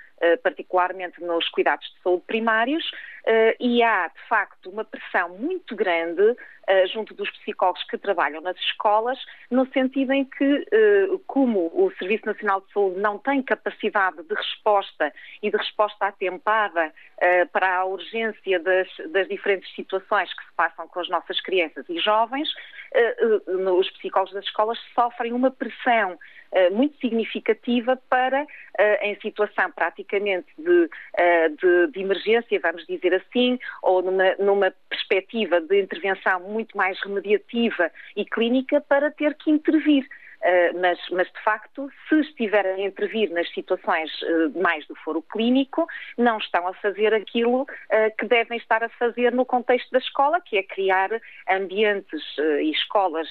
particularmente 0.43 1.21
nos 1.21 1.47
cuidados 1.49 1.87
de 1.87 2.01
saúde 2.03 2.23
primários, 2.27 2.83
eh, 3.25 3.55
e 3.59 3.83
há, 3.83 4.07
de 4.07 4.27
facto, 4.27 4.69
uma 4.69 4.83
pressão 4.83 5.29
muito 5.37 5.75
grande 5.75 6.35
eh, 6.67 6.87
junto 6.87 7.13
dos 7.13 7.29
psicólogos 7.37 7.83
que 7.83 7.97
trabalham 7.97 8.41
nas 8.41 8.57
escolas, 8.57 9.19
no 9.49 9.67
sentido 9.71 10.11
em 10.13 10.25
que, 10.25 10.65
como 11.27 11.71
o 11.73 11.91
Serviço 11.97 12.25
Nacional 12.25 12.61
de 12.61 12.71
Saúde 12.71 12.99
não 12.99 13.17
tem 13.17 13.43
capacidade 13.43 14.23
de 14.23 14.33
resposta 14.33 15.13
e 15.41 15.51
de 15.51 15.57
resposta 15.57 16.07
atempada 16.07 16.93
para 17.51 17.77
a 17.77 17.85
urgência 17.85 18.59
das, 18.59 18.87
das 19.09 19.27
diferentes 19.27 19.73
situações 19.75 20.33
que 20.33 20.43
se 20.43 20.53
passam 20.55 20.87
com 20.87 20.99
as 20.99 21.09
nossas 21.09 21.39
crianças 21.41 21.85
e 21.89 21.99
jovens, 21.99 22.49
os 23.77 23.89
psicólogos 23.91 24.33
das 24.33 24.45
escolas 24.45 24.79
sofrem 24.95 25.33
uma 25.33 25.51
pressão 25.51 26.11
eh, 26.13 26.40
muito 26.69 26.97
significativa 26.99 27.97
para, 28.09 28.45
eh, 28.77 29.09
em 29.09 29.19
situação 29.21 29.71
praticamente 29.71 30.47
de, 30.57 30.89
eh, 31.17 31.49
de, 31.49 31.87
de, 31.91 31.99
emergência, 32.01 32.59
vamos 32.59 32.85
dizer 32.85 33.13
assim, 33.13 33.57
ou 33.81 34.01
numa, 34.01 34.35
numa 34.35 34.73
perspectiva 34.89 35.61
de 35.61 35.81
intervenção 35.81 36.41
muito 36.41 36.75
mais 36.75 36.99
remediativa 37.01 37.89
e 38.15 38.25
clínica, 38.25 38.81
para 38.81 39.09
ter 39.11 39.33
que 39.35 39.49
intervir. 39.49 40.05
Uh, 40.41 40.79
mas, 40.81 40.97
mas, 41.11 41.27
de 41.27 41.43
facto, 41.43 41.87
se 42.09 42.15
estiverem 42.21 42.83
a 42.83 42.87
intervir 42.87 43.29
nas 43.31 43.47
situações 43.53 44.09
uh, 44.23 44.59
mais 44.59 44.85
do 44.87 44.95
foro 44.95 45.21
clínico, 45.21 45.87
não 46.17 46.39
estão 46.39 46.67
a 46.67 46.73
fazer 46.73 47.13
aquilo 47.13 47.61
uh, 47.61 47.67
que 48.17 48.25
devem 48.25 48.57
estar 48.57 48.83
a 48.83 48.89
fazer 48.89 49.31
no 49.31 49.45
contexto 49.45 49.91
da 49.91 49.99
escola, 49.99 50.41
que 50.41 50.57
é 50.57 50.63
criar 50.63 51.09
ambientes 51.47 52.21
e 52.61 52.71
escolas 52.71 53.27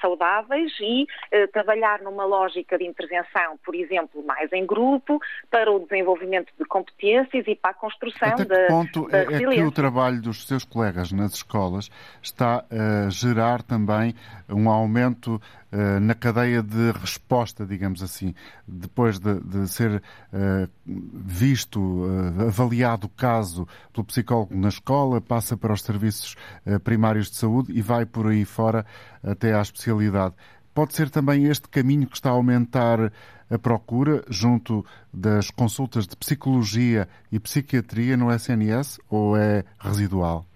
saudáveis 0.00 0.72
e 0.80 1.06
trabalhar 1.52 2.00
numa 2.00 2.24
lógica 2.24 2.78
de 2.78 2.84
intervenção, 2.84 3.58
por 3.64 3.74
exemplo, 3.74 4.24
mais 4.24 4.52
em 4.52 4.64
grupo, 4.64 5.20
para 5.50 5.70
o 5.70 5.80
desenvolvimento 5.80 6.52
de 6.58 6.64
competências 6.64 7.46
e 7.46 7.54
para 7.54 7.72
a 7.72 7.74
construção 7.74 8.28
Até 8.28 8.44
da. 8.44 8.62
Que 8.62 8.68
ponto 8.68 9.08
da 9.08 9.18
é, 9.18 9.22
é 9.22 9.38
que 9.38 9.62
o 9.62 9.72
trabalho 9.72 10.20
dos 10.20 10.46
seus 10.46 10.64
colegas 10.64 11.12
nas 11.12 11.34
escolas 11.34 11.90
está 12.22 12.64
a 12.70 13.10
gerar 13.10 13.62
também 13.62 14.14
um 14.48 14.70
aumento 14.70 15.40
uh, 15.74 16.00
na 16.00 16.14
cadeia 16.14 16.62
de 16.62 16.92
resposta, 16.92 17.66
digamos 17.66 18.02
assim, 18.02 18.34
depois 18.66 19.18
de, 19.18 19.40
de 19.40 19.68
ser 19.68 20.02
uh, 20.32 20.70
visto, 20.86 21.80
uh, 21.80 22.46
avaliado 22.46 23.06
o 23.06 23.10
caso 23.10 23.66
pelo 23.92 24.04
psicólogo 24.04 24.56
na 24.56 24.68
escola, 24.68 25.20
passa 25.20 25.56
para 25.56 25.72
os 25.72 25.82
serviços 25.82 26.36
primários 26.84 27.30
de 27.30 27.36
saúde 27.36 27.72
e 27.72 27.82
vai 27.82 28.06
por 28.06 28.28
aí 28.28 28.44
fora 28.44 28.86
até 29.22 29.54
à 29.54 29.60
especialidade. 29.60 30.34
Pode 30.72 30.94
ser 30.94 31.10
também 31.10 31.44
este 31.46 31.68
caminho 31.68 32.06
que 32.06 32.16
está 32.16 32.30
a 32.30 32.32
aumentar 32.32 33.12
a 33.50 33.58
procura 33.58 34.24
junto 34.28 34.84
das 35.12 35.50
consultas 35.50 36.06
de 36.06 36.16
psicologia 36.16 37.08
e 37.30 37.38
psiquiatria 37.38 38.16
no 38.16 38.32
SNS 38.32 38.98
ou 39.08 39.36
é 39.36 39.64
residual? 39.78 40.46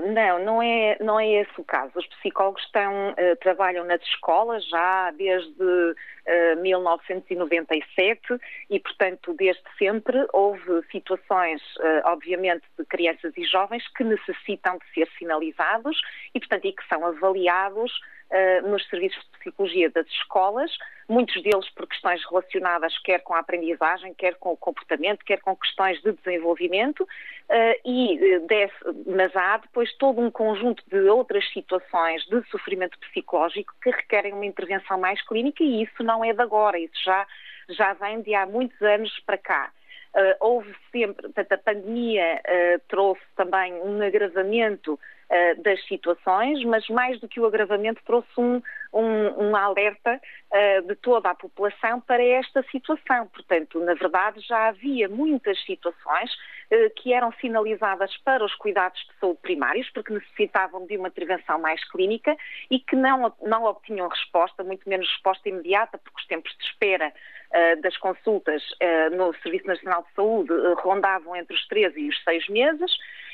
Não, 0.00 0.38
não 0.44 0.62
é, 0.62 0.96
não 1.00 1.20
é 1.20 1.28
esse 1.28 1.52
o 1.58 1.64
caso. 1.64 1.92
Os 1.94 2.06
psicólogos 2.06 2.62
estão, 2.64 3.10
uh, 3.10 3.36
trabalham 3.40 3.84
nas 3.84 4.00
escolas 4.02 4.66
já 4.68 5.10
desde 5.12 5.62
uh, 5.62 5.94
eh, 6.26 6.54
1997 6.56 8.20
e, 8.68 8.78
portanto, 8.80 9.34
desde 9.34 9.62
sempre 9.78 10.26
houve 10.32 10.82
situações, 10.90 11.60
uh, 11.76 12.02
obviamente, 12.06 12.64
de 12.78 12.84
crianças 12.84 13.32
e 13.36 13.44
jovens 13.44 13.86
que 13.94 14.04
necessitam 14.04 14.78
de 14.78 14.94
ser 14.94 15.08
sinalizados 15.18 16.00
e, 16.34 16.40
portanto, 16.40 16.66
e 16.66 16.72
que 16.72 16.86
são 16.88 17.04
avaliados 17.06 17.92
nos 18.64 18.88
serviços 18.88 19.24
psicologia 19.40 19.90
das 19.90 20.06
escolas 20.06 20.70
muitos 21.10 21.42
deles 21.42 21.68
por 21.70 21.88
questões 21.88 22.24
relacionadas 22.30 22.96
quer 22.98 23.18
com 23.18 23.34
a 23.34 23.40
aprendizagem, 23.40 24.14
quer 24.14 24.36
com 24.36 24.52
o 24.52 24.56
comportamento, 24.56 25.24
quer 25.24 25.40
com 25.40 25.56
questões 25.56 26.00
de 26.02 26.12
desenvolvimento, 26.12 27.00
uh, 27.02 27.80
e 27.84 28.34
eh, 28.34 28.38
desse, 28.40 28.76
mas 29.06 29.34
há 29.34 29.56
depois 29.58 29.92
todo 29.96 30.20
um 30.20 30.30
conjunto 30.30 30.82
de 30.88 31.08
outras 31.08 31.44
situações 31.52 32.24
de 32.26 32.42
sofrimento 32.48 32.96
psicológico 33.00 33.74
que 33.82 33.90
requerem 33.90 34.32
uma 34.32 34.46
intervenção 34.46 34.98
mais 34.98 35.20
clínica 35.26 35.64
e 35.64 35.82
isso 35.82 36.02
não 36.02 36.24
é 36.24 36.32
de 36.32 36.40
agora, 36.40 36.78
isso 36.78 37.02
já, 37.04 37.26
já 37.68 37.92
vem 37.94 38.22
de 38.22 38.32
há 38.34 38.46
muitos 38.46 38.80
anos 38.80 39.12
para 39.26 39.36
cá. 39.36 39.72
Uh, 40.12 40.34
houve 40.40 40.74
sempre, 40.90 41.22
portanto, 41.22 41.52
a 41.52 41.58
pandemia 41.58 42.40
uh, 42.40 42.80
trouxe 42.88 43.22
também 43.36 43.74
um 43.74 44.02
agravamento 44.02 44.94
uh, 44.94 45.62
das 45.62 45.80
situações, 45.86 46.64
mas 46.64 46.88
mais 46.88 47.20
do 47.20 47.28
que 47.28 47.38
o 47.38 47.46
agravamento 47.46 48.00
trouxe 48.04 48.28
um, 48.36 48.60
um, 48.92 49.48
um 49.48 49.56
alerta 49.56 50.20
de 50.86 50.96
toda 50.96 51.30
a 51.30 51.34
população 51.34 52.00
para 52.00 52.22
esta 52.24 52.62
situação. 52.72 53.28
Portanto, 53.28 53.78
na 53.80 53.94
verdade, 53.94 54.40
já 54.40 54.68
havia 54.68 55.08
muitas 55.08 55.62
situações 55.64 56.30
que 56.96 57.12
eram 57.12 57.32
sinalizadas 57.40 58.16
para 58.24 58.44
os 58.44 58.54
cuidados 58.56 59.00
de 59.00 59.18
saúde 59.20 59.38
primários, 59.42 59.88
porque 59.90 60.12
necessitavam 60.12 60.86
de 60.86 60.96
uma 60.96 61.08
intervenção 61.08 61.58
mais 61.60 61.82
clínica 61.90 62.36
e 62.70 62.78
que 62.78 62.96
não, 62.96 63.32
não 63.42 63.64
obtinham 63.64 64.08
resposta, 64.08 64.62
muito 64.62 64.88
menos 64.88 65.08
resposta 65.08 65.48
imediata, 65.48 65.98
porque 65.98 66.20
os 66.20 66.26
tempos 66.26 66.56
de 66.56 66.64
espera 66.64 67.12
uh, 67.50 67.80
das 67.80 67.96
consultas 67.96 68.62
uh, 68.72 69.16
no 69.16 69.34
Serviço 69.42 69.66
Nacional 69.66 70.02
de 70.02 70.14
Saúde 70.14 70.52
uh, 70.52 70.74
rondavam 70.74 71.34
entre 71.36 71.54
os 71.54 71.66
13 71.68 72.00
e 72.00 72.08
os 72.08 72.22
6 72.24 72.48
meses 72.48 72.92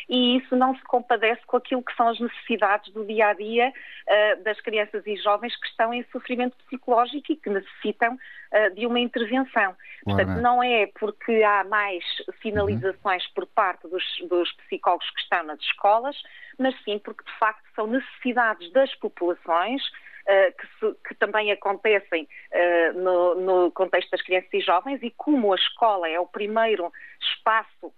e 0.08 0.38
isso 0.38 0.54
não 0.54 0.74
se 0.76 0.82
compadece 0.84 1.42
com 1.46 1.56
aquilo 1.56 1.82
que 1.82 1.94
são 1.96 2.08
as 2.08 2.20
necessidades 2.20 2.92
do 2.92 3.04
dia 3.04 3.28
a 3.28 3.34
dia 3.34 3.72
uh, 3.72 4.42
das 4.44 4.60
crianças 4.60 5.04
e 5.06 5.16
jovens 5.16 5.56
que 5.56 5.66
estão 5.66 5.92
em 5.92 6.04
sofrimento 6.12 6.56
psicológico 6.64 7.32
e 7.32 7.36
que 7.36 7.50
necessitam 7.50 8.14
uh, 8.14 8.74
de 8.74 8.86
uma 8.86 9.00
intervenção. 9.00 9.74
Portanto, 10.04 10.40
não 10.40 10.62
é 10.62 10.86
porque 10.98 11.42
há 11.42 11.64
mais 11.64 12.04
sinalizações 12.40 13.24
uhum. 13.24 13.32
por 13.34 13.46
parte 13.46 13.88
dos, 13.88 14.04
dos 14.28 14.52
psicólogos 14.52 15.10
que 15.10 15.20
estão 15.20 15.42
nas 15.42 15.60
escolas, 15.60 16.16
mas 16.58 16.74
sim 16.84 17.00
porque 17.00 17.24
de 17.24 17.38
facto 17.38 17.64
são 17.74 17.86
necessidades 17.86 18.70
das 18.72 18.94
populações. 18.96 19.82
Uh, 20.26 20.50
que, 20.58 20.66
se, 20.66 20.98
que, 21.06 21.14
também 21.14 21.52
acontecem 21.52 22.26
uh, 22.50 22.98
no, 22.98 23.34
no, 23.36 23.70
contexto 23.70 24.10
das 24.10 24.20
crianças 24.22 24.52
e 24.52 24.60
jovens, 24.60 25.00
e 25.00 25.12
como 25.12 25.52
a 25.52 25.54
escola 25.54 26.08
é 26.08 26.18
o 26.18 26.26
primeiro 26.26 26.92
espaço 27.20 27.94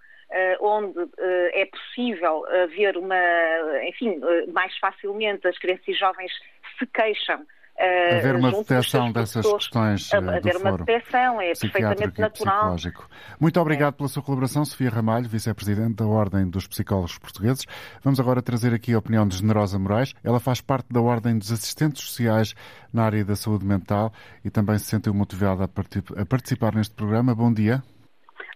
onde 0.61 0.99
uh, 0.99 1.11
é 1.53 1.67
possível 1.67 2.45
haver 2.63 2.97
uma, 2.97 3.17
enfim, 3.87 4.19
uh, 4.19 4.53
mais 4.53 4.77
facilmente 4.79 5.47
as 5.47 5.59
crianças 5.59 5.89
e 5.89 5.95
jovens 5.95 6.33
se 6.79 6.87
queixam. 6.87 7.47
haver 8.19 8.37
uma 8.37 8.51
detecção 8.51 9.11
dessas 9.13 9.47
questões. 9.47 10.13
haver 10.13 10.57
uma 10.57 10.77
detecção 10.79 11.41
é 11.41 11.53
perfeitamente 11.55 12.21
natural. 12.21 12.77
Muito 13.41 13.61
obrigado 13.61 13.95
pela 13.95 14.09
sua 14.09 14.23
colaboração, 14.23 14.65
Sofia 14.65 14.91
Ramalho, 14.91 15.29
Vice-Presidente 15.29 15.97
da 15.97 16.07
Ordem 16.07 16.49
dos 16.49 16.67
Psicólogos 16.67 17.19
Portugueses. 17.19 17.65
Vamos 18.03 18.21
agora 18.21 18.43
trazer 18.43 18.75
aqui 18.75 18.93
a 18.93 18.99
opinião 18.99 19.27
de 19.27 19.37
Generosa 19.37 19.79
Moraes. 19.79 20.15
Ela 20.23 20.41
faz 20.41 20.61
parte 20.61 20.93
da 20.93 21.01
Ordem 21.01 21.39
dos 21.39 21.51
Assistentes 21.53 22.03
Sociais 22.03 22.55
na 22.93 23.05
área 23.05 23.25
da 23.25 23.37
saúde 23.37 23.65
mental 23.65 24.13
e 24.45 24.51
também 24.51 24.77
se 24.79 24.87
sentiu 24.87 25.15
motivada 25.15 25.65
a 25.65 26.27
participar 26.27 26.75
neste 26.75 26.95
programa. 26.95 27.35
Bom 27.35 27.53
dia. 27.53 27.83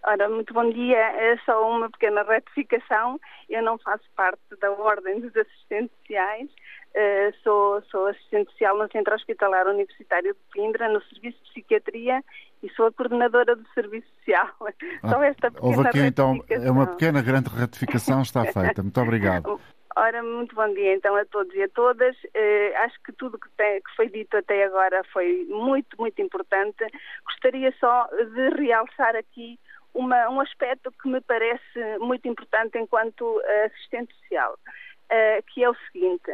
Ora, 0.05 0.27
muito 0.29 0.53
bom 0.53 0.69
dia. 0.69 0.97
É 0.97 1.37
só 1.45 1.69
uma 1.69 1.89
pequena 1.89 2.23
retificação. 2.23 3.19
Eu 3.49 3.63
não 3.63 3.77
faço 3.77 4.03
parte 4.15 4.41
da 4.59 4.69
Ordem 4.71 5.21
dos 5.21 5.35
Assistentes 5.35 5.95
Sociais. 5.99 6.49
Uh, 6.93 7.33
sou, 7.41 7.81
sou 7.89 8.07
assistente 8.07 8.51
social 8.51 8.77
no 8.77 8.91
Centro 8.91 9.15
Hospitalar 9.15 9.65
Universitário 9.65 10.33
de 10.33 10.39
Coimbra, 10.53 10.89
no 10.89 11.01
Serviço 11.05 11.37
de 11.43 11.51
Psiquiatria, 11.51 12.23
e 12.61 12.69
sou 12.73 12.85
a 12.85 12.91
coordenadora 12.91 13.55
do 13.55 13.67
Serviço 13.73 14.07
Social. 14.17 14.49
Ah, 15.01 15.09
só 15.09 15.23
esta 15.23 15.51
pequena 15.51 15.75
houve 15.75 15.87
aqui, 15.87 15.99
então, 15.99 16.39
é 16.49 16.71
uma 16.71 16.87
pequena 16.87 17.21
grande 17.21 17.49
retificação, 17.49 18.21
está 18.21 18.45
feita. 18.45 18.81
Muito 18.81 19.01
obrigado. 19.01 19.59
Ora, 19.95 20.23
muito 20.23 20.55
bom 20.55 20.73
dia 20.73 20.95
então 20.95 21.15
a 21.15 21.25
todos 21.25 21.53
e 21.53 21.61
a 21.61 21.69
todas. 21.69 22.15
Uh, 22.23 22.77
acho 22.85 22.95
que 23.03 23.11
tudo 23.11 23.37
que, 23.37 23.47
tem, 23.57 23.79
que, 23.81 23.95
foi 23.95 24.09
dito 24.09 24.35
até 24.37 24.63
agora 24.63 25.03
foi 25.11 25.45
muito, 25.49 25.95
muito 25.99 26.19
importante. 26.21 26.85
Gostaria 27.25 27.71
só 27.79 28.07
de 28.07 28.49
realçar 28.61 29.15
aqui 29.15 29.59
uma, 29.93 30.29
um 30.29 30.41
aspecto 30.41 30.91
que 30.91 31.07
me 31.07 31.21
parece 31.21 31.97
muito 31.99 32.27
importante 32.27 32.77
enquanto 32.77 33.41
assistente 33.65 34.13
social, 34.15 34.53
uh, 34.53 35.43
que 35.53 35.63
é 35.63 35.69
o 35.69 35.75
seguinte: 35.91 36.31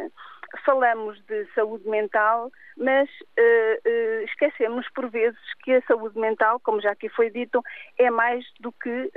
falamos 0.64 1.20
de 1.26 1.46
saúde 1.54 1.88
mental, 1.88 2.50
mas 2.76 3.08
uh, 3.08 3.88
uh, 3.88 4.24
esquecemos 4.24 4.86
por 4.94 5.08
vezes 5.10 5.38
que 5.62 5.72
a 5.72 5.82
saúde 5.82 6.18
mental, 6.18 6.58
como 6.60 6.80
já 6.80 6.92
aqui 6.92 7.08
foi 7.08 7.30
dito, 7.30 7.62
é 7.98 8.10
mais 8.10 8.44
do 8.60 8.72
que 8.72 9.10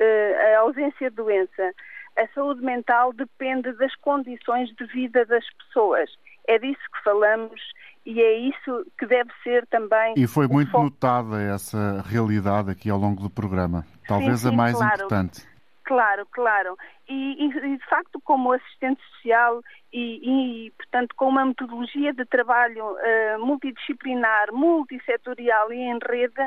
a 0.56 0.60
ausência 0.60 1.10
de 1.10 1.16
doença. 1.16 1.74
A 2.16 2.28
saúde 2.36 2.62
mental 2.62 3.12
depende 3.12 3.72
das 3.74 3.96
condições 3.96 4.70
de 4.76 4.86
vida 4.86 5.26
das 5.26 5.44
pessoas. 5.54 6.12
É 6.48 6.60
disso 6.60 6.82
que 6.94 7.04
falamos 7.04 7.60
e 8.06 8.22
é 8.22 8.34
isso 8.34 8.86
que 9.00 9.08
deve 9.08 9.32
ser 9.42 9.66
também. 9.68 10.14
E 10.16 10.28
foi 10.28 10.48
muito 10.48 10.70
foco. 10.70 10.84
notada 10.84 11.42
essa 11.42 12.04
realidade 12.06 12.70
aqui 12.70 12.90
ao 12.90 13.00
longo 13.00 13.24
do 13.24 13.30
programa. 13.30 13.84
Talvez 14.08 14.40
sim, 14.40 14.50
sim, 14.50 14.54
a 14.54 14.58
mais 14.58 14.76
claro. 14.76 14.96
importante. 14.96 15.54
Claro, 15.84 16.26
claro. 16.32 16.78
E, 17.10 17.46
e, 17.46 17.78
de 17.78 17.86
facto, 17.86 18.20
como 18.24 18.54
assistente 18.54 19.02
social 19.16 19.62
e, 19.92 20.68
e, 20.68 20.72
portanto, 20.72 21.14
com 21.16 21.28
uma 21.28 21.46
metodologia 21.46 22.14
de 22.14 22.26
trabalho 22.26 22.86
uh, 22.86 23.46
multidisciplinar, 23.46 24.54
multissetorial 24.54 25.74
e 25.74 25.82
em 25.82 26.00
rede, 26.00 26.42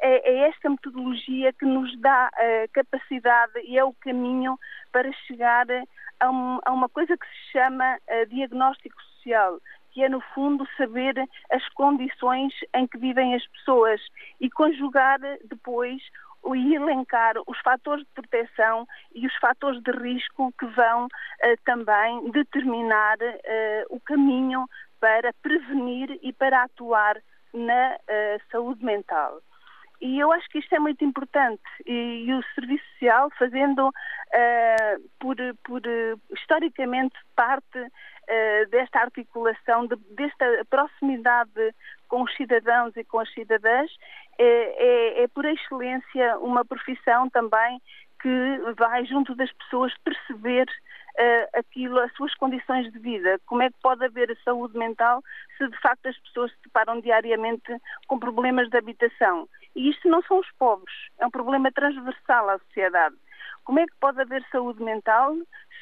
é, 0.00 0.30
é, 0.30 0.48
esta 0.48 0.68
metodologia 0.68 1.52
que 1.54 1.64
nos 1.64 1.98
dá 2.00 2.28
a 2.28 2.68
capacidade 2.74 3.58
e 3.64 3.78
é 3.78 3.84
o 3.84 3.94
caminho 3.94 4.58
para 4.92 5.10
chegar 5.26 5.66
a, 6.20 6.30
um, 6.30 6.58
a 6.64 6.72
uma 6.72 6.88
coisa 6.88 7.16
que 7.16 7.26
se 7.26 7.52
chama 7.52 7.96
uh, 7.96 8.26
diagnóstico 8.28 9.00
social 9.02 9.58
que 9.94 10.02
é, 10.02 10.08
no 10.08 10.20
fundo, 10.34 10.66
saber 10.76 11.14
as 11.52 11.66
condições 11.68 12.52
em 12.74 12.84
que 12.84 12.98
vivem 12.98 13.32
as 13.36 13.46
pessoas 13.46 14.00
e 14.40 14.50
conjugar 14.50 15.20
depois 15.44 16.02
e 16.52 16.74
elencar 16.74 17.34
os 17.46 17.58
fatores 17.60 18.04
de 18.04 18.10
proteção 18.12 18.86
e 19.14 19.26
os 19.26 19.34
fatores 19.36 19.80
de 19.82 19.90
risco 19.92 20.52
que 20.58 20.66
vão 20.66 21.06
uh, 21.06 21.08
também 21.64 22.30
determinar 22.30 23.16
uh, 23.18 23.86
o 23.94 24.00
caminho 24.00 24.66
para 25.00 25.32
prevenir 25.42 26.18
e 26.22 26.32
para 26.32 26.64
atuar 26.64 27.16
na 27.52 27.96
uh, 27.96 28.42
saúde 28.50 28.84
mental. 28.84 29.40
E 30.00 30.18
eu 30.18 30.32
acho 30.32 30.48
que 30.48 30.58
isto 30.58 30.74
é 30.74 30.78
muito 30.78 31.04
importante. 31.04 31.62
E, 31.86 32.24
e 32.26 32.34
o 32.34 32.42
Serviço 32.54 32.84
Social, 32.92 33.30
fazendo 33.38 33.90
por, 35.20 35.36
por 35.62 35.80
historicamente 36.32 37.14
parte 37.36 37.78
uh, 37.78 38.70
desta 38.70 39.00
articulação, 39.00 39.86
de, 39.86 39.96
desta 40.10 40.44
proximidade 40.68 41.74
com 42.14 42.22
os 42.22 42.36
cidadãos 42.36 42.96
e 42.96 43.02
com 43.02 43.18
as 43.18 43.28
cidadãs, 43.34 43.90
é, 44.38 44.44
é, 44.44 45.22
é 45.24 45.26
por 45.26 45.44
excelência 45.44 46.38
uma 46.38 46.64
profissão 46.64 47.28
também 47.28 47.82
que 48.22 48.60
vai 48.78 49.04
junto 49.04 49.34
das 49.34 49.50
pessoas 49.54 49.92
perceber 50.04 50.68
uh, 50.68 51.58
aquilo, 51.58 51.98
as 51.98 52.12
suas 52.12 52.32
condições 52.36 52.92
de 52.92 53.00
vida. 53.00 53.40
Como 53.46 53.62
é 53.62 53.68
que 53.68 53.76
pode 53.82 54.04
haver 54.04 54.38
saúde 54.44 54.78
mental 54.78 55.24
se 55.58 55.66
de 55.66 55.76
facto 55.80 56.06
as 56.06 56.16
pessoas 56.18 56.52
se 56.52 56.58
deparam 56.62 57.00
diariamente 57.00 57.76
com 58.06 58.16
problemas 58.16 58.70
de 58.70 58.78
habitação? 58.78 59.48
E 59.74 59.90
isto 59.90 60.08
não 60.08 60.22
são 60.22 60.38
os 60.38 60.50
pobres, 60.52 60.94
é 61.18 61.26
um 61.26 61.30
problema 61.32 61.72
transversal 61.72 62.48
à 62.48 62.60
sociedade. 62.60 63.16
Como 63.64 63.80
é 63.80 63.86
que 63.86 63.96
pode 63.98 64.20
haver 64.20 64.44
saúde 64.52 64.80
mental 64.84 65.34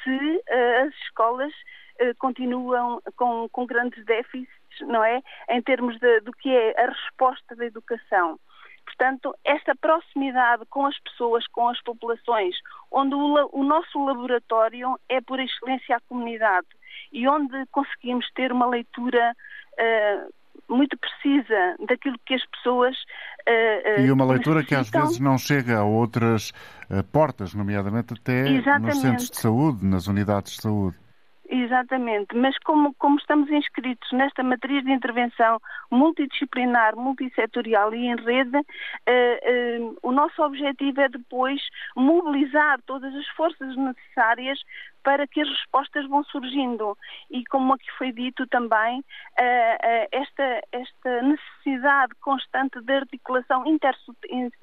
se 0.03 0.09
uh, 0.09 0.87
as 0.87 0.95
escolas 1.05 1.53
uh, 2.01 2.15
continuam 2.17 3.01
com, 3.15 3.47
com, 3.49 3.65
grandes 3.65 4.03
déficits, 4.05 4.49
não 4.81 5.03
é? 5.03 5.21
Em 5.49 5.61
termos 5.61 5.99
de, 5.99 6.21
do 6.21 6.31
que 6.31 6.49
é 6.49 6.83
a 6.83 6.89
resposta 6.89 7.55
da 7.55 7.65
educação. 7.65 8.39
Portanto, 8.85 9.33
esta 9.45 9.75
proximidade 9.75 10.65
com 10.69 10.85
as 10.85 10.97
pessoas, 10.99 11.47
com 11.47 11.69
as 11.69 11.81
populações, 11.81 12.55
onde 12.91 13.15
o, 13.15 13.49
o 13.53 13.63
nosso 13.63 14.03
laboratório 14.03 14.99
é 15.09 15.21
por 15.21 15.39
excelência 15.39 15.95
a 15.95 16.01
comunidade 16.01 16.67
e 17.11 17.27
onde 17.27 17.65
conseguimos 17.71 18.25
ter 18.33 18.51
uma 18.51 18.65
leitura 18.65 19.35
uh, 19.73 20.33
muito 20.67 20.97
precisa 20.97 21.75
daquilo 21.87 22.17
que 22.25 22.33
as 22.33 22.45
pessoas. 22.47 22.95
Uh, 23.47 24.01
e 24.01 24.11
uma 24.11 24.25
leitura 24.25 24.61
necessitam. 24.61 24.91
que 24.91 24.97
às 24.97 25.03
vezes 25.03 25.19
não 25.19 25.37
chega 25.37 25.79
a 25.79 25.83
outras 25.83 26.49
uh, 26.89 27.03
portas, 27.11 27.53
nomeadamente 27.53 28.13
até 28.13 28.49
Exatamente. 28.49 28.95
nos 28.95 29.01
centros 29.01 29.29
de 29.29 29.37
saúde, 29.37 29.85
nas 29.85 30.07
unidades 30.07 30.53
de 30.53 30.61
saúde. 30.61 31.02
Exatamente, 31.55 32.35
mas 32.35 32.57
como, 32.65 32.95
como 32.95 33.19
estamos 33.19 33.47
inscritos 33.51 34.11
nesta 34.11 34.41
matriz 34.41 34.83
de 34.83 34.91
intervenção 34.91 35.61
multidisciplinar, 35.91 36.95
multissetorial 36.95 37.93
e 37.93 38.07
em 38.07 38.15
rede, 38.15 38.57
uh, 38.57 38.61
uh, 38.61 39.97
o 40.01 40.11
nosso 40.11 40.41
objetivo 40.41 40.99
é 41.01 41.09
depois 41.09 41.61
mobilizar 41.95 42.81
todas 42.87 43.13
as 43.13 43.27
forças 43.35 43.77
necessárias 43.77 44.59
para 45.03 45.27
que 45.27 45.41
as 45.41 45.47
respostas 45.47 46.07
vão 46.07 46.23
surgindo. 46.23 46.97
E 47.29 47.43
como 47.45 47.73
aqui 47.73 47.91
foi 47.99 48.11
dito 48.11 48.47
também, 48.47 49.01
uh, 49.01 50.07
esta, 50.11 50.59
esta 50.71 51.21
necessidade 51.21 52.15
constante 52.19 52.81
de 52.81 52.93
articulação 52.93 53.63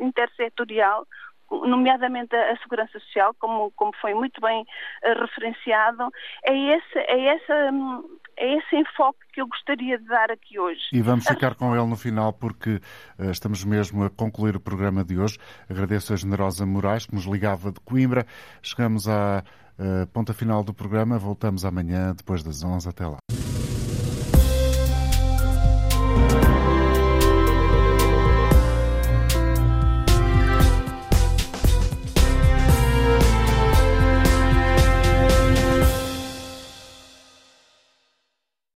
intersetorial 0.00 1.06
nomeadamente 1.50 2.34
a, 2.34 2.56
segurança 2.58 2.98
social, 2.98 3.34
como, 3.38 3.70
como 3.72 3.92
foi 4.00 4.14
muito 4.14 4.40
bem 4.40 4.62
uh, 4.62 5.20
referenciado, 5.20 6.08
é 6.44 6.54
esse, 6.54 6.98
é, 6.98 7.34
essa, 7.34 7.54
é 8.36 8.56
esse 8.56 8.76
enfoque 8.76 9.18
que 9.32 9.40
eu 9.40 9.46
gostaria 9.46 9.98
de 9.98 10.04
dar 10.04 10.30
aqui 10.30 10.58
hoje. 10.58 10.82
E 10.92 11.02
vamos 11.02 11.26
ficar 11.26 11.54
com 11.54 11.74
ele 11.74 11.86
no 11.86 11.96
final, 11.96 12.32
porque 12.32 12.80
uh, 13.18 13.30
estamos 13.30 13.64
mesmo 13.64 14.04
a 14.04 14.10
concluir 14.10 14.56
o 14.56 14.60
programa 14.60 15.04
de 15.04 15.18
hoje. 15.18 15.38
Agradeço 15.68 16.12
a 16.12 16.16
generosa 16.16 16.64
Moraes, 16.64 17.06
que 17.06 17.14
nos 17.14 17.24
ligava 17.24 17.72
de 17.72 17.80
Coimbra. 17.80 18.26
Chegamos 18.62 19.08
à 19.08 19.42
uh, 19.78 20.06
ponta 20.08 20.32
final 20.32 20.62
do 20.62 20.72
programa. 20.72 21.18
Voltamos 21.18 21.64
amanhã, 21.64 22.14
depois 22.14 22.42
das 22.42 22.62
11. 22.62 22.88
Até 22.88 23.06
lá. 23.06 23.39